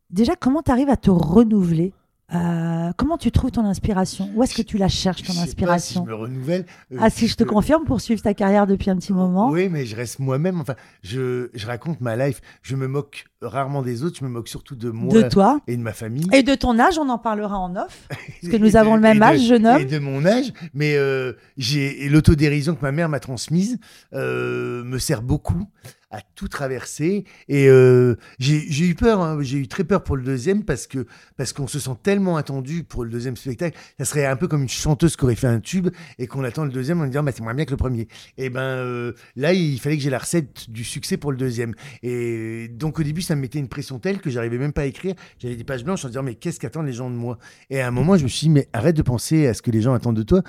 déjà, 0.10 0.36
comment 0.36 0.62
tu 0.62 0.72
arrives 0.72 0.90
à 0.90 0.98
te 0.98 1.10
renouveler? 1.10 1.94
Euh, 2.34 2.92
Comment 2.98 3.18
tu 3.18 3.32
trouves 3.32 3.52
ton 3.52 3.66
inspiration? 3.66 4.30
Où 4.36 4.44
est-ce 4.44 4.54
que 4.56 4.62
tu 4.62 4.78
la 4.78 4.88
cherches, 4.88 5.24
ton 5.24 5.34
Je 5.34 5.38
sais 5.38 5.44
pas 5.44 5.44
inspiration? 5.50 6.02
si 6.02 6.06
je 6.06 6.12
me 6.12 6.16
renouvelle. 6.16 6.66
euh, 6.92 6.98
Ah, 7.00 7.10
si 7.10 7.28
je 7.28 7.36
te 7.36 7.44
euh, 7.44 7.48
confirme, 7.48 7.86
pour 7.86 8.02
suivre 8.02 8.22
ta 8.22 8.34
carrière 8.34 8.68
depuis 8.68 8.90
un 8.90 8.96
petit 8.98 9.14
moment. 9.14 9.50
Oui, 9.50 9.70
mais 9.70 9.86
je 9.86 9.96
reste 9.96 10.20
moi-même. 10.20 10.60
Enfin, 10.62 10.76
je, 11.04 11.50
je 11.54 11.66
raconte 11.68 12.02
ma 12.02 12.16
life. 12.16 12.42
Je 12.62 12.76
me 12.76 12.88
moque 12.88 13.26
rarement 13.42 13.82
des 13.82 14.04
autres. 14.04 14.18
Je 14.20 14.24
me 14.26 14.30
moque 14.30 14.48
surtout 14.48 14.76
de 14.76 14.90
moi 14.90 15.14
de 15.14 15.28
toi. 15.28 15.60
et 15.68 15.76
de 15.78 15.82
ma 15.82 15.94
famille. 15.94 16.28
Et 16.34 16.44
de 16.44 16.56
ton 16.56 16.80
âge, 16.80 16.98
on 16.98 17.10
en 17.10 17.18
parlera 17.18 17.58
en 17.58 17.76
off. 17.76 18.08
Parce 18.10 18.52
que 18.52 18.58
nous 18.64 18.76
avons 18.76 18.96
le 18.96 19.02
même 19.02 19.18
de- 19.20 19.24
âge, 19.24 19.42
jeune 19.42 19.66
homme. 19.68 19.82
Et 19.82 19.86
de 19.86 20.00
mon 20.00 20.26
âge. 20.26 20.54
Mais 20.74 20.96
euh, 20.96 21.34
j'ai 21.58 22.10
l'autodérision 22.10 22.76
que 22.76 22.82
ma 22.82 22.92
mère 22.92 23.10
m'a 23.10 23.20
transmise 23.20 23.78
euh, 24.14 24.84
me 24.84 24.98
sert 25.00 25.22
beaucoup 25.22 25.66
à 26.14 26.22
tout 26.36 26.48
traverser. 26.48 27.26
Et 27.50 27.68
euh, 27.68 28.16
j'ai 28.40 28.88
eu 28.88 28.96
peur. 28.96 29.20
hein. 29.20 29.40
J'ai 29.42 29.58
eu 29.58 29.68
très 29.68 29.84
peur 29.84 30.04
pour 30.04 30.16
le 30.16 30.24
deuxième 30.24 30.64
parce 30.64 30.88
que 30.88 31.06
parce 31.36 31.52
qu'on 31.52 31.68
se 31.68 31.80
sent 31.80 31.98
tellement 32.04 32.38
attendu 32.38 32.84
pour 32.84 33.04
le 33.04 33.10
deuxième 33.10 33.36
spectacle. 33.36 33.78
Ça 33.98 34.06
serait 34.06 34.26
un 34.26 34.36
peu 34.36 34.48
comme 34.48 34.62
une 34.62 34.70
chanteuse 34.70 35.18
qui 35.18 35.24
aurait 35.26 35.36
fait 35.36 35.48
un 35.48 35.60
tube 35.60 35.90
et 36.20 36.28
qu'on 36.28 36.44
attend 36.44 36.64
le 36.64 36.72
deuxième 36.72 37.02
en 37.02 37.08
disant 37.08 37.24
bah, 37.24 37.32
c'est 37.36 37.42
moins 37.44 37.56
bien 37.56 37.66
que 37.66 37.72
le 37.72 37.78
premier. 37.78 38.08
Et 38.38 38.50
ben 38.50 38.62
euh, 38.62 39.14
là, 39.36 39.54
il 39.54 39.80
fallait 39.80 39.98
que 39.98 40.04
j'ai 40.04 40.12
la 40.12 40.20
recette 40.20 40.70
du 40.70 40.84
succès 40.84 41.18
pour 41.18 41.32
le 41.32 41.38
deuxième. 41.38 41.74
Et 42.04 42.68
donc 42.70 43.00
au 43.00 43.04
début, 43.04 43.24
ça 43.24 43.36
me 43.36 43.42
mettait 43.42 43.60
une 43.60 43.68
pression 43.68 43.98
telle 43.98 44.22
que 44.22 44.30
j'arrivais 44.30 44.60
même 44.60 44.74
pas 44.74 44.84
à 44.84 44.86
écrire. 44.86 45.16
J'avais 45.40 45.56
des 45.56 45.64
pages 45.64 45.84
blanches 45.84 46.06
en 46.06 46.10
disant 46.10 46.24
mais 46.24 46.36
qu'est-ce 46.36 46.60
qu'attendent 46.60 46.86
les 46.86 46.94
gens 46.94 47.10
de 47.10 47.16
moi? 47.16 47.40
Et 47.72 47.82
à 47.82 47.88
un 47.88 47.92
moment, 47.92 48.16
je 48.18 48.24
me 48.24 48.28
suis 48.28 48.48
dit 48.48 48.50
mais 48.52 48.70
arrête 48.72 48.96
de 48.96 49.02
penser 49.02 49.48
à 49.48 49.56
ce 49.56 49.64
que 49.64 49.72
les 49.72 49.82
gens 49.82 49.96
attendent 49.96 50.16
de 50.16 50.24
toi. 50.24 50.44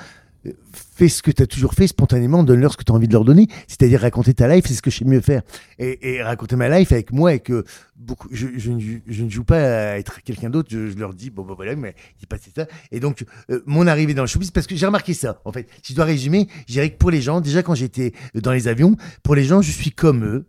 Fais 0.72 1.08
ce 1.08 1.22
que 1.22 1.30
tu 1.30 1.42
as 1.42 1.46
toujours 1.46 1.74
fait 1.74 1.86
spontanément, 1.86 2.44
donne-leur 2.44 2.72
ce 2.72 2.76
que 2.76 2.84
tu 2.84 2.92
as 2.92 2.94
envie 2.94 3.08
de 3.08 3.12
leur 3.12 3.24
donner, 3.24 3.48
c'est-à-dire 3.66 4.00
raconter 4.00 4.34
ta 4.34 4.46
life, 4.46 4.64
c'est 4.66 4.74
ce 4.74 4.82
que 4.82 4.90
je 4.90 4.98
sais 4.98 5.04
mieux 5.04 5.20
faire. 5.20 5.42
Et, 5.78 6.14
et 6.14 6.22
raconter 6.22 6.54
ma 6.56 6.68
life 6.78 6.92
avec 6.92 7.12
moi 7.12 7.34
et 7.34 7.40
que 7.40 7.64
beaucoup, 7.96 8.28
je, 8.30 8.46
je 8.56 8.70
ne, 8.70 8.80
je 9.06 9.24
ne 9.24 9.30
joue 9.30 9.44
pas 9.44 9.92
à 9.92 9.98
être 9.98 10.22
quelqu'un 10.22 10.50
d'autre, 10.50 10.68
je, 10.70 10.96
leur 10.98 11.14
dis, 11.14 11.30
bon, 11.30 11.42
bon, 11.42 11.54
voilà, 11.54 11.74
mais 11.74 11.94
il 12.20 12.26
pas 12.26 12.36
ça. 12.38 12.66
Et 12.92 13.00
donc, 13.00 13.24
euh, 13.50 13.62
mon 13.66 13.86
arrivée 13.86 14.14
dans 14.14 14.22
le 14.22 14.28
showbiz, 14.28 14.50
parce 14.50 14.66
que 14.66 14.76
j'ai 14.76 14.86
remarqué 14.86 15.14
ça, 15.14 15.40
en 15.44 15.52
fait. 15.52 15.68
Si 15.82 15.92
je 15.92 15.96
dois 15.96 16.04
résumer, 16.04 16.48
je 16.68 16.74
dirais 16.74 16.90
que 16.90 16.98
pour 16.98 17.10
les 17.10 17.22
gens, 17.22 17.40
déjà 17.40 17.62
quand 17.62 17.74
j'étais 17.74 18.12
dans 18.34 18.52
les 18.52 18.68
avions, 18.68 18.96
pour 19.22 19.34
les 19.34 19.44
gens, 19.44 19.62
je 19.62 19.72
suis 19.72 19.90
comme 19.90 20.24
eux, 20.24 20.46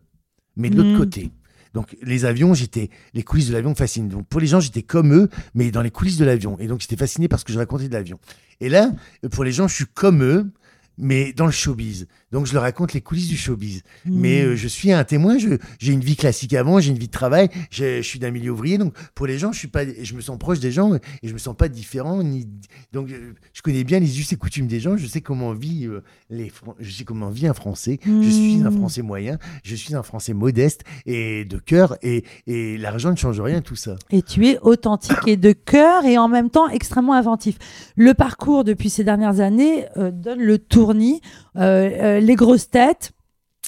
mais 0.55 0.69
de 0.69 0.75
l'autre 0.77 0.93
Mm. 0.93 0.97
côté. 0.97 1.31
Donc, 1.75 1.97
les 2.01 2.23
avions, 2.23 2.53
j'étais, 2.53 2.89
les 3.13 3.21
coulisses 3.21 3.49
de 3.49 3.53
l'avion 3.53 3.75
fascinent. 3.75 4.07
Donc, 4.07 4.27
pour 4.27 4.39
les 4.39 4.47
gens, 4.47 4.61
j'étais 4.61 4.81
comme 4.81 5.13
eux, 5.13 5.29
mais 5.53 5.71
dans 5.71 5.81
les 5.81 5.91
coulisses 5.91 6.17
de 6.17 6.23
l'avion. 6.23 6.57
Et 6.59 6.67
donc, 6.67 6.79
j'étais 6.79 6.95
fasciné 6.95 7.27
par 7.27 7.37
ce 7.37 7.43
que 7.43 7.51
je 7.51 7.59
racontais 7.59 7.89
de 7.89 7.93
l'avion. 7.93 8.17
Et 8.61 8.69
là, 8.69 8.91
pour 9.31 9.43
les 9.43 9.51
gens, 9.51 9.67
je 9.67 9.75
suis 9.75 9.85
comme 9.93 10.23
eux, 10.23 10.49
mais 10.97 11.33
dans 11.33 11.45
le 11.45 11.51
showbiz. 11.51 12.07
Donc, 12.31 12.45
je 12.47 12.53
leur 12.53 12.63
raconte 12.63 12.93
les 12.93 13.01
coulisses 13.01 13.27
du 13.27 13.37
showbiz. 13.37 13.81
Mais 14.05 14.41
Hmm. 14.43 14.47
euh, 14.49 14.55
je 14.55 14.67
suis 14.67 14.91
un 14.91 15.03
témoin, 15.03 15.37
j'ai 15.37 15.93
une 15.93 15.99
vie 16.01 16.15
classique 16.15 16.53
avant, 16.53 16.79
j'ai 16.79 16.91
une 16.91 16.97
vie 16.97 17.07
de 17.07 17.11
travail, 17.11 17.49
je 17.69 18.01
suis 18.01 18.19
d'un 18.19 18.31
milieu 18.31 18.51
ouvrier, 18.51 18.77
donc 18.77 18.93
pour 19.13 19.27
les 19.27 19.37
gens, 19.37 19.51
je 19.51 19.59
suis 19.59 19.67
pas, 19.67 19.83
je 20.01 20.13
me 20.15 20.21
sens 20.21 20.37
proche 20.37 20.59
des 20.59 20.71
gens 20.71 20.95
et 20.95 20.99
je 21.23 21.33
me 21.33 21.37
sens 21.37 21.55
pas 21.55 21.67
différent. 21.69 22.23
Ni, 22.23 22.47
donc 22.93 23.09
euh, 23.11 23.33
je 23.53 23.61
connais 23.61 23.83
bien 23.83 23.99
les 23.99 24.19
us 24.19 24.31
et 24.33 24.35
coutumes 24.35 24.67
des 24.67 24.79
gens, 24.79 24.97
je 24.97 25.05
sais 25.07 25.21
comment 25.21 25.53
vit 25.53 25.85
euh, 25.85 26.01
les, 26.29 26.51
je 26.79 26.91
sais 26.91 27.03
comment 27.03 27.29
vit 27.29 27.47
un 27.47 27.53
Français. 27.53 27.99
Je 28.05 28.29
suis 28.29 28.61
un 28.63 28.69
Hmm. 28.71 28.77
Français 28.77 29.01
moyen, 29.03 29.37
je 29.63 29.75
suis 29.75 29.93
un 29.95 30.03
Français 30.03 30.33
modeste 30.33 30.81
et 31.05 31.45
de 31.45 31.57
cœur 31.57 31.95
et, 32.01 32.23
et 32.47 32.77
l'argent 32.77 33.11
ne 33.11 33.15
change 33.15 33.39
rien 33.39 33.61
tout 33.61 33.75
ça. 33.75 33.95
Et 34.11 34.21
tu 34.21 34.45
es 34.47 34.57
authentique 34.59 35.17
et 35.27 35.37
de 35.37 35.51
cœur 35.51 36.03
et 36.05 36.17
en 36.17 36.27
même 36.27 36.49
temps 36.49 36.67
extrêmement 36.69 37.13
inventif. 37.13 37.57
Le 37.95 38.13
parcours 38.13 38.63
depuis 38.63 38.89
ces 38.89 39.03
dernières 39.03 39.39
années 39.39 39.85
euh, 39.97 40.11
donne 40.11 40.39
le 40.39 40.57
tournis, 40.57 41.21
euh, 41.57 42.14
euh, 42.15 42.19
les 42.19 42.35
grosses 42.35 42.69
têtes, 42.69 43.11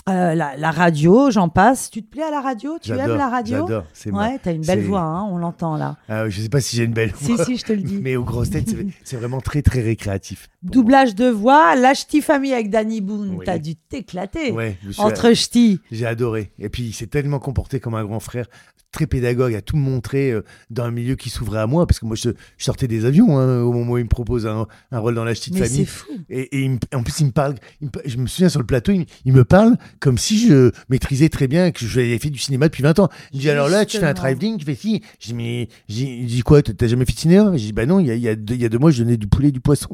euh, 0.09 0.35
la, 0.35 0.55
la 0.55 0.71
radio, 0.71 1.31
j'en 1.31 1.49
passe. 1.49 1.89
Tu 1.89 2.03
te 2.03 2.09
plais 2.09 2.23
à 2.23 2.29
la 2.31 2.39
radio? 2.39 2.77
Tu 2.81 2.91
aimes 2.91 3.17
la 3.17 3.29
radio? 3.29 3.57
J'adore, 3.67 3.83
c'est. 3.93 4.11
Ouais, 4.11 4.39
t'as 4.41 4.53
une 4.53 4.61
belle 4.61 4.83
voix, 4.83 5.01
hein, 5.01 5.23
on 5.29 5.37
l'entend 5.37 5.75
là. 5.75 5.97
Ah, 6.07 6.29
je 6.29 6.39
sais 6.41 6.49
pas 6.49 6.61
si 6.61 6.75
j'ai 6.75 6.83
une 6.83 6.93
belle 6.93 7.11
Si, 7.15 7.33
voix, 7.33 7.43
si, 7.43 7.57
je 7.57 7.65
te 7.65 7.73
le 7.73 7.81
dis. 7.81 7.99
mais 8.01 8.15
aux 8.15 8.23
grosses 8.23 8.51
têtes, 8.51 8.73
c'est- 9.03 9.17
vraiment 9.17 9.41
très 9.41 9.61
très 9.63 9.81
récréatif. 9.81 10.47
moi. 10.61 10.71
Doublage 10.71 11.15
de 11.15 11.25
voix, 11.29 11.75
la 11.75 11.93
ch'ti 11.93 12.21
famille 12.21 12.53
avec 12.53 12.69
Danny 12.69 13.01
Boone, 13.01 13.35
Oui. 13.37 13.45
t'as 13.45 13.57
dû 13.57 13.75
t'éclater. 13.75 14.51
Ouais, 14.51 14.77
je 14.85 14.91
suis- 14.91 15.01
Entre 15.01 15.33
ch'ti. 15.33 15.81
J'ai 15.91 16.05
adoré. 16.05 16.51
Et 16.59 16.69
puis, 16.69 16.83
il 16.83 16.93
s'est 16.93 17.07
tellement 17.07 17.39
comporté 17.39 17.79
comme 17.79 17.95
un 17.95 18.05
grand 18.05 18.19
frère, 18.19 18.45
très 18.91 19.05
pédagogue, 19.05 19.53
à 19.53 19.61
tout 19.61 19.75
me 19.77 19.81
montrer 19.81 20.31
euh, 20.31 20.41
dans 20.69 20.85
un 20.85 20.91
milieu 20.91 21.15
qui 21.15 21.29
s'ouvrait 21.29 21.59
à 21.59 21.67
moi. 21.67 21.85
Parce 21.85 21.99
que 21.99 22.05
moi, 22.05 22.15
je, 22.15 22.29
je 22.57 22.63
sortais 22.63 22.87
des 22.87 23.05
avions 23.05 23.37
hein, 23.37 23.61
au 23.61 23.71
moment 23.73 23.93
où 23.93 23.97
il 23.97 24.03
me 24.05 24.09
propose 24.09 24.47
un, 24.47 24.65
un 24.91 24.99
rôle 24.99 25.13
dans 25.15 25.23
la 25.25 25.33
petite 25.33 25.53
Mais 25.53 25.67
famille. 25.67 25.85
fou. 25.85 26.07
Et, 26.29 26.41
et 26.57 26.61
il 26.63 26.71
me- 26.71 26.79
en 26.95 27.03
plus, 27.03 27.19
il 27.19 27.27
me 27.27 27.31
parle. 27.31 27.55
il 27.81 27.87
me 27.87 27.91
pa- 27.91 27.99
je 28.05 28.17
me 28.17 28.27
souviens 28.27 28.49
sur 28.49 28.59
le 28.59 28.65
plateau, 28.65 28.91
il, 28.93 29.05
il 29.25 29.33
me 29.33 29.43
parle 29.43 29.77
comme 29.99 30.17
si 30.17 30.47
je 30.47 30.71
maîtrisais 30.89 31.29
très 31.29 31.47
bien, 31.47 31.71
que 31.71 31.85
j'avais 31.85 32.17
fait 32.17 32.29
du 32.29 32.39
cinéma 32.39 32.67
depuis 32.67 32.81
20 32.83 32.97
ans. 32.99 33.09
Il 33.33 33.37
me 33.37 33.41
dit 33.41 33.49
alors 33.49 33.69
là, 33.69 33.85
tu 33.85 33.97
fais 33.97 34.05
un 34.05 34.13
travelling, 34.13 34.57
tu 34.57 34.65
fais 34.65 34.75
ci. 34.75 35.03
Je 35.19 35.27
dis 35.27 35.33
mais, 35.33 35.67
il 35.89 36.25
dit 36.25 36.41
quoi 36.41 36.61
T'as 36.63 36.87
jamais 36.87 37.05
fait 37.05 37.13
de 37.13 37.19
cinéma? 37.19 37.51
Je 37.57 37.63
dis 37.63 37.73
bah 37.73 37.85
non, 37.85 37.99
il 37.99 38.07
y 38.07 38.11
a, 38.11 38.15
il 38.15 38.21
y, 38.21 38.29
a 38.29 38.35
deux, 38.35 38.55
il 38.55 38.61
y 38.61 38.65
a 38.65 38.69
deux 38.69 38.79
mois, 38.79 38.89
je 38.91 39.03
donnais 39.03 39.17
du 39.17 39.27
poulet, 39.27 39.49
et 39.49 39.51
du 39.51 39.59
poisson. 39.61 39.89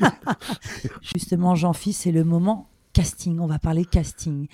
Justement, 1.02 1.54
Jean-Phil, 1.54 1.92
c'est 1.92 2.12
le 2.12 2.24
moment 2.24 2.68
casting. 2.92 3.38
On 3.40 3.46
va 3.46 3.58
parler 3.58 3.84
casting. 3.84 4.46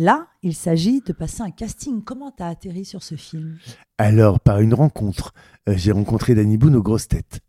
Là, 0.00 0.28
il 0.44 0.54
s'agit 0.54 1.00
de 1.00 1.12
passer 1.12 1.42
un 1.42 1.50
casting. 1.50 2.04
Comment 2.04 2.30
t'as 2.30 2.46
atterri 2.46 2.84
sur 2.84 3.02
ce 3.02 3.16
film? 3.16 3.58
Alors, 3.98 4.38
par 4.38 4.60
une 4.60 4.72
rencontre, 4.72 5.34
euh, 5.68 5.74
j'ai 5.76 5.90
rencontré 5.90 6.36
Danny 6.36 6.56
Boone 6.56 6.76
aux 6.76 6.82
grosses 6.84 7.08
têtes. 7.08 7.40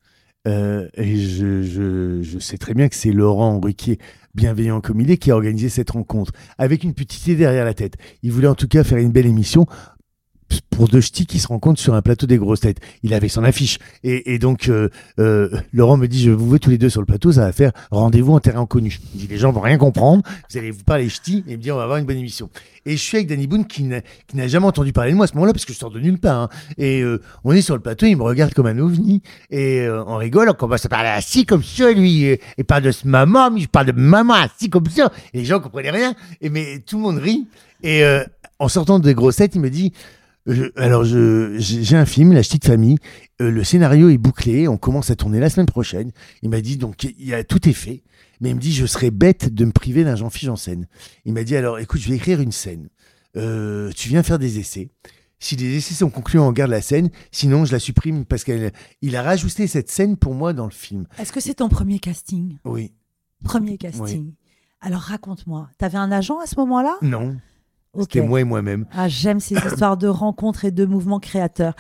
Euh, 0.48 0.90
et 0.96 1.16
je, 1.16 2.40
sais 2.40 2.58
très 2.58 2.74
bien 2.74 2.90
que 2.90 2.96
c'est 2.96 3.12
Laurent 3.12 3.60
Ruquier, 3.60 4.00
bienveillant 4.34 4.82
comme 4.82 5.00
il 5.00 5.12
est, 5.12 5.18
qui 5.18 5.30
a 5.30 5.36
organisé 5.36 5.70
cette 5.70 5.92
rencontre, 5.92 6.32
avec 6.58 6.84
une 6.84 6.96
petite 6.96 7.28
idée 7.28 7.36
derrière 7.36 7.66
la 7.66 7.76
tête. 7.76 7.98
Il 8.24 8.32
voulait 8.32 8.48
en 8.48 8.56
tout 8.56 8.68
cas 8.68 8.84
faire 8.84 8.98
une 8.98 9.12
belle 9.12 9.28
émission 9.28 9.68
pour 10.70 10.88
deux 10.88 11.02
ch'tis 11.02 11.26
qui 11.26 11.40
se 11.40 11.48
rencontrent 11.48 11.80
sur 11.82 11.94
un 11.94 12.02
plateau 12.02 12.26
des 12.26 12.38
grosses 12.38 12.62
têtes. 12.62 12.80
Il 13.04 13.14
avait 13.14 13.28
son 13.28 13.44
affiche. 13.44 13.80
Et, 14.04 14.40
donc, 14.40 14.70
euh, 14.70 14.90
euh, 15.20 15.50
Laurent 15.74 15.98
me 15.98 16.08
dit, 16.08 16.24
je 16.24 16.32
vous 16.32 16.50
veux 16.50 16.60
tous 16.60 16.70
les 16.70 16.78
deux 16.78 16.90
sur 16.90 17.02
le 17.02 17.06
plateau, 17.06 17.34
ça 17.34 17.42
va 17.42 17.52
faire 17.52 17.72
rendez-vous 17.92 18.34
en 18.34 18.40
terrain 18.40 18.62
inconnu. 18.62 18.98
Il 19.14 19.22
dit, 19.22 19.28
les 19.28 19.38
gens 19.38 19.52
vont 19.52 19.60
rien 19.60 19.78
comprendre, 19.78 20.24
vous 20.50 20.58
allez 20.58 20.72
vous 20.72 20.84
parler 20.84 21.10
ch'tis, 21.10 21.44
et 21.48 21.58
me 21.58 21.62
dire, 21.62 21.76
on 21.76 21.78
va 21.78 21.84
avoir 21.84 21.98
une 21.98 22.06
bonne 22.06 22.18
émission. 22.18 22.50
Et 22.86 22.94
je 22.94 23.02
suis 23.02 23.18
avec 23.18 23.28
Danny 23.28 23.46
Boone 23.46 23.68
qui 23.68 23.84
n'a 23.84 24.48
jamais 24.48 24.66
entendu 24.66 24.94
parler 24.94 25.12
de 25.12 25.18
moi 25.18 25.26
à 25.26 25.28
ce 25.28 25.34
moment-là, 25.34 25.52
parce 25.52 25.66
que 25.66 25.74
je 25.74 25.78
sors 25.78 25.92
de 25.92 26.00
nulle 26.00 26.18
part. 26.18 26.44
hein. 26.44 26.50
Et 26.78 27.02
euh, 27.02 27.22
on 27.44 27.52
est 27.52 27.62
sur 27.62 27.76
le 27.76 27.82
plateau, 27.82 28.06
il 28.06 28.16
me 28.16 28.24
regarde 28.24 28.54
comme 28.54 28.68
un 28.68 28.80
ovni, 28.80 29.22
et 29.52 29.86
on 30.08 30.16
rigole, 30.16 30.50
on 30.50 30.54
commence 30.54 30.86
à 30.86 30.90
parler 30.90 31.10
assis 31.10 31.46
comme 31.46 31.64
ça, 31.64 31.92
lui. 31.92 32.24
Et, 32.24 32.40
parle 32.66 32.84
de 32.84 32.92
ce 32.92 33.08
maman, 33.08 33.52
mais 33.52 33.62
je 33.62 33.68
parle 33.68 33.88
de 33.88 33.92
maman 33.92 34.36
assis 34.36 34.70
comme 34.70 34.88
ça. 34.88 35.12
Et 35.34 35.40
les 35.40 35.46
gens 35.46 35.60
comprenaient 35.60 35.92
rien. 35.92 36.14
Et 36.40 36.50
mais 36.50 36.80
tout 36.80 36.98
le 36.98 37.04
monde 37.04 37.18
rit. 37.18 37.48
Et 37.84 38.04
en 38.60 38.68
sortant 38.68 39.00
des 39.00 39.14
grossettes, 39.14 39.56
il 39.56 39.62
me 39.62 39.70
dit, 39.70 39.94
je- 40.46 40.72
alors 40.76 41.04
j'ai 41.06 41.96
un 41.96 42.06
film, 42.06 42.34
La 42.34 42.42
Petite 42.42 42.66
Famille. 42.66 42.98
Euh, 43.42 43.52
le 43.52 43.64
scénario 43.64 44.10
est 44.10 44.18
bouclé. 44.18 44.68
On 44.68 44.78
commence 44.78 45.10
à 45.12 45.16
tourner 45.16 45.40
la 45.40 45.50
semaine 45.50 45.66
prochaine. 45.68 46.12
Il 46.42 46.50
m'a 46.50 46.62
dit 46.62 46.78
donc 46.78 47.04
il 47.04 47.26
y 47.26 47.34
a 47.34 47.44
tout 47.44 47.68
est 47.70 47.74
fait. 47.74 48.04
Mais 48.42 48.50
il 48.52 48.56
me 48.56 48.60
dit 48.62 48.74
je 48.74 48.86
serais 48.86 49.12
bête 49.12 49.54
de 49.54 49.66
me 49.66 49.72
priver 49.72 50.04
d'un 50.04 50.16
Jean-Philippe 50.16 50.48
Janssen. 50.52 50.88
Il 51.26 51.34
m'a 51.34 51.44
dit 51.44 51.56
alors 51.56 51.80
écoute 51.80 52.00
je 52.02 52.10
vais 52.10 52.16
écrire 52.16 52.40
une 52.42 52.52
scène. 52.52 52.90
Euh, 53.38 53.92
tu 53.96 54.10
viens 54.10 54.24
faire 54.24 54.40
des 54.40 54.60
essais. 54.60 54.90
Si 55.42 55.56
les 55.56 55.78
essais 55.78 55.94
sont 55.94 56.10
concluants, 56.10 56.48
on 56.48 56.52
garde 56.52 56.72
la 56.72 56.82
scène. 56.82 57.10
Sinon 57.32 57.64
je 57.66 57.72
la 57.72 57.80
supprime 57.80 58.26
parce 58.26 58.44
qu'il 58.44 59.16
a 59.16 59.22
rajouté 59.22 59.68
cette 59.68 59.90
scène 59.90 60.18
pour 60.18 60.34
moi 60.36 60.52
dans 60.54 60.66
le 60.66 60.72
film. 60.72 61.06
Est-ce 61.18 61.32
que 61.32 61.40
c'est 61.40 61.56
ton 61.56 61.70
premier 61.70 62.00
casting? 62.00 62.58
Oui. 62.66 62.92
Premier 63.44 63.78
casting. 63.78 64.34
Alors 64.82 65.02
raconte-moi. 65.02 65.70
T'avais 65.78 65.98
un 65.98 66.12
agent 66.12 66.40
à 66.40 66.46
ce 66.46 66.56
moment-là? 66.58 66.98
Non. 67.02 67.38
C'était 67.98 68.22
moi 68.22 68.42
et 68.42 68.44
moi-même. 68.44 68.86
Ah, 68.92 69.08
j'aime 69.08 69.40
ces 69.40 69.56
histoires 69.56 69.98
de 69.98 70.08
rencontres 70.08 70.66
et 70.66 70.72
de 70.72 70.86
mouvements 70.86 71.20
créateurs. 71.20 71.76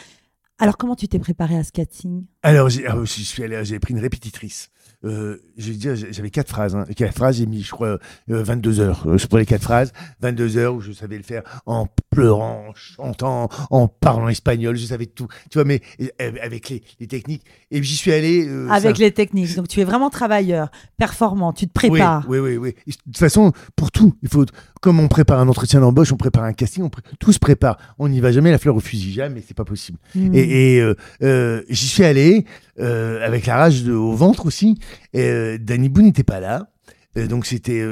Alors, 0.58 0.78
comment 0.78 0.96
tu 0.96 1.08
t'es 1.08 1.20
préparé 1.20 1.58
à 1.58 1.64
ce 1.64 1.72
casting 1.72 2.26
Alors, 2.44 2.70
j'ai, 2.70 2.86
ah, 2.88 2.98
je 3.00 3.06
suis 3.06 3.44
allé, 3.44 3.64
j'ai 3.64 3.80
pris 3.80 3.94
une 3.94 4.00
répétitrice. 4.00 4.70
Euh, 5.06 5.38
je 5.58 5.72
dire, 5.72 5.96
j'avais 5.96 6.30
quatre 6.30 6.50
phrases. 6.50 6.76
Hein. 6.76 6.86
Quatre 6.96 7.14
phrases, 7.14 7.38
j'ai 7.38 7.46
mis, 7.46 7.62
je 7.62 7.72
crois, 7.72 8.00
22 8.28 8.80
euh, 8.80 8.84
heures 8.84 9.04
euh, 9.08 9.18
pour 9.30 9.38
les 9.38 9.46
quatre 9.46 9.62
phrases. 9.62 9.94
22 10.22 10.58
heures 10.58 10.76
où 10.76 10.82
je 10.82 10.92
savais 10.92 11.16
le 11.16 11.24
faire 11.24 11.44
en 11.66 11.88
pleurant, 12.10 12.66
en 12.70 12.74
chantant, 12.74 13.50
en 13.70 13.88
parlant 13.88 14.28
espagnol. 14.28 14.76
Je 14.76 14.86
savais 14.86 15.06
tout. 15.06 15.28
Tu 15.50 15.58
vois, 15.58 15.64
mais 15.64 15.82
avec 16.20 16.70
les, 16.70 16.84
les 17.00 17.08
techniques. 17.08 17.44
Et 17.72 17.82
j'y 17.82 17.96
suis 17.96 18.12
allé. 18.12 18.46
Euh, 18.48 18.70
avec 18.70 18.98
les 18.98 19.12
techniques. 19.12 19.56
Donc, 19.56 19.70
tu 19.70 19.80
es 19.80 19.86
vraiment 19.86 20.10
travailleur, 20.10 20.70
performant. 20.98 21.54
Tu 21.54 21.68
te 21.68 21.74
prépares. 21.74 22.26
Oui, 22.28 22.40
oui, 22.40 22.58
oui. 22.58 22.76
De 22.86 22.94
toute 22.94 23.18
façon, 23.18 23.54
pour 23.78 23.92
tout, 23.92 24.16
il 24.22 24.28
faut. 24.28 24.46
Comme 24.82 25.00
on 25.02 25.10
prépare 25.10 25.40
un 25.40 25.48
entretien 25.50 25.82
d'embauche, 25.82 26.14
on 26.14 26.18
prépare 26.18 26.46
un 26.46 26.54
casting, 26.54 26.84
on 26.84 26.90
tout 27.20 27.34
se 27.34 27.40
prépare. 27.40 27.78
On 28.00 28.08
n'y 28.08 28.22
va 28.22 28.32
jamais 28.32 28.50
la 28.50 28.58
fleur 28.58 28.78
au 28.78 28.80
fusil, 28.80 29.12
jamais, 29.12 29.44
c'est 29.46 29.56
pas 29.56 29.66
possible. 29.66 29.98
Hmm. 30.16 30.34
Et, 30.34 30.78
et 30.78 31.64
j'y 31.70 31.88
suis 31.88 32.06
allé. 32.06 32.46
Euh, 32.80 33.26
avec 33.26 33.46
la 33.46 33.58
rage 33.58 33.88
au 33.88 34.14
ventre 34.14 34.46
aussi. 34.46 34.78
Et 35.14 35.28
euh, 35.28 35.58
Danny 35.60 35.90
Boone 35.90 36.06
n'était 36.06 36.24
pas 36.24 36.40
là. 36.40 36.70
Euh, 37.18 37.28
donc 37.28 37.46
c'était 37.46 37.84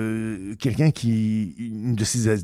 quelqu'un 0.59 0.91
qui, 0.91 1.55
une 1.57 1.95
de 1.95 2.03
ses, 2.03 2.37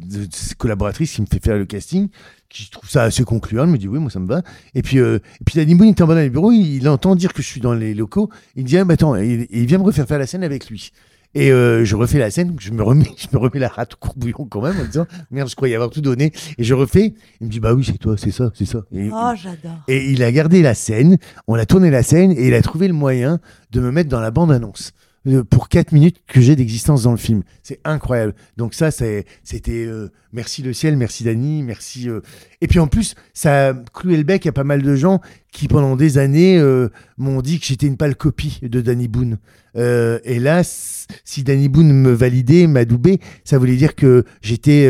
collaboratrices 0.57 1.13
qui 1.13 1.21
me 1.21 1.27
fait 1.27 1.43
faire 1.43 1.57
le 1.57 1.65
casting, 1.65 2.09
qui 2.49 2.69
trouve 2.69 2.89
ça 2.89 3.03
assez 3.03 3.23
concluant, 3.23 3.67
me 3.67 3.77
dit 3.77 3.87
oui, 3.87 3.99
moi 3.99 4.09
ça 4.09 4.19
me 4.19 4.27
va. 4.27 4.41
Et 4.73 4.81
puis, 4.81 4.97
et 4.97 5.19
puis 5.45 5.55
Danny 5.55 5.75
Boone 5.75 5.89
était 5.89 6.01
en 6.01 6.07
bas 6.07 6.15
dans 6.15 6.21
les 6.21 6.29
bureaux, 6.29 6.51
il, 6.51 6.87
entend 6.89 7.15
dire 7.15 7.31
que 7.31 7.41
je 7.41 7.47
suis 7.47 7.61
dans 7.61 7.73
les 7.73 7.93
locaux, 7.93 8.29
il 8.55 8.63
dit 8.63 8.77
ah, 8.77 8.85
bah, 8.85 8.95
attends, 8.95 9.15
il, 9.15 9.47
il 9.49 9.65
vient 9.65 9.77
me 9.77 9.83
refaire 9.83 10.07
faire 10.07 10.19
la 10.19 10.27
scène 10.27 10.43
avec 10.43 10.69
lui. 10.69 10.91
Et 11.35 11.51
euh, 11.51 11.83
je 11.83 11.95
refais 11.95 12.19
la 12.19 12.29
scène, 12.29 12.55
je 12.59 12.71
me 12.71 12.83
remets, 12.83 13.11
je 13.17 13.27
me 13.33 13.39
remets 13.39 13.59
la 13.59 13.67
rate 13.67 13.93
au 13.93 13.97
courbouillon 13.97 14.45
quand 14.49 14.61
même 14.61 14.79
en 14.79 14.85
disant 14.85 15.07
merde, 15.31 15.49
je 15.49 15.55
croyais 15.55 15.75
avoir 15.75 15.89
tout 15.89 16.01
donné. 16.01 16.31
Et 16.57 16.63
je 16.63 16.73
refais. 16.73 17.13
Il 17.41 17.47
me 17.47 17.51
dit 17.51 17.59
bah 17.59 17.73
oui, 17.73 17.83
c'est 17.83 17.97
toi, 17.97 18.15
c'est 18.17 18.31
ça, 18.31 18.51
c'est 18.53 18.65
ça. 18.65 18.83
Et, 18.91 19.09
oh, 19.11 19.31
j'adore. 19.35 19.79
Et 19.87 20.11
il 20.11 20.23
a 20.23 20.31
gardé 20.31 20.61
la 20.61 20.73
scène, 20.73 21.17
on 21.47 21.55
a 21.55 21.65
tourné 21.65 21.89
la 21.89 22.03
scène 22.03 22.31
et 22.31 22.47
il 22.47 22.53
a 22.53 22.61
trouvé 22.61 22.87
le 22.87 22.93
moyen 22.93 23.39
de 23.71 23.79
me 23.79 23.91
mettre 23.91 24.09
dans 24.09 24.21
la 24.21 24.31
bande 24.31 24.51
annonce. 24.51 24.93
Euh, 25.25 25.43
pour 25.43 25.69
4 25.69 25.93
minutes 25.93 26.17
que 26.27 26.41
j'ai 26.41 26.57
d'existence 26.57 27.03
dans 27.03 27.11
le 27.11 27.17
film. 27.17 27.43
C'est 27.61 27.79
incroyable. 27.85 28.33
Donc 28.57 28.73
ça, 28.73 28.91
c'était 28.91 29.25
euh, 29.69 30.09
merci 30.33 30.61
le 30.61 30.73
ciel, 30.73 30.97
merci 30.97 31.23
Dany, 31.23 31.63
merci. 31.63 32.09
Euh. 32.09 32.19
Et 32.59 32.67
puis 32.67 32.79
en 32.79 32.87
plus, 32.87 33.15
ça 33.33 33.73
cloué 33.93 34.17
le 34.17 34.23
bec 34.23 34.45
à 34.47 34.51
pas 34.51 34.65
mal 34.65 34.81
de 34.81 34.95
gens 34.95 35.21
qui 35.53 35.69
pendant 35.69 35.95
des 35.95 36.17
années 36.17 36.59
m'ont 37.17 37.41
dit 37.41 37.59
que 37.59 37.65
j'étais 37.65 37.85
une 37.85 37.95
pâle 37.95 38.15
copie 38.15 38.59
de 38.63 38.81
Danny 38.81 39.07
Boone. 39.07 39.37
et 39.75 40.39
là, 40.39 40.63
si 40.63 41.43
Danny 41.43 41.69
Boone 41.69 41.93
me 41.93 42.11
validait, 42.11 42.65
m'adoubait, 42.65 43.19
ça 43.43 43.59
voulait 43.59 43.75
dire 43.75 43.93
que 43.93 44.25
j'étais 44.41 44.89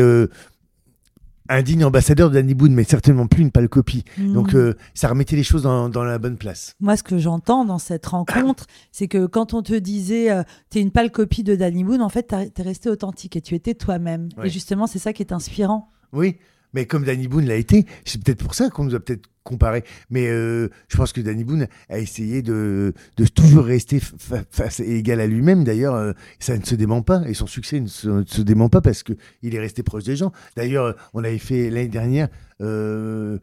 un 1.48 1.62
digne 1.62 1.84
ambassadeur 1.84 2.30
de 2.30 2.34
Danny 2.34 2.54
Boone, 2.54 2.74
mais 2.74 2.84
certainement 2.84 3.26
plus 3.26 3.42
une 3.42 3.50
pâle 3.50 3.68
copie. 3.68 4.04
Hmm. 4.18 4.32
Donc 4.32 4.54
euh, 4.54 4.74
ça 4.94 5.08
remettait 5.08 5.36
les 5.36 5.42
choses 5.42 5.62
dans, 5.62 6.04
la 6.04 6.18
bonne 6.18 6.36
place. 6.36 6.74
Moi, 6.80 6.96
ce 6.96 7.02
que 7.02 7.18
j'entends 7.18 7.64
dans 7.64 7.78
cette 7.78 8.06
rencontre, 8.06 8.66
c'est 8.92 9.08
que 9.08 9.26
quand 9.26 9.54
on 9.54 9.62
te 9.62 9.74
disait 9.74 10.30
euh, 10.30 10.42
tu 10.70 10.78
es 10.78 10.80
une 10.80 10.90
pâle 10.90 11.10
copie 11.10 11.42
de 11.42 11.54
Danny 11.54 11.84
Boone, 11.84 12.02
en 12.02 12.08
fait, 12.08 12.28
tu 12.28 12.60
es 12.60 12.64
resté 12.64 12.88
authentique 12.88 13.36
et 13.36 13.40
tu 13.40 13.54
étais 13.54 13.74
toi-même. 13.74 14.28
Et 14.42 14.48
justement, 14.48 14.86
c'est 14.86 14.98
ça 14.98 15.12
qui 15.12 15.22
est 15.22 15.32
inspirant. 15.32 15.90
Oui, 16.12 16.38
mais 16.74 16.86
comme 16.86 17.04
Danny 17.04 17.28
Boone 17.28 17.46
l'a 17.46 17.56
été, 17.56 17.86
c'est 18.04 18.22
peut-être 18.22 18.42
pour 18.42 18.54
ça 18.54 18.68
qu'on 18.68 18.84
nous 18.84 18.94
a 18.94 19.00
peut-être 19.00 19.28
comparé. 19.44 19.84
Mais 20.10 20.26
euh, 20.26 20.68
je 20.88 20.96
pense 20.96 21.12
que 21.12 21.20
Danny 21.20 21.44
Boone 21.44 21.68
a 21.88 21.98
essayé 21.98 22.42
de, 22.42 22.92
de 23.16 23.26
toujours 23.26 23.64
rester 23.64 24.00
face 24.50 24.80
et 24.80 24.96
égal 24.96 25.20
à 25.20 25.26
lui-même. 25.26 25.62
D'ailleurs, 25.62 25.94
euh, 25.94 26.12
ça 26.40 26.58
ne 26.58 26.64
se 26.64 26.74
dément 26.74 27.02
pas 27.02 27.22
et 27.28 27.34
son 27.34 27.46
succès 27.46 27.80
ne 27.80 27.86
se, 27.86 28.40
dément 28.42 28.68
pas 28.68 28.80
parce 28.80 29.02
qu'il 29.02 29.54
est 29.54 29.60
resté 29.60 29.82
proche 29.82 30.04
des 30.04 30.16
gens. 30.16 30.32
D'ailleurs, 30.56 30.96
on 31.12 31.22
avait 31.22 31.38
fait 31.38 31.70
l'année 31.70 31.88
dernière. 31.88 32.28
Euh, 32.60 33.38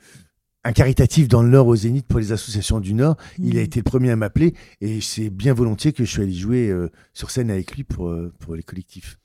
un 0.64 0.74
caritatif 0.74 1.28
dans 1.28 1.42
le 1.42 1.50
Nord 1.50 1.66
au 1.66 1.76
Zénith 1.76 2.06
pour 2.06 2.20
les 2.20 2.34
associations 2.34 2.80
du 2.80 2.94
Nord. 2.94 3.18
Il 3.40 3.58
a 3.58 3.62
mmh. 3.62 3.64
été 3.64 3.80
le 3.80 3.84
premier 3.84 4.12
à 4.12 4.16
m'appeler 4.16 4.54
et 4.80 5.02
c'est 5.02 5.32
bien 5.32 5.56
volontiers 5.56 5.92
que 5.92 6.06
je 6.06 6.12
suis 6.12 6.22
allé 6.22 6.34
jouer 6.34 6.72
sur 7.14 7.32
scène 7.32 7.50
avec 7.50 7.76
lui 7.76 7.84
pour, 7.84 8.14
pour 8.40 8.56
les 8.56 8.62
collectifs. 8.62 9.18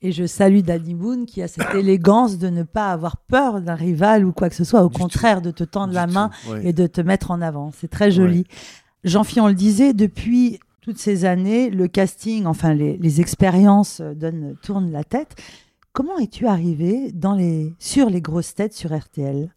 Et 0.00 0.12
je 0.12 0.26
salue 0.26 0.60
Danny 0.60 0.94
Boone 0.94 1.26
qui 1.26 1.42
a 1.42 1.48
cette 1.48 1.74
élégance 1.74 2.38
de 2.38 2.48
ne 2.48 2.62
pas 2.62 2.92
avoir 2.92 3.16
peur 3.16 3.60
d'un 3.60 3.74
rival 3.74 4.24
ou 4.24 4.32
quoi 4.32 4.48
que 4.48 4.54
ce 4.54 4.64
soit, 4.64 4.82
au 4.82 4.90
contraire 4.90 5.42
de 5.42 5.50
te 5.50 5.64
tendre 5.64 5.92
la 5.92 6.06
main 6.06 6.30
et 6.62 6.72
de 6.72 6.86
te 6.86 7.00
mettre 7.00 7.30
en 7.30 7.40
avant. 7.40 7.72
C'est 7.76 7.88
très 7.88 8.10
joli. 8.10 8.44
Jean-Philippe, 9.04 9.44
on 9.44 9.48
le 9.48 9.54
disait, 9.54 9.92
depuis 9.92 10.60
toutes 10.80 10.98
ces 10.98 11.24
années, 11.24 11.70
le 11.70 11.86
casting, 11.88 12.46
enfin 12.46 12.74
les, 12.74 13.20
expériences 13.20 14.00
donnent, 14.00 14.56
tournent 14.62 14.90
la 14.90 15.04
tête. 15.04 15.36
Comment 15.92 16.18
es-tu 16.18 16.46
arrivé 16.46 17.10
dans 17.12 17.34
les, 17.34 17.74
sur 17.78 18.08
les 18.08 18.20
grosses 18.20 18.54
têtes 18.54 18.74
sur 18.74 18.96
RTL 18.96 19.52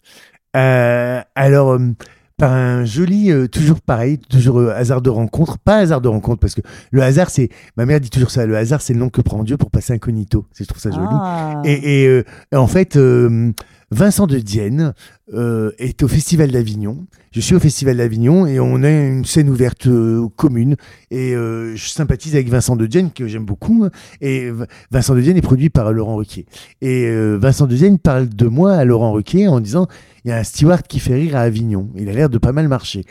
euh, 0.56 1.22
Alors, 1.36 1.74
euh, 1.74 1.94
par 2.42 2.54
un 2.54 2.86
joli, 2.86 3.32
euh, 3.32 3.48
toujours 3.48 3.82
pareil, 3.82 4.18
toujours 4.18 4.60
euh, 4.60 4.74
hasard 4.76 5.04
de 5.04 5.12
rencontre, 5.12 5.60
pas 5.60 5.76
hasard 5.76 6.02
de 6.02 6.08
rencontre, 6.08 6.40
parce 6.40 6.56
que 6.56 6.62
le 6.90 7.04
hasard, 7.04 7.30
c'est, 7.30 7.50
ma 7.78 7.86
mère 7.86 8.02
dit 8.02 8.10
toujours 8.10 8.32
ça, 8.32 8.48
le 8.48 8.58
hasard, 8.58 8.82
c'est 8.82 8.94
le 8.94 9.00
nom 9.00 9.10
que 9.10 9.22
prend 9.22 9.44
Dieu 9.44 9.58
pour 9.58 9.70
passer 9.70 9.94
incognito. 9.94 10.48
Je 10.58 10.64
trouve 10.64 10.82
ça 10.82 10.90
joli. 10.90 11.06
Ah. 11.08 11.62
Et, 11.66 12.08
euh, 12.08 12.24
en 12.56 12.66
fait, 12.66 12.98
Vincent 13.92 14.26
de 14.26 14.40
Dienne 14.40 14.94
est 15.78 16.02
au 16.02 16.08
Festival 16.08 16.52
d'Avignon. 16.52 17.06
Je 17.32 17.42
suis 17.42 17.56
au 17.56 17.60
Festival 17.60 17.98
d'Avignon 17.98 18.48
et 18.48 18.60
on 18.60 18.84
a 18.84 18.90
une 18.90 19.26
scène 19.26 19.50
ouverte 19.50 19.88
commune. 20.36 20.76
Et 21.12 21.34
je 21.34 21.88
sympathise 21.88 22.36
avec 22.36 22.48
Vincent 22.50 22.76
de 22.76 22.86
Dienne, 22.86 23.12
que 23.12 23.28
j'aime 23.28 23.46
beaucoup. 23.46 23.88
Et 24.22 24.50
Vincent 24.92 25.14
de 25.14 25.22
Dienne 25.22 25.38
est 25.38 25.42
produit 25.42 25.70
par 25.70 25.92
Laurent 25.92 26.16
Ruquier. 26.16 26.46
Et 26.82 27.10
Vincent 27.38 27.68
de 27.68 27.76
Dienne 27.76 28.00
parle 28.00 28.30
de 28.30 28.48
moi 28.48 28.74
à 28.74 28.86
Laurent 28.86 29.12
Ruquier 29.12 29.48
en 29.48 29.60
disant 29.60 29.88
il 30.24 30.30
y 30.30 30.32
a 30.32 30.38
un 30.38 30.44
steward 30.44 30.88
qui 30.88 31.00
fait 31.00 31.16
rire 31.16 31.36
à 31.36 31.42
Avignon. 31.42 31.90
Il 31.96 32.08
a 32.08 32.14
l'air 32.14 32.30
de 32.30 32.38
pas 32.38 32.54
mal 32.54 32.68
marcher. 32.68 33.04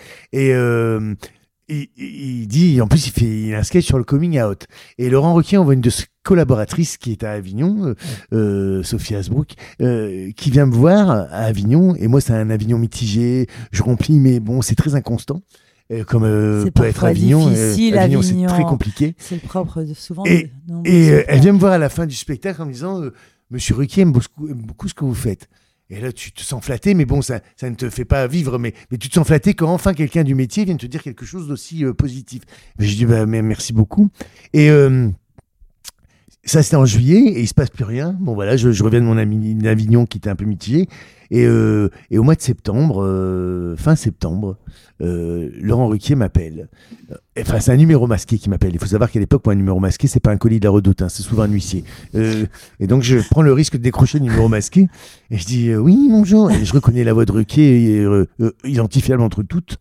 Il, 1.96 2.46
dit, 2.46 2.80
en 2.80 2.88
plus, 2.88 3.06
il 3.06 3.12
fait 3.12 3.26
il 3.26 3.54
a 3.54 3.59
un 3.59 3.62
sketch 3.62 3.87
sur 3.87 3.98
le 3.98 4.04
coming 4.04 4.40
out. 4.40 4.66
Et 4.98 5.11
Laurent 5.11 5.35
Ruquier 5.35 5.59
envoie 5.59 5.74
une 5.74 5.80
de 5.80 5.90
ses 5.90 6.06
collaboratrices 6.22 6.96
qui 6.96 7.12
est 7.12 7.24
à 7.24 7.33
Avignon, 7.33 7.87
euh, 7.87 7.94
euh 8.33 8.83
Sophie 8.83 9.14
Asbrook, 9.14 9.54
euh, 9.80 10.30
qui 10.37 10.50
vient 10.50 10.66
me 10.66 10.74
voir 10.74 11.11
à 11.11 11.24
Avignon. 11.24 11.94
Et 11.96 12.09
moi, 12.09 12.20
c'est 12.20 12.33
un 12.33 12.50
Avignon 12.50 12.78
mitigé. 12.78 13.46
Je 13.72 13.83
remplis, 13.83 14.18
mais 14.18 14.40
bon, 14.40 14.62
c'est 14.62 14.74
très 14.74 14.94
inconstant. 14.94 15.42
comme 16.06 16.22
peut 16.74 16.85
être 16.85 17.04
Avignon, 17.04 17.46
Avignon, 17.46 18.22
c'est 18.22 18.46
très 18.46 18.64
compliqué. 18.64 19.14
C'est 19.18 19.37
le 19.37 19.46
propre 19.46 19.83
de 19.83 19.94
souvent. 19.94 20.24
Et, 20.26 20.50
et 20.85 21.24
elle 21.28 21.40
vient 21.40 21.52
me 21.52 21.59
voir 21.59 21.72
à 21.72 21.78
la 21.78 21.88
fin 21.88 22.06
du 22.06 22.14
spectacle 22.14 22.61
en 22.62 22.66
me 22.66 22.72
disant 22.72 23.00
Monsieur 23.50 23.74
Ruquier 23.74 24.02
aime 24.02 24.12
beaucoup 24.12 24.88
ce 24.88 24.94
que 24.94 25.04
vous 25.04 25.14
faites. 25.14 25.48
Et 25.90 26.00
là, 26.00 26.12
tu 26.12 26.31
te 26.31 26.42
sens 26.42 26.64
flatté, 26.64 26.94
mais 26.94 27.05
bon, 27.05 27.20
ça, 27.20 27.40
ne 27.62 27.74
te 27.74 27.90
fait 27.90 28.05
pas 28.05 28.26
vivre, 28.29 28.59
mais, 28.59 28.74
tu 28.98 29.09
te 29.09 29.14
sens 29.14 29.26
flatté 29.26 29.55
quand 29.55 29.72
enfin 29.72 29.92
quelqu'un 29.92 30.22
du 30.22 30.35
métier 30.37 30.64
vient 30.64 30.76
te 30.76 30.87
dire 30.87 31.03
quelque 31.03 31.24
chose 31.24 31.48
d'aussi 31.48 31.85
euh, 31.85 31.92
positif. 31.92 32.42
Mais 32.79 32.87
je 32.87 32.96
dis, 32.96 33.07
bah, 33.07 33.26
merci 33.26 33.72
beaucoup. 33.72 34.09
Et 34.53 34.70
euh, 34.70 35.09
ça, 36.44 36.62
c'était 36.62 36.76
en 36.76 36.87
juillet, 36.87 37.20
et 37.35 37.40
il 37.40 37.46
se 37.48 37.55
passe 37.55 37.68
plus 37.68 37.85
rien. 37.85 38.16
Bon, 38.18 38.35
voilà, 38.35 38.57
je, 38.57 38.83
reviens 38.83 39.00
de 39.00 39.05
mon 39.05 39.18
ami 39.18 39.57
Avignon 39.66 40.07
qui 40.07 40.18
était 40.18 40.31
un 40.31 40.37
peu 40.37 40.46
mitigé. 40.46 40.88
Et, 41.31 41.44
euh, 41.46 41.90
et 42.11 42.18
au 42.18 42.22
mois 42.22 42.35
de 42.35 42.40
septembre, 42.40 43.05
euh, 43.05 43.76
fin 43.76 43.94
septembre, 43.94 44.57
euh, 45.00 45.50
Laurent 45.61 45.87
Ruquier 45.87 46.16
m'appelle. 46.16 46.68
Enfin, 47.38 47.61
c'est 47.61 47.70
un 47.70 47.76
numéro 47.76 48.07
masqué 48.07 48.38
qui 48.38 48.48
m'appelle. 48.48 48.72
Il 48.72 48.81
faut 48.81 48.87
savoir 48.87 49.11
qu'à 49.11 49.20
l'époque, 49.20 49.42
moi, 49.44 49.53
un 49.53 49.57
numéro 49.57 49.79
masqué, 49.79 50.09
c'est 50.09 50.18
pas 50.18 50.33
un 50.33 50.38
colis 50.38 50.61
de 50.61 50.64
la 50.64 50.70
redoute, 50.70 51.03
hein, 51.03 51.09
c'est 51.09 51.22
souvent 51.22 51.42
un 51.42 51.48
huissier. 51.48 51.85
Et 52.14 52.87
donc, 52.87 53.03
je 53.03 53.18
prends 53.31 53.42
le 53.42 53.53
risque 53.53 53.76
de 53.76 53.83
décrocher 53.83 54.18
le 54.18 54.24
numéro 54.24 54.48
masqué. 54.48 54.88
Et 55.31 55.37
je 55.37 55.44
dis 55.44 55.74
oui, 55.76 56.09
bonjour. 56.11 56.50
Et 56.50 56.64
je 56.64 56.72
reconnais 56.72 57.05
la 57.05 57.12
voix 57.12 57.26
de 57.26 57.33
Ruquier, 57.33 58.05
identifiable 58.64 59.22
entre 59.22 59.42
toutes. 59.42 59.76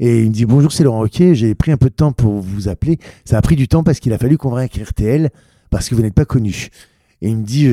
Et 0.00 0.22
il 0.22 0.28
me 0.28 0.32
dit 0.32 0.46
bonjour, 0.46 0.72
c'est 0.72 0.84
Laurent 0.84 1.00
Ruquier. 1.00 1.34
J'ai 1.34 1.54
pris 1.54 1.72
un 1.72 1.76
peu 1.76 1.90
de 1.90 1.94
temps 1.94 2.12
pour 2.12 2.40
vous 2.40 2.68
appeler. 2.68 2.98
Ça 3.24 3.36
a 3.36 3.42
pris 3.42 3.56
du 3.56 3.68
temps 3.68 3.82
parce 3.82 4.00
qu'il 4.00 4.12
a 4.12 4.18
fallu 4.18 4.38
convaincre 4.38 4.80
RTL 4.80 5.30
parce 5.74 5.88
que 5.88 5.96
vous 5.96 6.02
n'êtes 6.02 6.14
pas 6.14 6.24
connu. 6.24 6.68
Et 7.20 7.28
il 7.28 7.38
me 7.38 7.42
dit 7.42 7.66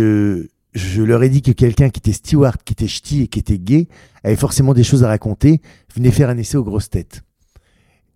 je 0.74 1.04
leur 1.04 1.22
ai 1.22 1.30
dit 1.30 1.44
que 1.44 1.52
quelqu'un 1.52 1.90
qui 1.90 2.00
était 2.00 2.14
steward, 2.14 2.58
qui 2.64 2.74
était 2.74 2.88
ch'ti 2.88 3.22
et 3.22 3.28
qui 3.28 3.38
était 3.38 3.60
gay 3.60 3.88
avait 4.24 4.36
forcément 4.36 4.74
des 4.74 4.84
choses 4.84 5.04
à 5.04 5.08
raconter, 5.08 5.62
venait 5.96 6.10
faire 6.12 6.30
un 6.30 6.38
essai 6.38 6.58
aux 6.58 6.64
grosses 6.64 6.90
têtes. 6.90 7.22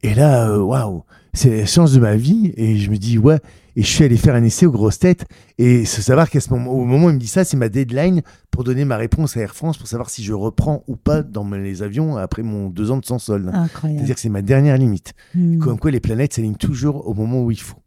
Et 0.02 0.16
là, 0.16 0.50
euh, 0.50 0.60
waouh, 0.60 1.04
c'est 1.34 1.56
la 1.58 1.66
chance 1.66 1.92
de 1.94 2.00
ma 2.00 2.16
vie. 2.16 2.54
Et 2.58 2.78
je 2.78 2.90
me 2.90 2.98
dis, 2.98 3.18
ouais, 3.18 3.40
et 3.76 3.82
je 3.82 3.88
suis 3.88 4.04
allé 4.04 4.18
faire 4.18 4.36
un 4.36 4.44
essai 4.44 4.66
aux 4.66 4.72
grosses 4.72 5.00
têtes. 5.00 5.26
Et 5.58 5.86
se 5.86 6.02
savoir 6.02 6.30
qu'à 6.30 6.40
ce 6.40 6.50
moment, 6.50 6.72
au 6.72 6.86
moment 6.86 7.08
où 7.08 7.10
il 7.10 7.16
me 7.16 7.20
dit 7.20 7.28
ça, 7.28 7.44
c'est 7.44 7.58
ma 7.58 7.70
deadline 7.70 8.22
pour 8.52 8.64
donner 8.64 8.86
ma 8.86 8.98
réponse 8.98 9.36
à 9.36 9.42
Air 9.42 9.54
France 9.54 9.78
pour 9.78 9.88
savoir 9.88 10.10
si 10.10 10.24
je 10.24 10.34
reprends 10.34 10.84
ou 10.88 10.96
pas 10.96 11.24
dans 11.24 11.48
les 11.50 11.84
avions 11.84 12.18
après 12.18 12.42
mon 12.42 12.70
deux 12.70 12.92
ans 12.92 12.98
de 12.98 13.06
sans 13.06 13.20
solde. 13.20 13.52
C'est-à-dire 13.82 14.16
que 14.16 14.22
c'est 14.22 14.30
ma 14.30 14.42
dernière 14.42 14.78
limite. 14.78 15.14
Hmm. 15.36 15.60
Comme 15.60 15.80
quoi 15.80 15.92
les 15.92 16.00
planètes 16.00 16.34
s'alignent 16.34 16.56
toujours 16.56 17.08
au 17.08 17.14
moment 17.14 17.44
où 17.44 17.52
il 17.52 17.60
faut. 17.60 17.78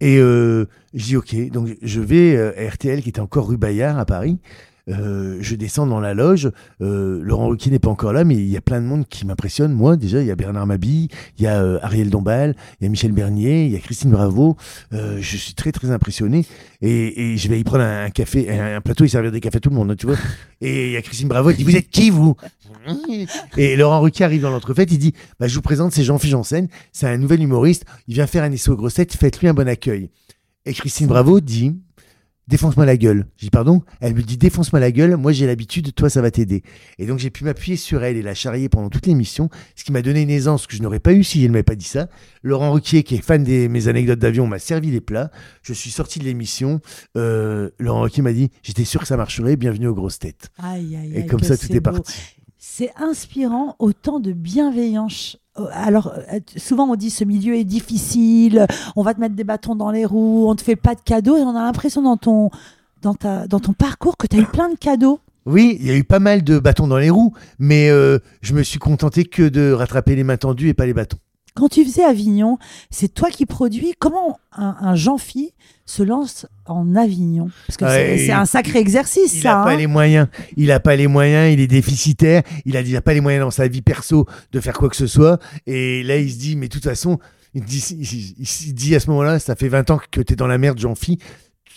Et 0.00 0.18
euh, 0.18 0.66
je 0.94 1.04
dis 1.04 1.16
OK, 1.16 1.34
donc 1.50 1.76
je 1.82 2.00
vais 2.00 2.36
euh, 2.36 2.52
à 2.56 2.70
RTL 2.70 3.02
qui 3.02 3.10
était 3.10 3.20
encore 3.20 3.48
rue 3.48 3.58
Bayard 3.58 3.98
à 3.98 4.04
Paris. 4.04 4.38
Euh, 4.88 5.38
je 5.40 5.54
descends 5.54 5.86
dans 5.86 6.00
la 6.00 6.14
loge. 6.14 6.50
Euh, 6.80 7.20
Laurent 7.22 7.48
Ruquier 7.48 7.70
n'est 7.70 7.78
pas 7.78 7.90
encore 7.90 8.12
là, 8.12 8.24
mais 8.24 8.34
il 8.34 8.48
y 8.48 8.56
a 8.56 8.60
plein 8.60 8.80
de 8.80 8.86
monde 8.86 9.06
qui 9.08 9.26
m'impressionne. 9.26 9.72
Moi, 9.72 9.96
déjà, 9.96 10.20
il 10.20 10.26
y 10.26 10.30
a 10.30 10.36
Bernard 10.36 10.66
Mabille, 10.66 11.08
il 11.38 11.44
y 11.44 11.46
a 11.46 11.62
euh, 11.62 11.78
Ariel 11.82 12.10
Dombal, 12.10 12.54
il 12.80 12.84
y 12.84 12.86
a 12.86 12.90
Michel 12.90 13.12
Bernier, 13.12 13.66
il 13.66 13.72
y 13.72 13.76
a 13.76 13.80
Christine 13.80 14.10
Bravo. 14.10 14.56
je 14.92 15.36
suis 15.36 15.54
très, 15.54 15.72
très 15.72 15.90
impressionné. 15.90 16.46
Et, 16.82 17.36
je 17.36 17.48
vais 17.48 17.60
y 17.60 17.64
prendre 17.64 17.84
un, 17.84 18.10
café, 18.10 18.50
un, 18.50 18.80
plateau 18.80 19.04
et 19.04 19.08
servir 19.08 19.30
des 19.32 19.40
cafés 19.40 19.58
à 19.58 19.60
tout 19.60 19.70
le 19.70 19.76
monde, 19.76 19.90
hein, 19.90 19.96
tu 19.96 20.06
vois. 20.06 20.16
Et 20.60 20.86
il 20.86 20.92
y 20.92 20.96
a 20.96 21.02
Christine 21.02 21.28
Bravo, 21.28 21.50
elle 21.50 21.56
dit 21.56 21.64
Vous 21.64 21.76
êtes 21.76 21.90
qui, 21.90 22.10
vous? 22.10 22.36
Et 23.56 23.76
Laurent 23.76 24.00
Ruquier 24.00 24.24
arrive 24.24 24.42
dans 24.42 24.50
l'entrefaite, 24.50 24.90
il 24.92 24.98
dit 24.98 25.14
bah, 25.38 25.46
Je 25.46 25.54
vous 25.54 25.62
présente, 25.62 25.92
c'est 25.92 26.04
Jean-Philippe 26.04 26.32
Janssen, 26.32 26.68
c'est 26.92 27.06
un 27.06 27.18
nouvel 27.18 27.42
humoriste, 27.42 27.84
il 28.08 28.14
vient 28.14 28.26
faire 28.26 28.44
un 28.44 28.52
essai 28.52 28.70
aux 28.70 28.76
grossettes, 28.76 29.14
faites-lui 29.14 29.48
un 29.48 29.54
bon 29.54 29.68
accueil. 29.68 30.10
Et 30.66 30.74
Christine 30.74 31.06
Bravo 31.06 31.40
dit 31.40 31.74
défonce-moi 32.50 32.84
la 32.84 32.96
gueule. 32.96 33.26
Je 33.36 33.46
dis 33.46 33.50
pardon? 33.50 33.82
Elle 34.00 34.14
me 34.14 34.22
dit 34.22 34.36
défonce-moi 34.36 34.80
la 34.80 34.90
gueule, 34.92 35.16
moi 35.16 35.32
j'ai 35.32 35.46
l'habitude, 35.46 35.94
toi 35.94 36.10
ça 36.10 36.20
va 36.20 36.30
t'aider. 36.30 36.62
Et 36.98 37.06
donc 37.06 37.18
j'ai 37.18 37.30
pu 37.30 37.44
m'appuyer 37.44 37.76
sur 37.76 38.02
elle 38.02 38.16
et 38.16 38.22
la 38.22 38.34
charrier 38.34 38.68
pendant 38.68 38.90
toute 38.90 39.06
l'émission, 39.06 39.48
ce 39.76 39.84
qui 39.84 39.92
m'a 39.92 40.02
donné 40.02 40.22
une 40.22 40.30
aisance 40.30 40.66
que 40.66 40.76
je 40.76 40.82
n'aurais 40.82 40.98
pas 40.98 41.12
eu 41.12 41.24
si 41.24 41.40
elle 41.40 41.48
ne 41.48 41.52
m'avait 41.52 41.62
pas 41.62 41.76
dit 41.76 41.86
ça. 41.86 42.08
Laurent 42.42 42.72
Ruquier, 42.72 43.04
qui 43.04 43.14
est 43.14 43.22
fan 43.22 43.44
de 43.44 43.68
mes 43.68 43.88
anecdotes 43.88 44.18
d'avion, 44.18 44.46
m'a 44.46 44.58
servi 44.58 44.90
les 44.90 45.00
plats. 45.00 45.30
Je 45.62 45.72
suis 45.72 45.90
sorti 45.90 46.18
de 46.18 46.24
l'émission. 46.24 46.80
Euh, 47.16 47.70
Laurent 47.78 48.02
Ruquier 48.02 48.22
m'a 48.22 48.32
dit 48.32 48.50
j'étais 48.62 48.84
sûr 48.84 49.00
que 49.00 49.06
ça 49.06 49.16
marcherait, 49.16 49.56
bienvenue 49.56 49.86
aux 49.86 49.94
grosses 49.94 50.18
têtes. 50.18 50.50
Aïe, 50.58 50.96
aïe, 50.96 51.12
et 51.14 51.26
comme 51.26 51.42
ça 51.42 51.56
tout 51.56 51.72
est 51.72 51.80
parti. 51.80 52.12
C'est 52.62 52.92
inspirant, 52.98 53.74
autant 53.78 54.20
de 54.20 54.32
bienveillance 54.32 55.38
euh, 55.58 55.64
alors, 55.72 56.12
euh, 56.32 56.40
souvent 56.58 56.84
on 56.90 56.94
dit 56.94 57.08
ce 57.08 57.24
milieu 57.24 57.56
est 57.56 57.64
difficile, 57.64 58.66
on 58.96 59.02
va 59.02 59.14
te 59.14 59.20
mettre 59.20 59.34
des 59.34 59.44
bâtons 59.44 59.74
dans 59.74 59.90
les 59.90 60.04
roues, 60.04 60.46
on 60.46 60.54
te 60.54 60.62
fait 60.62 60.76
pas 60.76 60.94
de 60.94 61.00
cadeaux, 61.00 61.38
et 61.38 61.40
on 61.40 61.56
a 61.56 61.62
l'impression 61.62 62.02
dans 62.02 62.18
ton, 62.18 62.50
dans, 63.00 63.14
ta, 63.14 63.46
dans 63.46 63.60
ton 63.60 63.72
parcours 63.72 64.18
que 64.18 64.26
tu 64.26 64.36
as 64.36 64.40
eu 64.40 64.44
plein 64.44 64.68
de 64.68 64.76
cadeaux. 64.76 65.20
Oui, 65.46 65.78
il 65.80 65.86
y 65.86 65.90
a 65.90 65.96
eu 65.96 66.04
pas 66.04 66.18
mal 66.18 66.44
de 66.44 66.58
bâtons 66.58 66.86
dans 66.86 66.98
les 66.98 67.08
roues, 67.08 67.32
mais 67.58 67.88
euh, 67.88 68.18
je 68.42 68.52
me 68.52 68.62
suis 68.62 68.78
contenté 68.78 69.24
que 69.24 69.48
de 69.48 69.72
rattraper 69.72 70.14
les 70.14 70.22
mains 70.22 70.36
tendues 70.36 70.68
et 70.68 70.74
pas 70.74 70.84
les 70.84 70.94
bâtons. 70.94 71.18
Quand 71.54 71.68
tu 71.68 71.84
faisais 71.84 72.04
Avignon, 72.04 72.58
c'est 72.90 73.12
toi 73.12 73.30
qui 73.30 73.46
produis. 73.46 73.92
Comment 73.98 74.38
un, 74.52 74.94
Jean-Phi 74.94 75.52
se 75.84 76.02
lance 76.02 76.46
en 76.66 76.94
Avignon? 76.94 77.50
Parce 77.66 77.76
que 77.76 77.86
c'est 77.86 78.32
un 78.32 78.44
sacré 78.44 78.78
exercice, 78.78 79.34
il 79.34 79.40
ça. 79.40 79.50
Il 79.50 79.56
n'a 79.58 79.64
pas 79.64 79.70
hein. 79.70 79.76
les 79.76 79.86
moyens. 79.86 80.28
Il 80.56 80.66
n'a 80.68 80.80
pas 80.80 80.96
les 80.96 81.06
moyens. 81.06 81.52
Il 81.52 81.60
est 81.60 81.66
déficitaire. 81.66 82.42
Il 82.64 82.74
n'a 82.74 82.82
déjà 82.82 83.00
pas 83.00 83.14
les 83.14 83.20
moyens 83.20 83.44
dans 83.44 83.50
sa 83.50 83.68
vie 83.68 83.82
perso 83.82 84.26
de 84.52 84.60
faire 84.60 84.74
quoi 84.74 84.88
que 84.88 84.96
ce 84.96 85.06
soit. 85.06 85.40
Et 85.66 86.02
là, 86.02 86.16
il 86.16 86.30
se 86.30 86.38
dit, 86.38 86.56
mais 86.56 86.68
de 86.68 86.72
toute 86.72 86.84
façon, 86.84 87.18
il 87.54 87.64
dit, 87.64 87.84
il 87.90 88.74
dit 88.74 88.94
à 88.94 89.00
ce 89.00 89.10
moment-là, 89.10 89.38
ça 89.38 89.56
fait 89.56 89.68
20 89.68 89.90
ans 89.90 90.00
que 90.10 90.20
tu 90.20 90.32
es 90.32 90.36
dans 90.36 90.46
la 90.46 90.58
merde, 90.58 90.78
Jean-Phi 90.78 91.18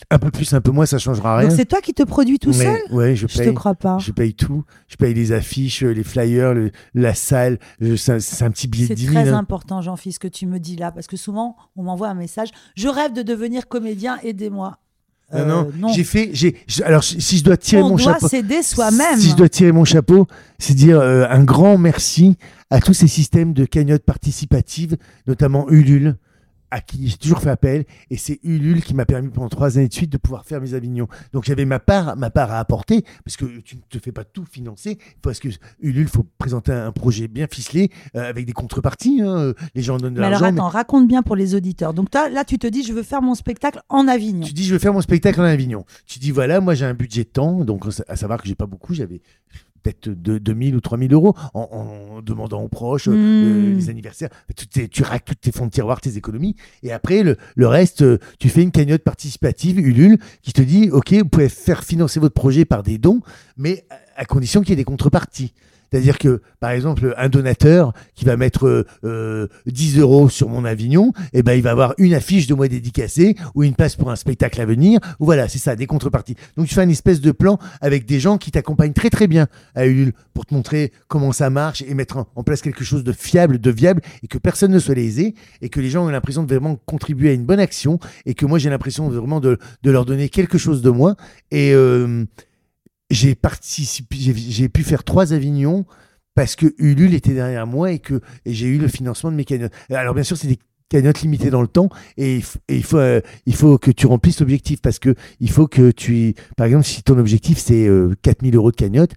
un 0.10 0.20
peu 0.20 0.32
plus, 0.32 0.54
un 0.54 0.62
peu 0.62 0.72
moins, 0.72 0.86
ça 0.86 0.98
changera 0.98 1.38
rien. 1.38 1.48
Donc 1.48 1.58
c'est 1.58 1.66
toi 1.66 1.82
qui 1.82 1.94
te 1.94 2.04
produis 2.04 2.40
tout 2.40 2.54
seul 2.54 2.80
Ouais, 2.92 3.16
je 3.16 3.28
paye. 3.28 3.38
Je 3.38 3.44
te 3.44 3.56
crois 3.56 3.76
pas. 3.76 3.98
Je 4.00 4.12
paye 4.12 4.34
tout. 4.34 4.64
Je 4.88 4.96
paye 4.96 5.14
les 5.14 5.32
affiches, 5.32 5.84
les 5.84 6.04
flyers, 6.04 6.54
la 6.94 7.14
salle. 7.14 7.60
C'est 7.80 8.12
un, 8.12 8.52
petit 8.52 8.68
billet 8.68 8.88
de 8.88 9.00
C'est 9.00 9.08
très 9.08 9.30
hein. 9.30 9.38
important, 9.38 9.82
Jean-Philippe, 9.82 10.16
ce 10.16 10.20
que 10.20 10.28
tu 10.28 10.46
me 10.46 10.60
dis 10.60 10.76
là, 10.76 10.92
parce 10.92 11.08
que 11.08 11.18
souvent 11.18 11.56
on 11.76 11.84
m'envoie 11.84 12.10
un 12.10 12.16
message. 12.16 12.50
Je 12.76 12.88
rêve 12.88 13.14
de 13.14 13.22
devenir 13.22 13.68
comédien, 13.68 14.18
aidez-moi. 14.24 14.78
non, 15.34 15.72
non, 15.78 15.90
euh, 15.90 15.94
j'ai 15.94 16.04
fait. 16.04 16.30
J'ai. 16.34 16.56
Alors, 16.84 17.04
si 17.04 17.38
je 17.38 17.44
dois 17.44 17.58
tirer 17.58 17.82
mon 17.82 17.98
chapeau. 17.98 18.18
On 18.18 18.20
doit 18.20 18.30
s'aider 18.30 18.64
soi-même. 18.64 19.20
Si 19.20 19.30
je 19.30 19.36
dois 19.36 19.50
tirer 19.50 19.72
mon 19.72 19.86
chapeau, 19.86 20.28
c'est 20.60 20.74
dire 20.74 21.00
euh, 21.00 21.26
un 21.30 21.44
grand 21.44 21.78
merci 21.78 22.38
à 22.70 22.80
tous 22.80 22.94
ces 22.94 23.08
systèmes 23.08 23.54
de 23.54 23.66
cagnottes 23.66 24.04
participatives, 24.04 24.98
notamment 25.28 25.70
Ulule 25.70 26.18
à 26.74 26.82
qui 26.82 27.08
j'ai 27.08 27.18
toujours 27.18 27.40
fait 27.40 27.52
appel, 27.52 27.86
et 28.10 28.18
c'est 28.18 28.40
Ulule 28.44 28.82
qui 28.82 28.96
m'a 28.96 29.06
permis 29.06 29.30
pendant 29.30 29.48
trois 29.48 29.78
années 29.78 29.88
de 29.88 29.94
suite 29.94 30.12
de 30.12 30.18
pouvoir 30.18 30.44
faire 30.44 30.60
mes 30.60 30.74
Avignons. 30.74 31.08
Donc 31.32 31.44
j'avais 31.44 31.66
ma 31.66 31.78
part, 31.78 32.18
ma 32.18 32.32
part 32.32 32.52
à 32.52 32.58
apporter, 32.58 33.06
parce 33.24 33.38
que 33.38 33.46
tu 33.60 33.76
ne 33.76 33.82
te 33.82 34.00
fais 34.00 34.12
pas 34.12 34.24
tout 34.24 34.44
financer, 34.44 34.98
parce 35.22 35.40
que 35.40 35.50
Ulule, 35.82 36.08
faut 36.08 36.26
présenter 36.40 36.72
un 36.72 36.92
projet 36.92 37.28
bien 37.28 37.46
ficelé, 37.46 37.92
euh, 38.16 38.28
avec 38.28 38.48
des 38.48 38.54
contreparties, 38.54 39.22
hein. 39.22 39.54
les 39.76 39.84
gens 39.84 39.98
donnent 39.98 40.16
de 40.16 40.22
l'argent. 40.22 40.40
Mais 40.40 40.48
alors 40.48 40.64
attends, 40.66 40.70
raconte 40.70 41.08
bien 41.08 41.22
pour 41.22 41.36
les 41.36 41.54
auditeurs. 41.54 41.94
Donc 41.94 42.08
là, 42.12 42.44
tu 42.44 42.58
te 42.58 42.66
dis, 42.66 42.82
je 42.82 42.92
veux 42.92 43.04
faire 43.04 43.22
mon 43.22 43.36
spectacle 43.36 43.80
en 43.90 44.08
Avignon. 44.08 44.48
Tu 44.48 44.54
dis, 44.54 44.64
je 44.64 44.74
veux 44.74 44.80
faire 44.80 44.94
mon 44.94 45.02
spectacle 45.02 45.42
en 45.42 45.46
Avignon. 45.46 45.86
Tu 46.08 46.18
dis, 46.18 46.32
voilà, 46.32 46.60
moi 46.60 46.74
j'ai 46.74 46.86
un 46.86 46.96
budget 46.96 47.24
de 47.24 47.30
temps, 47.30 47.64
donc 47.64 47.86
à 48.08 48.16
savoir 48.16 48.42
que 48.42 48.48
j'ai 48.48 48.56
pas 48.56 48.66
beaucoup, 48.66 48.96
j'avais 48.96 49.22
peut-être 49.84 50.10
de 50.10 50.38
2000 50.38 50.76
ou 50.76 50.82
3000 50.82 51.14
euros 51.14 51.36
en, 51.54 52.22
demandant 52.24 52.62
aux 52.62 52.70
proches 52.70 53.08
euh, 53.10 53.14
hmm. 53.14 53.76
les 53.76 53.90
anniversaires. 53.90 54.30
Tu, 54.56 54.90
tu 54.90 55.04
raques 55.04 55.26
tous 55.26 55.36
tes 55.36 55.52
fonds 55.52 55.66
de 55.66 55.72
tiroir, 55.72 56.02
tes 56.02 56.18
économies. 56.18 56.56
Et 56.82 56.92
après, 56.92 57.24
le, 57.24 57.38
le 57.56 57.68
reste, 57.68 58.02
euh, 58.02 58.18
tu 58.40 58.50
fais 58.50 58.64
une 58.64 58.72
cagnotte 58.72 59.04
participative, 59.04 59.80
Ulule, 59.80 60.18
qui 60.42 60.54
te 60.54 60.62
dit, 60.62 60.90
OK, 60.92 61.14
vous 61.14 61.26
pouvez 61.26 61.50
faire 61.50 61.84
financer 61.84 62.20
votre 62.20 62.34
projet 62.34 62.66
par 62.66 62.84
des 62.84 62.98
dons, 62.98 63.22
mais 63.58 63.86
à 64.16 64.26
condition 64.26 64.62
qu'il 64.62 64.70
y 64.70 64.74
ait 64.74 64.78
des 64.78 64.84
contreparties. 64.84 65.54
C'est-à-dire 65.94 66.18
que, 66.18 66.42
par 66.60 66.72
exemple, 66.72 67.14
un 67.18 67.30
donateur 67.30 67.94
qui 68.16 68.26
va 68.26 68.36
mettre 68.36 68.88
10 69.04 69.06
euh, 69.06 70.02
euros 70.02 70.28
sur 70.28 70.50
mon 70.50 70.66
Avignon, 70.66 71.14
eh 71.34 71.44
ben, 71.44 71.54
il 71.54 71.62
va 71.62 71.70
avoir 71.70 71.94
une 72.00 72.16
affiche 72.16 72.48
de 72.48 72.56
moi 72.56 72.68
dédicacée 72.68 73.36
ou 73.54 73.64
une 73.64 73.76
place 73.76 73.96
pour 73.96 74.10
un 74.10 74.16
spectacle 74.16 74.60
à 74.60 74.66
venir. 74.66 75.00
Voilà, 75.20 75.48
c'est 75.48 75.60
ça, 75.60 75.76
des 75.76 75.86
contreparties. 75.86 76.36
Donc, 76.58 76.66
tu 76.66 76.74
fais 76.74 76.84
une 76.84 76.90
espèce 76.90 77.22
de 77.22 77.32
plan 77.32 77.60
avec 77.80 78.08
des 78.08 78.20
gens 78.20 78.40
qui 78.40 78.50
t'accompagnent 78.50 78.94
très 78.94 79.12
très 79.12 79.28
bien 79.28 79.46
à 79.76 79.86
Ulule 79.86 80.14
pour 80.34 80.48
te 80.48 80.56
montrer 80.56 80.92
comment 81.10 81.32
ça 81.32 81.52
marche 81.52 81.84
et 81.84 81.94
mettre 81.94 82.26
en, 82.36 82.44
place 82.44 82.64
quelque 82.64 82.84
chose 82.84 83.04
de 83.04 83.12
fiable, 83.12 83.60
de 83.60 83.70
viable 83.70 84.02
et 84.24 84.28
que 84.28 84.40
personne 84.40 84.72
ne 84.72 84.80
soit 84.80 84.96
lésé 84.96 85.36
et 85.62 85.70
que 85.70 85.80
les 85.80 85.92
gens 85.92 86.08
ont 86.08 86.10
l'impression 86.10 86.42
de 86.42 86.48
vraiment 86.48 86.76
contribuer 86.88 87.30
à 87.30 87.34
une 87.34 87.46
bonne 87.46 87.60
action 87.60 88.00
et 88.26 88.34
que 88.34 88.48
moi 88.48 88.58
j'ai 88.58 88.72
l'impression 88.72 89.10
vraiment 89.10 89.40
de, 89.40 89.60
leur 89.86 90.06
donner 90.06 90.30
quelque 90.30 90.58
chose 90.58 90.82
de 90.82 90.90
moi. 90.90 91.16
Et. 91.52 91.72
Euh, 91.76 92.26
j'ai 93.10 93.36
participé, 93.36 94.16
j'ai 94.16 94.70
pu 94.70 94.84
faire 94.84 95.04
trois 95.04 95.34
Avignons 95.34 95.86
parce 96.36 96.56
que 96.56 96.74
Ulule 96.78 97.14
était 97.14 97.34
derrière 97.34 97.68
moi 97.68 97.92
et 97.92 98.00
que 98.00 98.22
j'ai 98.46 98.68
eu 98.68 98.78
le 98.78 98.88
financement 98.88 99.32
de 99.32 99.36
mes 99.36 99.46
cagnottes. 99.46 99.74
Alors 99.90 100.14
bien 100.14 100.24
sûr, 100.24 100.38
c'est 100.38 100.48
des 100.48 100.60
cagnottes 100.90 101.22
limitées 101.22 101.50
dans 101.50 101.62
le 101.62 101.68
temps 101.68 101.90
et, 102.18 102.42
il, 102.70 102.84
faut, 102.84 102.98
euh, 102.98 103.22
il 103.46 103.56
faut 103.56 103.78
que 103.78 103.92
tu 103.92 104.08
remplisses 104.08 104.40
l'objectif 104.40 104.82
parce 104.82 105.00
que 105.00 105.16
il 105.40 105.50
faut 105.50 105.68
que 105.68 105.92
tu, 105.92 106.36
par 106.58 106.66
exemple, 106.66 106.86
si 106.86 107.04
ton 107.04 107.18
objectif 107.18 107.58
c'est 107.58 107.88
4000 108.22 108.54
euh, 108.54 108.58
euros 108.58 108.72
de 108.72 108.76
cagnotte, 108.76 109.14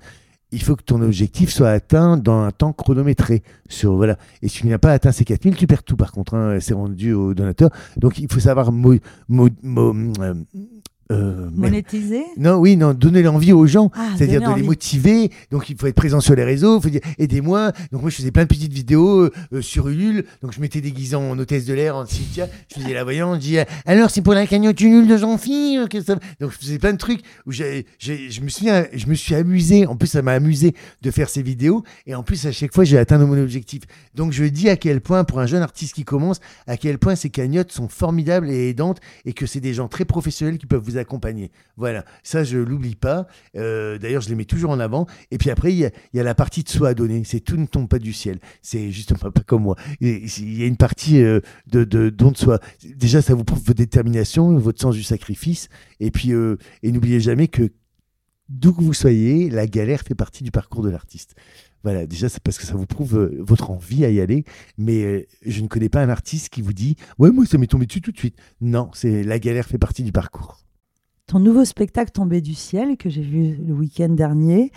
il 0.52 0.62
faut 0.62 0.76
que 0.76 0.82
ton 0.82 1.02
objectif 1.02 1.50
soit 1.50 1.70
atteint 1.70 2.16
dans 2.16 2.42
un 2.42 2.50
temps 2.50 2.72
chronométré. 2.72 3.42
Sur, 3.68 3.96
voilà. 3.96 4.16
Et 4.42 4.48
si 4.48 4.60
tu 4.60 4.68
n'as 4.68 4.78
pas 4.78 4.92
atteint 4.92 5.12
ces 5.12 5.24
4000, 5.24 5.56
tu 5.56 5.66
perds 5.66 5.82
tout 5.82 5.96
par 5.96 6.12
contre. 6.12 6.34
Hein, 6.34 6.58
c'est 6.60 6.74
rendu 6.74 7.12
au 7.12 7.34
donateur. 7.34 7.70
Donc 7.96 8.18
il 8.18 8.32
faut 8.32 8.40
savoir 8.40 8.70
euh, 8.70 8.98
euh, 11.10 11.48
Monétiser 11.52 12.24
Non, 12.36 12.56
oui, 12.56 12.76
non, 12.76 12.94
donner 12.94 13.22
l'envie 13.22 13.52
aux 13.52 13.66
gens, 13.66 13.90
ah, 13.94 14.08
c'est-à-dire 14.16 14.40
de 14.40 14.56
les 14.56 14.62
motiver. 14.62 15.30
Donc 15.50 15.70
il 15.70 15.76
faut 15.76 15.86
être 15.86 15.94
présent 15.94 16.20
sur 16.20 16.34
les 16.34 16.44
réseaux, 16.44 16.78
il 16.78 16.82
faut 16.82 16.88
dire 16.88 17.00
aidez-moi. 17.18 17.72
Donc 17.92 18.02
moi 18.02 18.10
je 18.10 18.16
faisais 18.16 18.30
plein 18.30 18.42
de 18.42 18.48
petites 18.48 18.72
vidéos 18.72 19.30
euh, 19.52 19.62
sur 19.62 19.88
Ulule, 19.88 20.24
donc 20.42 20.52
je 20.52 20.60
m'étais 20.60 20.80
déguisé 20.80 21.16
en 21.16 21.38
hôtesse 21.38 21.64
de 21.64 21.74
l'air, 21.74 21.96
en 21.96 22.06
Cynthia, 22.06 22.48
je 22.68 22.80
faisais 22.80 22.94
la 22.94 23.04
voyante, 23.04 23.36
je 23.36 23.46
disais 23.46 23.66
alors 23.84 24.10
c'est 24.10 24.22
pour 24.22 24.34
la 24.34 24.46
cagnotte 24.46 24.80
Ulule 24.80 25.06
de 25.06 25.16
Jean-Philippe. 25.16 25.90
Donc 26.40 26.50
je 26.50 26.58
faisais 26.58 26.78
plein 26.78 26.92
de 26.92 26.98
trucs 26.98 27.20
où 27.46 27.52
je, 27.52 27.82
me 28.42 28.48
suis, 28.48 28.66
je 28.92 29.06
me 29.06 29.14
suis 29.14 29.34
amusé, 29.34 29.86
en 29.86 29.96
plus 29.96 30.08
ça 30.08 30.22
m'a 30.22 30.32
amusé 30.32 30.74
de 31.02 31.10
faire 31.10 31.28
ces 31.28 31.42
vidéos, 31.42 31.82
et 32.06 32.14
en 32.14 32.22
plus 32.22 32.46
à 32.46 32.52
chaque 32.52 32.74
fois 32.74 32.84
j'ai 32.84 32.98
atteint 32.98 33.18
mon 33.18 33.40
objectif. 33.40 33.82
Donc 34.14 34.32
je 34.32 34.44
dis 34.44 34.68
à 34.68 34.76
quel 34.76 35.00
point, 35.00 35.24
pour 35.24 35.40
un 35.40 35.46
jeune 35.46 35.62
artiste 35.62 35.94
qui 35.94 36.04
commence, 36.04 36.40
à 36.66 36.76
quel 36.76 36.98
point 36.98 37.16
ces 37.16 37.30
cagnottes 37.30 37.72
sont 37.72 37.88
formidables 37.88 38.50
et 38.50 38.68
aidantes, 38.68 39.00
et 39.24 39.32
que 39.32 39.46
c'est 39.46 39.60
des 39.60 39.74
gens 39.74 39.88
très 39.88 40.04
professionnels 40.04 40.58
qui 40.58 40.66
peuvent 40.66 40.82
vous 40.82 40.95
accompagner. 40.98 41.50
Voilà, 41.76 42.04
ça 42.22 42.44
je 42.44 42.58
l'oublie 42.58 42.94
pas. 42.94 43.26
Euh, 43.56 43.98
d'ailleurs, 43.98 44.22
je 44.22 44.28
les 44.28 44.34
mets 44.34 44.44
toujours 44.44 44.70
en 44.70 44.80
avant. 44.80 45.06
Et 45.30 45.38
puis 45.38 45.50
après, 45.50 45.72
il 45.72 45.78
y, 45.78 46.20
a, 46.20 46.22
la 46.22 46.34
partie 46.34 46.62
de 46.62 46.68
soi 46.68 46.90
à 46.90 46.94
donner. 46.94 47.22
C'est 47.24 47.40
tout 47.40 47.56
ne 47.56 47.66
tombe 47.66 47.88
pas 47.88 47.98
du 47.98 48.12
ciel. 48.12 48.38
C'est 48.62 48.90
justement 48.90 49.30
pas 49.30 49.42
comme 49.46 49.62
moi. 49.62 49.76
Il 50.00 50.58
y 50.58 50.62
a 50.62 50.66
une 50.66 50.76
partie 50.76 51.22
euh, 51.22 51.40
de, 51.66 51.84
don 52.10 52.30
de 52.30 52.36
soi. 52.36 52.60
Déjà, 52.84 53.22
ça 53.22 53.34
vous 53.34 53.44
prouve 53.44 53.60
votre 53.60 53.74
détermination, 53.74 54.56
votre 54.58 54.80
sens 54.80 54.94
du 54.94 55.02
sacrifice. 55.02 55.68
Et 56.00 56.10
puis, 56.10 56.32
euh, 56.32 56.56
et 56.82 56.92
n'oubliez 56.92 57.20
jamais 57.20 57.48
que 57.48 57.70
d'où 58.48 58.72
que 58.72 58.82
vous 58.82 58.94
soyez, 58.94 59.50
la 59.50 59.66
galère 59.66 60.02
fait 60.02 60.14
partie 60.14 60.44
du 60.44 60.50
parcours 60.50 60.82
de 60.82 60.90
l'artiste. 60.90 61.34
Voilà, 61.82 62.06
déjà, 62.06 62.28
c'est 62.28 62.42
parce 62.42 62.58
que 62.58 62.64
ça 62.64 62.74
vous 62.74 62.86
prouve 62.86 63.32
votre 63.38 63.70
envie 63.70 64.04
à 64.04 64.10
y 64.10 64.20
aller. 64.20 64.44
Mais 64.76 65.28
je 65.44 65.60
ne 65.60 65.68
connais 65.68 65.88
pas 65.88 66.02
un 66.02 66.08
artiste 66.08 66.48
qui 66.48 66.62
vous 66.62 66.72
dit 66.72 66.96
Ouais, 67.18 67.30
moi, 67.30 67.46
ça 67.46 67.58
m'est 67.58 67.68
tombé 67.68 67.86
dessus 67.86 68.00
tout 68.00 68.12
de 68.12 68.18
suite. 68.18 68.36
Non, 68.60 68.90
c'est 68.92 69.22
la 69.22 69.38
galère 69.38 69.66
fait 69.66 69.78
partie 69.78 70.02
du 70.02 70.10
parcours. 70.10 70.65
Ton 71.26 71.40
nouveau 71.40 71.64
spectacle 71.64 72.12
Tombé 72.12 72.40
du 72.40 72.54
ciel, 72.54 72.96
que 72.96 73.10
j'ai 73.10 73.22
vu 73.22 73.56
le 73.56 73.74
week-end 73.74 74.10
dernier, 74.10 74.70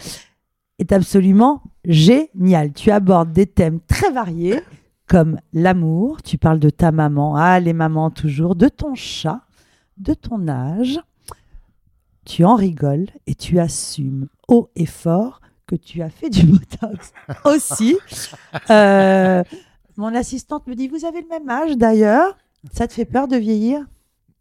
est 0.79 0.91
absolument 0.91 1.61
génial. 1.85 2.73
Tu 2.73 2.89
abordes 2.89 3.31
des 3.31 3.45
thèmes 3.45 3.79
très 3.81 4.11
variés, 4.11 4.59
comme 5.07 5.39
l'amour, 5.53 6.23
tu 6.23 6.39
parles 6.39 6.59
de 6.59 6.71
ta 6.71 6.91
maman, 6.91 7.35
ah 7.35 7.59
les 7.59 7.73
mamans 7.73 8.09
toujours, 8.09 8.55
de 8.55 8.67
ton 8.67 8.95
chat, 8.95 9.41
de 9.97 10.15
ton 10.15 10.47
âge. 10.47 10.99
Tu 12.25 12.43
en 12.43 12.55
rigoles 12.55 13.07
et 13.27 13.35
tu 13.35 13.59
assumes 13.59 14.27
haut 14.47 14.71
et 14.75 14.87
fort 14.87 15.41
que 15.67 15.75
tu 15.75 16.01
as 16.01 16.09
fait 16.09 16.31
du 16.31 16.47
Botox 16.47 17.13
aussi. 17.45 17.95
Euh, 18.71 19.43
mon 19.97 20.15
assistante 20.15 20.65
me 20.65 20.73
dit, 20.73 20.87
vous 20.87 21.05
avez 21.05 21.21
le 21.21 21.27
même 21.27 21.47
âge 21.47 21.77
d'ailleurs. 21.77 22.35
Ça 22.71 22.87
te 22.87 22.93
fait 22.93 23.05
peur 23.05 23.27
de 23.27 23.37
vieillir? 23.37 23.85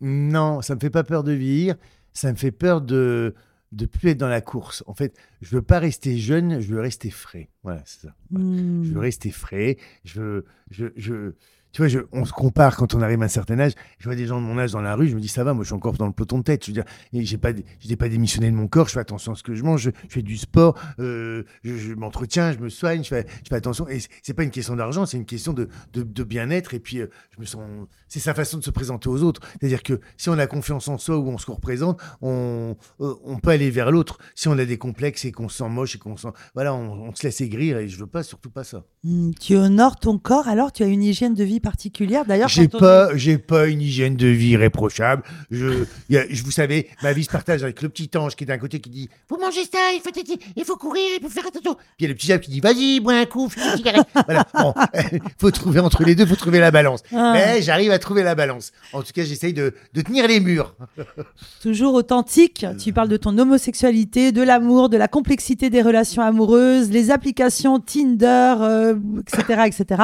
Non, 0.01 0.63
ça 0.63 0.75
me 0.75 0.81
fait 0.81 0.91
pas 0.91 1.05
peur 1.05 1.23
de 1.23 1.33
vieillir 1.33 1.77
ça 2.19 2.33
me 2.33 2.37
fait 2.37 2.51
peur 2.51 2.81
de, 2.81 3.35
de 3.73 3.87
plus 3.87 4.11
être 4.11 4.19
dans 4.19 4.29
la 4.29 4.41
course. 4.41 4.83
En 4.87 4.95
fait, 4.95 5.17
je 5.41 5.55
veux 5.55 5.63
pas 5.63 5.79
rester 5.79 6.19
jeune, 6.19 6.61
je 6.61 6.75
veux 6.75 6.81
rester 6.81 7.11
frais. 7.11 7.49
Voilà, 7.63 7.83
c'est 7.85 8.07
ça. 8.07 8.15
Hmm. 8.31 8.83
Je 8.83 8.93
veux 8.93 9.01
rester 9.01 9.31
frais. 9.31 9.77
Je 10.05 10.21
veux, 10.21 10.45
je, 10.71 10.87
je, 10.97 11.33
tu 11.79 11.83
vois, 11.83 11.89
je- 11.89 12.01
on 12.11 12.25
se 12.25 12.33
compare 12.33 12.75
quand 12.75 12.97
on 12.97 13.03
arrive 13.03 13.23
à 13.23 13.27
un 13.27 13.29
certain 13.29 13.57
âge. 13.61 13.71
Je 14.01 14.07
vois 14.07 14.17
des 14.17 14.27
gens 14.27 14.41
de 14.41 14.45
mon 14.45 14.59
âge 14.59 14.73
dans 14.73 14.81
la 14.81 14.97
rue, 14.97 15.07
je 15.07 15.15
me 15.15 15.21
dis 15.21 15.29
ça 15.29 15.45
va, 15.45 15.55
moi 15.55 15.63
je 15.63 15.69
suis 15.69 15.77
encore 15.77 15.93
dans 15.93 16.07
le 16.09 16.13
peloton 16.13 16.39
de 16.39 16.43
tête. 16.43 16.65
Je 16.67 16.73
veux 16.73 16.75
dire, 16.75 16.85
j'ai 17.13 17.39
pas, 17.39 17.51
je 17.79 17.95
pas 17.95 18.09
démissionné 18.09 18.51
de 18.51 18.57
mon 18.57 18.67
corps. 18.67 18.89
Je 18.89 18.95
fais 18.95 18.99
attention 18.99 19.31
à 19.31 19.35
ce 19.37 19.45
que 19.45 19.55
je 19.55 19.63
mange. 19.63 19.81
Je, 19.83 19.91
fais 20.09 20.23
du 20.23 20.37
sport. 20.37 20.75
euh, 20.99 21.45
je, 21.63 21.95
m'entretiens, 21.95 22.51
je 22.51 22.59
me 22.59 22.69
soigne. 22.69 23.05
Je 23.05 23.09
fais, 23.11 23.27
je 23.45 23.49
fais 23.49 23.55
attention. 23.55 23.87
Et 23.89 24.01
c'est- 24.25 24.35
pas 24.35 24.43
une 24.43 24.51
question 24.51 24.75
d'argent, 24.75 25.07
c'est 25.07 25.19
une 25.19 25.25
question 25.25 25.53
de, 25.53 25.69
de, 25.93 26.25
bien-être. 26.25 26.75
Et 26.75 26.81
puis, 26.81 26.99
euh, 26.99 27.07
je 27.37 27.41
me 27.41 27.47
sens. 27.47 27.63
C'est 28.09 28.19
sa 28.19 28.35
façon 28.35 28.59
de 28.59 28.65
se 28.65 28.71
présenter 28.71 29.09
aux 29.09 29.23
autres. 29.23 29.41
C'est-à-dire 29.61 29.85
que 29.85 30.01
si 30.17 30.31
on 30.31 30.39
a 30.41 30.49
confiance 30.49 30.89
en 30.89 30.99
soi 30.99 31.17
ou 31.17 31.29
on 31.29 31.39
se 31.39 31.49
représente, 31.49 32.01
on, 32.23 32.75
euh, 33.01 33.15
on 33.25 33.39
peut 33.39 33.51
aller 33.51 33.71
vers 33.71 33.93
l'autre. 33.93 34.19
Si 34.35 34.49
on 34.49 34.59
a 34.59 34.65
des 34.65 34.79
complexes 34.79 35.25
et 35.27 35.31
qu'on 35.33 35.49
se 35.49 35.59
sent 35.59 35.69
moche 35.69 35.95
et 35.95 35.99
qu'on 35.99 36.17
se 36.17 36.23
sent, 36.23 36.35
voilà, 36.55 36.75
on, 36.75 36.91
on 37.09 37.15
se 37.15 37.23
laisse 37.23 37.41
aigrir. 37.41 37.79
Et 37.79 37.87
je 37.89 37.97
veux 38.01 38.09
pas, 38.09 38.25
surtout 38.25 38.51
pas 38.51 38.65
ça. 38.65 38.83
Hmm, 39.05 39.31
Tu 39.41 39.55
honores 39.55 40.01
ton 40.01 40.19
corps, 40.19 40.49
alors 40.49 40.73
tu 40.73 40.83
as 40.83 40.87
une 40.87 41.05
hygiène 41.05 41.35
de 41.35 41.45
vie 41.45 41.61
particulière. 41.69 42.25
D'ailleurs, 42.25 42.49
J'ai 42.49 42.69
on 42.73 42.79
pas, 42.79 43.15
j'ai 43.15 43.37
pas 43.37 43.67
une 43.67 43.83
hygiène 43.83 44.17
de 44.17 44.27
vie 44.27 44.51
irréprochable. 44.53 45.23
Je, 45.51 45.83
a- 46.17 46.27
je- 46.31 46.43
vous 46.43 46.51
savez, 46.51 46.89
ma 47.03 47.13
vie 47.13 47.25
se 47.25 47.29
partage 47.31 47.63
avec 47.63 47.83
le 47.83 47.91
petit 47.91 48.11
ange 48.17 48.37
qui 48.37 48.45
est 48.45 48.47
d'un 48.47 48.57
côté 48.57 48.81
qui 48.81 48.89
dit 48.89 49.09
Faut 49.29 49.39
manger 49.39 49.61
ça, 49.71 49.79
il 49.95 50.01
faut, 50.03 50.11
téter, 50.11 50.39
il 50.57 50.65
faut 50.65 50.77
courir, 50.77 51.03
il 51.19 51.23
faut 51.23 51.29
faire 51.29 51.47
attention. 51.47 51.75
Puis 51.75 51.85
il 51.99 52.03
y 52.03 52.07
a 52.07 52.09
le 52.09 52.15
petit 52.15 52.27
diable 52.29 52.43
qui 52.45 52.51
dit 52.51 52.61
Vas-y, 52.61 53.01
bois 53.01 53.15
un 53.19 53.27
coup, 53.27 53.51
fume 53.51 53.63
une 53.71 53.77
cigarette. 53.77 54.07
voilà. 54.27 54.47
Bon, 54.55 54.73
faut 55.39 55.51
trouver 55.51 55.81
entre 55.81 56.05
les 56.05 56.15
deux, 56.15 56.25
faut 56.25 56.37
trouver 56.37 56.59
la 56.61 56.71
balance. 56.71 57.03
Ah. 57.15 57.33
Mais 57.35 57.61
j'arrive 57.61 57.91
à 57.91 57.99
trouver 57.99 58.23
la 58.23 58.35
balance. 58.35 58.73
En 58.95 59.03
tout 59.03 59.13
cas, 59.15 59.25
j'essaye 59.25 59.53
de, 59.53 59.75
de 59.93 60.01
tenir 60.01 60.27
les 60.27 60.41
murs. 60.41 60.75
Toujours 61.63 61.93
authentique. 61.95 62.65
Tu 62.79 62.93
parles 62.95 63.09
de 63.09 63.17
ton 63.19 63.37
homosexualité, 63.37 64.33
de 64.33 64.43
l'amour, 64.43 64.89
de 64.89 64.97
la 64.97 65.09
complexité 65.09 65.69
des 65.69 65.83
relations 65.83 66.23
amoureuses, 66.23 66.91
les 66.91 67.11
applications 67.11 67.79
Tinder, 67.81 68.55
euh, 68.61 68.95
etc., 69.21 69.63
etc. 69.67 70.03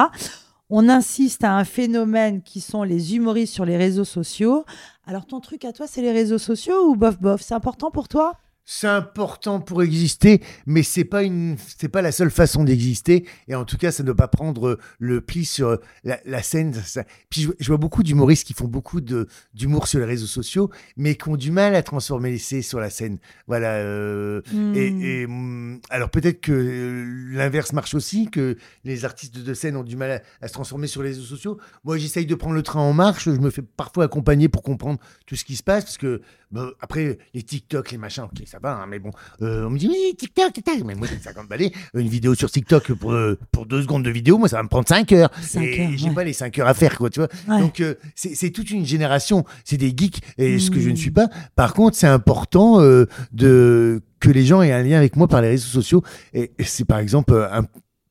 On 0.69 0.89
insiste 0.89 1.43
à 1.43 1.55
un 1.55 1.63
phénomène 1.63 2.41
qui 2.41 2.59
sont 2.59 2.83
les 2.83 3.15
humoristes 3.15 3.53
sur 3.53 3.65
les 3.65 3.77
réseaux 3.77 4.03
sociaux. 4.03 4.65
Alors, 5.05 5.25
ton 5.27 5.39
truc 5.39 5.63
à 5.63 5.73
toi, 5.73 5.85
c'est 5.87 6.01
les 6.01 6.11
réseaux 6.11 6.39
sociaux 6.39 6.89
ou 6.89 6.95
bof 6.95 7.19
bof? 7.19 7.41
C'est 7.41 7.53
important 7.53 7.91
pour 7.91 8.07
toi? 8.07 8.33
C'est 8.67 8.87
important 8.87 9.59
pour 9.59 9.83
exister, 9.83 10.41
mais 10.65 10.81
c'est 10.81 11.03
pas 11.05 11.21
une, 11.21 11.55
c'est 11.77 11.87
pas 11.87 12.01
la 12.01 12.11
seule 12.11 12.31
façon 12.31 12.63
d'exister. 12.63 13.27
Et 13.47 13.53
en 13.53 13.63
tout 13.63 13.77
cas, 13.77 13.91
ça 13.91 14.01
ne 14.01 14.07
doit 14.07 14.15
pas 14.15 14.27
prendre 14.27 14.79
le 14.97 15.21
pli 15.21 15.45
sur 15.45 15.77
la, 16.03 16.19
la 16.25 16.41
scène. 16.41 16.73
ça- 16.73 17.03
Puis 17.29 17.41
je, 17.43 17.49
je 17.59 17.67
vois 17.67 17.77
beaucoup 17.77 18.01
d'humoristes 18.01 18.47
qui 18.47 18.53
font 18.53 18.67
beaucoup 18.67 19.01
de 19.01 19.27
d'humour 19.53 19.87
sur 19.87 19.99
les 19.99 20.05
réseaux 20.05 20.25
sociaux, 20.25 20.71
mais 20.97 21.13
qui 21.15 21.29
ont 21.29 21.35
du 21.37 21.51
mal 21.51 21.75
à 21.75 21.83
transformer 21.83 22.31
l'essai 22.31 22.63
sur 22.63 22.79
la 22.79 22.89
scène. 22.89 23.19
Voilà. 23.47 23.73
euh, 23.75 24.41
Hmm. 24.51 24.73
et, 24.75 25.21
et, 25.21 25.25
hum, 25.25 25.79
alors 25.91 26.09
peut-être 26.09 26.41
que 26.41 26.51
euh, 26.51 27.35
l'inverse 27.35 27.71
marche 27.71 27.93
aussi, 27.93 28.29
que 28.31 28.57
les 28.83 29.05
artistes 29.05 29.37
de 29.37 29.53
scène 29.53 29.75
ont 29.75 29.83
du 29.83 29.95
mal 29.95 30.11
à, 30.11 30.21
à 30.43 30.47
se 30.47 30.53
transformer 30.53 30.87
sur 30.87 31.03
les 31.03 31.09
réseaux 31.09 31.23
sociaux. 31.23 31.59
Moi, 31.83 31.97
j'essaye 31.99 32.25
de 32.25 32.33
prendre 32.35 32.55
le 32.55 32.63
train 32.63 32.79
en 32.81 32.93
marche. 32.93 33.25
Je 33.25 33.29
me 33.39 33.51
fais 33.51 33.61
parfois 33.61 34.05
accompagner 34.05 34.49
pour 34.49 34.63
comprendre 34.63 34.99
tout 35.27 35.35
ce 35.35 35.45
qui 35.45 35.55
se 35.55 35.63
passe, 35.63 35.83
parce 35.83 35.97
que 35.99 36.21
bon, 36.51 36.71
après 36.81 37.19
les 37.35 37.43
TikTok, 37.43 37.91
les 37.91 37.97
machins, 37.99 38.23
ok, 38.23 38.41
ça 38.47 38.54
va, 38.61 38.73
hein, 38.75 38.85
mais 38.87 38.99
bon, 38.99 39.11
euh, 39.41 39.65
on 39.65 39.69
me 39.69 39.77
dit 39.77 39.87
oui, 39.87 40.15
TikTok, 40.17 40.53
TikTok. 40.53 40.83
Mais 40.85 40.95
moi, 40.95 41.07
j'ai 41.09 41.19
50 41.19 41.47
balais. 41.47 41.71
Une 41.93 42.07
vidéo 42.07 42.35
sur 42.35 42.49
TikTok 42.51 42.93
pour 42.93 43.11
euh, 43.13 43.37
pour 43.51 43.65
deux 43.65 43.81
secondes 43.81 44.03
de 44.03 44.09
vidéo, 44.09 44.37
moi, 44.37 44.47
ça 44.47 44.57
va 44.57 44.63
me 44.63 44.67
prendre 44.69 44.87
5 44.87 45.11
heures. 45.13 45.29
Cinq 45.41 45.63
et 45.63 45.81
heures, 45.83 45.89
j'ai 45.95 46.09
ouais. 46.09 46.13
pas 46.15 46.23
les 46.23 46.33
5 46.33 46.57
heures 46.59 46.67
à 46.67 46.73
faire, 46.73 46.97
quoi, 46.97 47.09
tu 47.09 47.19
vois. 47.19 47.29
Ouais. 47.47 47.59
Donc 47.59 47.79
euh, 47.79 47.95
c'est 48.15 48.35
c'est 48.35 48.49
toute 48.51 48.71
une 48.71 48.85
génération, 48.85 49.45
c'est 49.63 49.77
des 49.77 49.93
geeks 49.95 50.21
et 50.37 50.59
ce 50.59 50.71
que 50.71 50.79
je 50.79 50.89
ne 50.89 50.95
suis 50.95 51.11
pas. 51.11 51.27
Par 51.55 51.73
contre, 51.73 51.95
c'est 51.97 52.07
important 52.07 52.81
euh, 52.81 53.05
de 53.31 54.01
que 54.19 54.29
les 54.29 54.45
gens 54.45 54.61
aient 54.61 54.71
un 54.71 54.81
lien 54.81 54.97
avec 54.97 55.15
moi 55.17 55.27
par 55.27 55.41
les 55.41 55.49
réseaux 55.49 55.67
sociaux 55.67 56.01
et 56.33 56.51
c'est 56.63 56.85
par 56.85 56.99
exemple 56.99 57.33
euh, 57.33 57.47
un- 57.51 57.65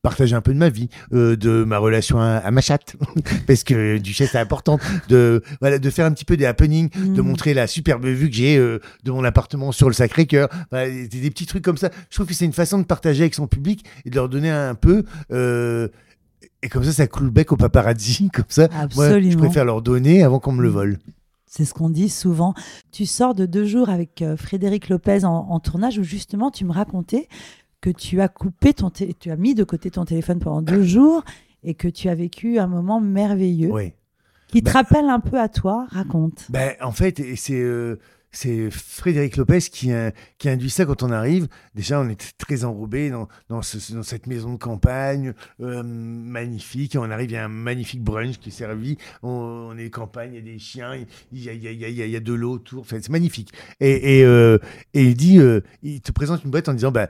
partager 0.04 0.36
un 0.36 0.40
peu 0.40 0.52
de 0.54 0.58
ma 0.58 0.68
vie, 0.68 0.88
euh, 1.12 1.34
de 1.34 1.64
ma 1.64 1.78
relation 1.78 2.20
à, 2.20 2.36
à 2.36 2.50
ma 2.52 2.60
chatte, 2.60 2.94
parce 3.48 3.64
que 3.64 3.98
du 3.98 4.14
c'est 4.14 4.36
important 4.36 4.78
de 5.08 5.42
voilà 5.60 5.80
de 5.80 5.90
faire 5.90 6.06
un 6.06 6.12
petit 6.12 6.24
peu 6.24 6.36
des 6.36 6.46
happenings, 6.46 6.90
de 6.90 7.20
Mm. 7.20 7.26
montrer 7.26 7.54
la 7.54 7.66
superbe 7.66 8.04
vue 8.06 8.28
que 8.30 8.36
j'ai 8.36 8.56
euh, 8.56 8.78
de 9.02 9.10
mon 9.10 9.24
appartement 9.24 9.72
sur 9.72 9.88
le 9.88 9.94
Sacré-Cœur, 9.94 10.48
Voilà, 10.70 10.88
des, 10.90 11.08
des 11.08 11.30
petits 11.30 11.46
trucs 11.46 11.64
comme 11.64 11.76
ça. 11.78 11.90
Je 12.10 12.14
trouve 12.16 12.26
que 12.28 12.34
c'est 12.34 12.44
une 12.44 12.52
façon 12.52 12.78
de 12.78 12.84
partager 12.84 13.22
avec 13.22 13.34
son 13.34 13.46
public 13.48 13.84
et 14.04 14.10
de 14.10 14.14
leur 14.14 14.28
donner 14.28 14.50
un 14.50 14.74
peu. 14.76 15.02
euh, 15.32 15.88
et 16.62 16.68
comme 16.68 16.84
ça, 16.84 16.92
ça 16.92 17.06
coule 17.06 17.24
le 17.24 17.30
bec 17.30 17.50
au 17.52 17.56
paparazzi, 17.56 18.30
comme 18.32 18.44
ça. 18.48 18.68
Moi, 18.68 18.78
je 18.78 18.84
Absolument. 18.84 19.38
préfère 19.44 19.64
leur 19.64 19.82
donner 19.82 20.22
avant 20.22 20.38
qu'on 20.38 20.52
me 20.52 20.62
le 20.62 20.68
vole. 20.68 20.98
C'est 21.46 21.64
ce 21.64 21.72
qu'on 21.74 21.88
dit 21.90 22.08
souvent. 22.08 22.52
Tu 22.92 23.06
sors 23.06 23.34
de 23.34 23.46
deux 23.46 23.64
jours 23.64 23.88
avec 23.88 24.24
Frédéric 24.36 24.88
Lopez 24.88 25.24
en, 25.24 25.30
en 25.50 25.60
tournage 25.60 25.98
où 25.98 26.02
justement 26.02 26.50
tu 26.50 26.64
me 26.64 26.72
racontais 26.72 27.28
que 27.84 27.90
tu 27.90 28.20
as 28.22 28.28
coupé 28.28 28.72
ton 28.72 28.90
tu 28.90 29.30
as 29.30 29.36
mis 29.36 29.54
de 29.54 29.62
côté 29.64 29.90
ton 29.90 30.04
téléphone 30.06 30.38
pendant 30.38 30.62
deux 30.62 30.82
jours 30.94 31.22
et 31.62 31.74
que 31.74 31.88
tu 31.88 32.08
as 32.08 32.14
vécu 32.14 32.58
un 32.58 32.66
moment 32.66 32.98
merveilleux 33.00 33.70
Oui. 33.70 33.92
qui 34.48 34.60
te 34.62 34.66
Bah- 34.66 34.72
rappelle 34.78 35.04
un 35.10 35.20
peu 35.20 35.38
à 35.38 35.48
toi. 35.50 35.86
Raconte. 35.90 36.46
Ben, 36.48 36.74
en 36.80 36.92
fait, 36.92 37.20
c'est 37.36 37.60
euh, 37.60 37.96
c'est 38.36 38.68
Frédéric 38.70 39.36
Lopez 39.36 39.60
qui, 39.70 39.92
a- 39.92 40.12
qui 40.38 40.48
induit 40.48 40.68
ça 40.70 40.84
quand 40.86 41.02
on 41.04 41.10
arrive. 41.12 41.46
Déjà, 41.74 42.00
on 42.00 42.08
est 42.08 42.34
très 42.38 42.64
enrobé 42.64 43.08
dans, 43.10 43.28
dans, 43.48 43.62
ce- 43.62 43.92
dans 43.94 44.02
cette 44.02 44.26
maison 44.26 44.54
de 44.54 44.58
campagne 44.58 45.34
euh, 45.60 45.82
magnifique. 45.84 46.94
Et 46.94 46.98
on 46.98 47.04
arrive, 47.10 47.30
il 47.30 47.34
y 47.34 47.36
a 47.36 47.44
un 47.44 47.48
magnifique 47.48 48.02
brunch 48.02 48.38
qui 48.38 48.48
est 48.48 48.52
servi. 48.52 48.96
On, 49.22 49.28
on 49.72 49.76
est 49.78 49.90
campagne, 49.90 50.32
il 50.32 50.36
y 50.36 50.38
a 50.38 50.52
des 50.52 50.58
chiens, 50.58 50.94
il 51.32 51.42
y 51.44 51.48
a, 51.48 51.52
il 51.52 51.62
y 51.62 51.68
a, 51.68 51.70
il 51.70 51.78
y 51.80 51.84
a, 51.84 51.88
il 51.88 51.94
y 51.96 52.02
a- 52.02 52.06
il 52.06 52.10
y 52.12 52.16
a 52.16 52.20
de 52.20 52.32
l'eau 52.32 52.52
autour. 52.54 52.80
Enfin, 52.80 52.96
c'est 53.00 53.10
magnifique. 53.12 53.50
Et, 53.80 54.18
et, 54.20 54.24
euh, 54.24 54.58
et 54.94 55.04
il 55.04 55.14
dit, 55.16 55.38
euh, 55.38 55.60
il 55.82 56.00
te 56.00 56.10
présente 56.12 56.42
une 56.44 56.50
boîte 56.50 56.68
en 56.68 56.74
disant, 56.74 56.90
bah, 56.92 57.08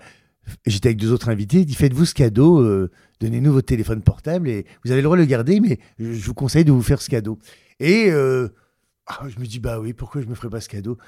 j'étais 0.67 0.89
avec 0.89 0.99
deux 0.99 1.13
autres 1.13 1.29
invités. 1.29 1.61
Il 1.61 1.67
dit, 1.67 1.75
faites-vous 1.75 2.05
ce 2.05 2.15
cadeau. 2.15 2.61
euh, 2.61 2.91
Donnez-nous 3.21 3.53
votre 3.53 3.67
téléphone 3.67 4.03
portable 4.03 4.49
et 4.49 4.67
vous 4.85 4.91
avez 4.91 5.01
le 5.01 5.05
droit 5.05 5.17
de 5.17 5.23
le 5.23 5.27
garder, 5.27 5.61
mais 5.61 5.79
je 5.99 6.25
vous 6.27 6.35
conseille 6.35 6.65
de 6.65 6.73
vous 6.73 6.83
faire 6.83 7.01
ce 7.01 7.09
cadeau. 7.09 7.39
Et 7.81 8.11
euh, 8.11 8.49
ah, 9.07 9.23
je 9.29 9.39
me 9.39 9.47
dis, 9.47 9.61
bah 9.61 9.81
oui, 9.81 9.93
pourquoi 9.93 10.21
je 10.21 10.27
me 10.27 10.35
ferais 10.35 10.51
pas 10.51 10.61
ce 10.61 10.69
cadeau? 10.69 10.99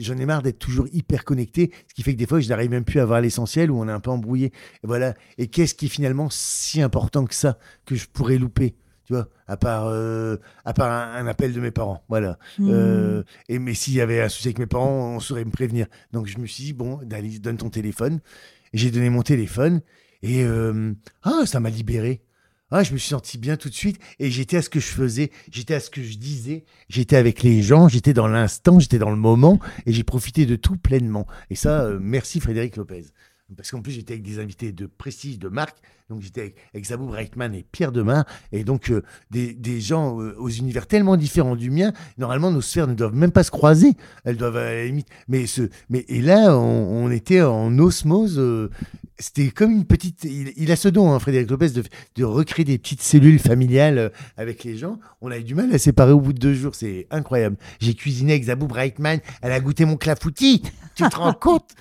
J'en 0.00 0.16
ai 0.16 0.24
marre 0.26 0.42
d'être 0.42 0.58
toujours 0.58 0.88
hyper 0.92 1.24
connecté, 1.24 1.70
ce 1.88 1.94
qui 1.94 2.02
fait 2.02 2.12
que 2.14 2.18
des 2.18 2.26
fois, 2.26 2.40
je 2.40 2.48
n'arrive 2.48 2.70
même 2.70 2.84
plus 2.84 2.98
à 3.00 3.04
voir 3.04 3.20
l'essentiel 3.20 3.70
ou 3.70 3.78
on 3.80 3.88
est 3.88 3.92
un 3.92 4.00
peu 4.00 4.10
embrouillé. 4.10 4.46
Et 4.46 4.86
voilà. 4.86 5.14
Et 5.38 5.48
qu'est-ce 5.48 5.74
qui 5.74 5.86
est 5.86 5.90
finalement 5.90 6.28
si 6.30 6.80
important 6.80 7.24
que 7.24 7.34
ça, 7.34 7.58
que 7.84 7.94
je 7.94 8.06
pourrais 8.06 8.38
louper 8.38 8.74
tu 9.04 9.14
vois, 9.14 9.28
à 9.48 9.56
part, 9.56 9.86
euh, 9.88 10.36
à 10.64 10.72
part 10.72 10.92
un, 10.92 11.24
un 11.24 11.26
appel 11.26 11.52
de 11.52 11.60
mes 11.60 11.72
parents, 11.72 12.04
voilà. 12.08 12.38
Euh, 12.60 13.24
et 13.48 13.58
mais 13.58 13.74
s'il 13.74 13.94
y 13.94 14.00
avait 14.00 14.20
un 14.20 14.28
souci 14.28 14.46
avec 14.46 14.60
mes 14.60 14.66
parents, 14.66 15.16
on 15.16 15.18
saurait 15.18 15.44
me 15.44 15.50
prévenir. 15.50 15.88
Donc 16.12 16.28
je 16.28 16.38
me 16.38 16.46
suis 16.46 16.62
dit 16.62 16.72
bon, 16.74 17.00
Dali, 17.02 17.40
donne 17.40 17.56
ton 17.56 17.70
téléphone. 17.70 18.20
J'ai 18.72 18.90
donné 18.90 19.10
mon 19.10 19.22
téléphone 19.22 19.82
et 20.22 20.44
euh, 20.44 20.92
ah, 21.22 21.42
ça 21.46 21.60
m'a 21.60 21.70
libéré. 21.70 22.22
Ah, 22.72 22.84
je 22.84 22.92
me 22.92 22.98
suis 22.98 23.08
senti 23.08 23.36
bien 23.36 23.56
tout 23.56 23.68
de 23.68 23.74
suite 23.74 23.98
et 24.20 24.30
j'étais 24.30 24.58
à 24.58 24.62
ce 24.62 24.70
que 24.70 24.78
je 24.78 24.86
faisais, 24.86 25.32
j'étais 25.50 25.74
à 25.74 25.80
ce 25.80 25.90
que 25.90 26.02
je 26.02 26.16
disais, 26.18 26.64
j'étais 26.88 27.16
avec 27.16 27.42
les 27.42 27.62
gens, 27.62 27.88
j'étais 27.88 28.12
dans 28.12 28.28
l'instant, 28.28 28.78
j'étais 28.78 28.98
dans 28.98 29.10
le 29.10 29.16
moment 29.16 29.58
et 29.86 29.92
j'ai 29.92 30.04
profité 30.04 30.46
de 30.46 30.54
tout 30.54 30.76
pleinement. 30.76 31.26
Et 31.50 31.56
ça, 31.56 31.82
euh, 31.82 31.98
merci 32.00 32.38
Frédéric 32.38 32.76
Lopez. 32.76 33.06
Parce 33.56 33.70
qu'en 33.70 33.82
plus, 33.82 33.92
j'étais 33.92 34.14
avec 34.14 34.22
des 34.22 34.38
invités 34.38 34.72
de 34.72 34.86
prestige, 34.86 35.38
de 35.38 35.48
marque. 35.48 35.78
Donc, 36.08 36.22
j'étais 36.22 36.54
avec, 36.74 36.84
Zabou 36.84 37.06
Breitman 37.06 37.54
et 37.54 37.64
Pierre 37.70 37.92
Demar. 37.92 38.24
Et 38.52 38.64
donc, 38.64 38.90
euh, 38.90 39.02
des, 39.30 39.80
gens 39.80 40.20
euh, 40.20 40.34
aux 40.38 40.48
univers 40.48 40.86
tellement 40.86 41.16
différents 41.16 41.56
du 41.56 41.70
mien. 41.70 41.92
Normalement, 42.18 42.50
nos 42.50 42.60
sphères 42.60 42.86
ne 42.86 42.94
doivent 42.94 43.14
même 43.14 43.32
pas 43.32 43.44
se 43.44 43.50
croiser. 43.50 43.92
Elles 44.24 44.36
doivent 44.36 44.56
à 44.56 44.72
la 44.72 44.84
limite. 44.84 45.08
Mais, 45.28 45.44
mais 45.88 46.04
et 46.08 46.20
là, 46.20 46.56
on, 46.56 47.10
était 47.10 47.42
en 47.42 47.76
osmose. 47.78 48.38
euh, 48.38 48.70
c'était 49.18 49.50
comme 49.50 49.70
une 49.70 49.84
petite. 49.84 50.24
Il, 50.24 50.72
a 50.72 50.76
ce 50.76 50.88
don, 50.88 51.12
hein, 51.12 51.18
Frédéric 51.18 51.50
Lopez, 51.50 51.70
de, 52.16 52.24
recréer 52.24 52.64
des 52.64 52.78
petites 52.78 53.02
cellules 53.02 53.38
familiales 53.38 54.12
avec 54.36 54.64
les 54.64 54.76
gens. 54.76 54.98
On 55.20 55.30
a 55.30 55.38
eu 55.38 55.44
du 55.44 55.54
mal 55.54 55.72
à 55.74 55.78
séparer 55.78 56.12
au 56.12 56.20
bout 56.20 56.32
de 56.32 56.38
deux 56.38 56.54
jours. 56.54 56.74
C'est 56.74 57.06
incroyable. 57.10 57.56
J'ai 57.80 57.94
cuisiné 57.94 58.32
avec 58.32 58.44
Zabou 58.44 58.66
Breitman. 58.66 59.20
Elle 59.42 59.52
a 59.52 59.60
goûté 59.60 59.84
mon 59.84 59.96
clafoutis. 59.96 60.62
Tu 60.94 61.08
te 61.08 61.16
rends 61.16 61.34
compte? 61.34 61.74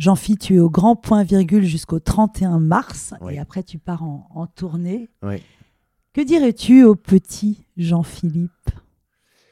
Jean-Phi, 0.00 0.38
tu 0.38 0.54
es 0.54 0.58
au 0.60 0.70
grand 0.70 0.96
point 0.96 1.24
virgule 1.24 1.66
jusqu'au 1.66 2.00
31 2.00 2.58
mars 2.58 3.12
Oui. 3.20 3.34
et 3.34 3.38
après 3.38 3.62
tu 3.62 3.78
pars 3.78 4.02
en, 4.02 4.26
en 4.34 4.46
tournée. 4.46 5.10
Oui. 5.22 5.36
Que 6.14 6.22
dirais-tu 6.22 6.84
au 6.84 6.94
petit 6.94 7.66
Jean-Philippe, 7.76 8.70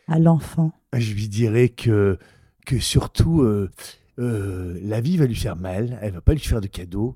à 0.07 0.19
l'enfant? 0.19 0.73
Je 0.97 1.13
lui 1.13 1.29
dirais 1.29 1.69
que, 1.69 2.19
que 2.65 2.79
surtout, 2.79 3.43
euh, 3.43 3.71
euh, 4.19 4.81
la 4.83 5.03
vie 5.03 5.19
va 5.19 5.27
lui 5.27 5.37
faire 5.37 5.55
mal, 5.57 5.99
elle 6.01 6.15
va 6.15 6.23
pas 6.23 6.33
lui 6.33 6.41
faire 6.41 6.63
de 6.63 6.67
cadeaux, 6.67 7.15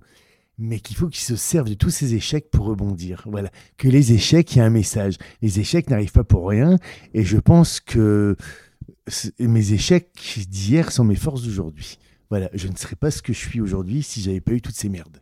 mais 0.58 0.78
qu'il 0.80 0.96
faut 0.98 1.08
qu'il 1.08 1.24
se 1.24 1.34
serve 1.34 1.70
de 1.70 1.74
tous 1.74 1.88
ses 1.88 2.14
échecs 2.14 2.50
pour 2.50 2.66
rebondir. 2.66 3.24
Voilà. 3.24 3.50
Que 3.78 3.88
les 3.88 4.12
échecs, 4.12 4.54
il 4.54 4.58
y 4.58 4.60
a 4.60 4.66
un 4.66 4.70
message. 4.70 5.16
Les 5.40 5.58
échecs 5.58 5.88
n'arrivent 5.88 6.12
pas 6.12 6.22
pour 6.22 6.46
rien, 6.46 6.76
et 7.14 7.24
je 7.24 7.38
pense 7.38 7.80
que 7.80 8.36
mes 9.38 9.72
échecs 9.72 10.12
d'hier 10.50 10.92
sont 10.92 11.04
mes 11.04 11.16
forces 11.16 11.42
d'aujourd'hui. 11.44 11.98
Voilà, 12.32 12.48
je 12.54 12.66
ne 12.66 12.76
serais 12.76 12.96
pas 12.96 13.10
ce 13.10 13.20
que 13.20 13.34
je 13.34 13.38
suis 13.38 13.60
aujourd'hui 13.60 14.02
si 14.02 14.22
j'avais 14.22 14.40
pas 14.40 14.52
eu 14.52 14.62
toutes 14.62 14.74
ces 14.74 14.88
merdes. 14.88 15.18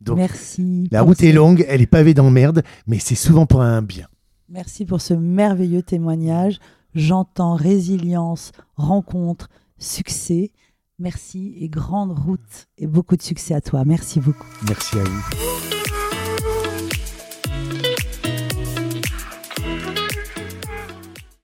Donc, 0.00 0.18
Merci. 0.18 0.86
la 0.92 1.02
route 1.02 1.20
est 1.20 1.32
longue, 1.32 1.66
elle 1.66 1.82
est 1.82 1.88
pavée 1.88 2.14
d'emmerdes, 2.14 2.62
mais 2.86 3.00
c'est 3.00 3.16
souvent 3.16 3.44
pour 3.44 3.60
un 3.60 3.82
bien. 3.82 4.06
Merci 4.48 4.84
pour 4.84 5.00
ce 5.00 5.14
merveilleux 5.14 5.82
témoignage. 5.82 6.60
J'entends 6.94 7.56
résilience, 7.56 8.52
rencontre, 8.76 9.48
succès. 9.78 10.52
Merci 11.00 11.56
et 11.58 11.68
grande 11.68 12.16
route 12.16 12.68
et 12.78 12.86
beaucoup 12.86 13.16
de 13.16 13.22
succès 13.22 13.54
à 13.54 13.60
toi. 13.60 13.84
Merci 13.84 14.20
beaucoup. 14.20 14.46
Merci 14.68 14.96
à 14.96 15.02
vous. 15.02 15.79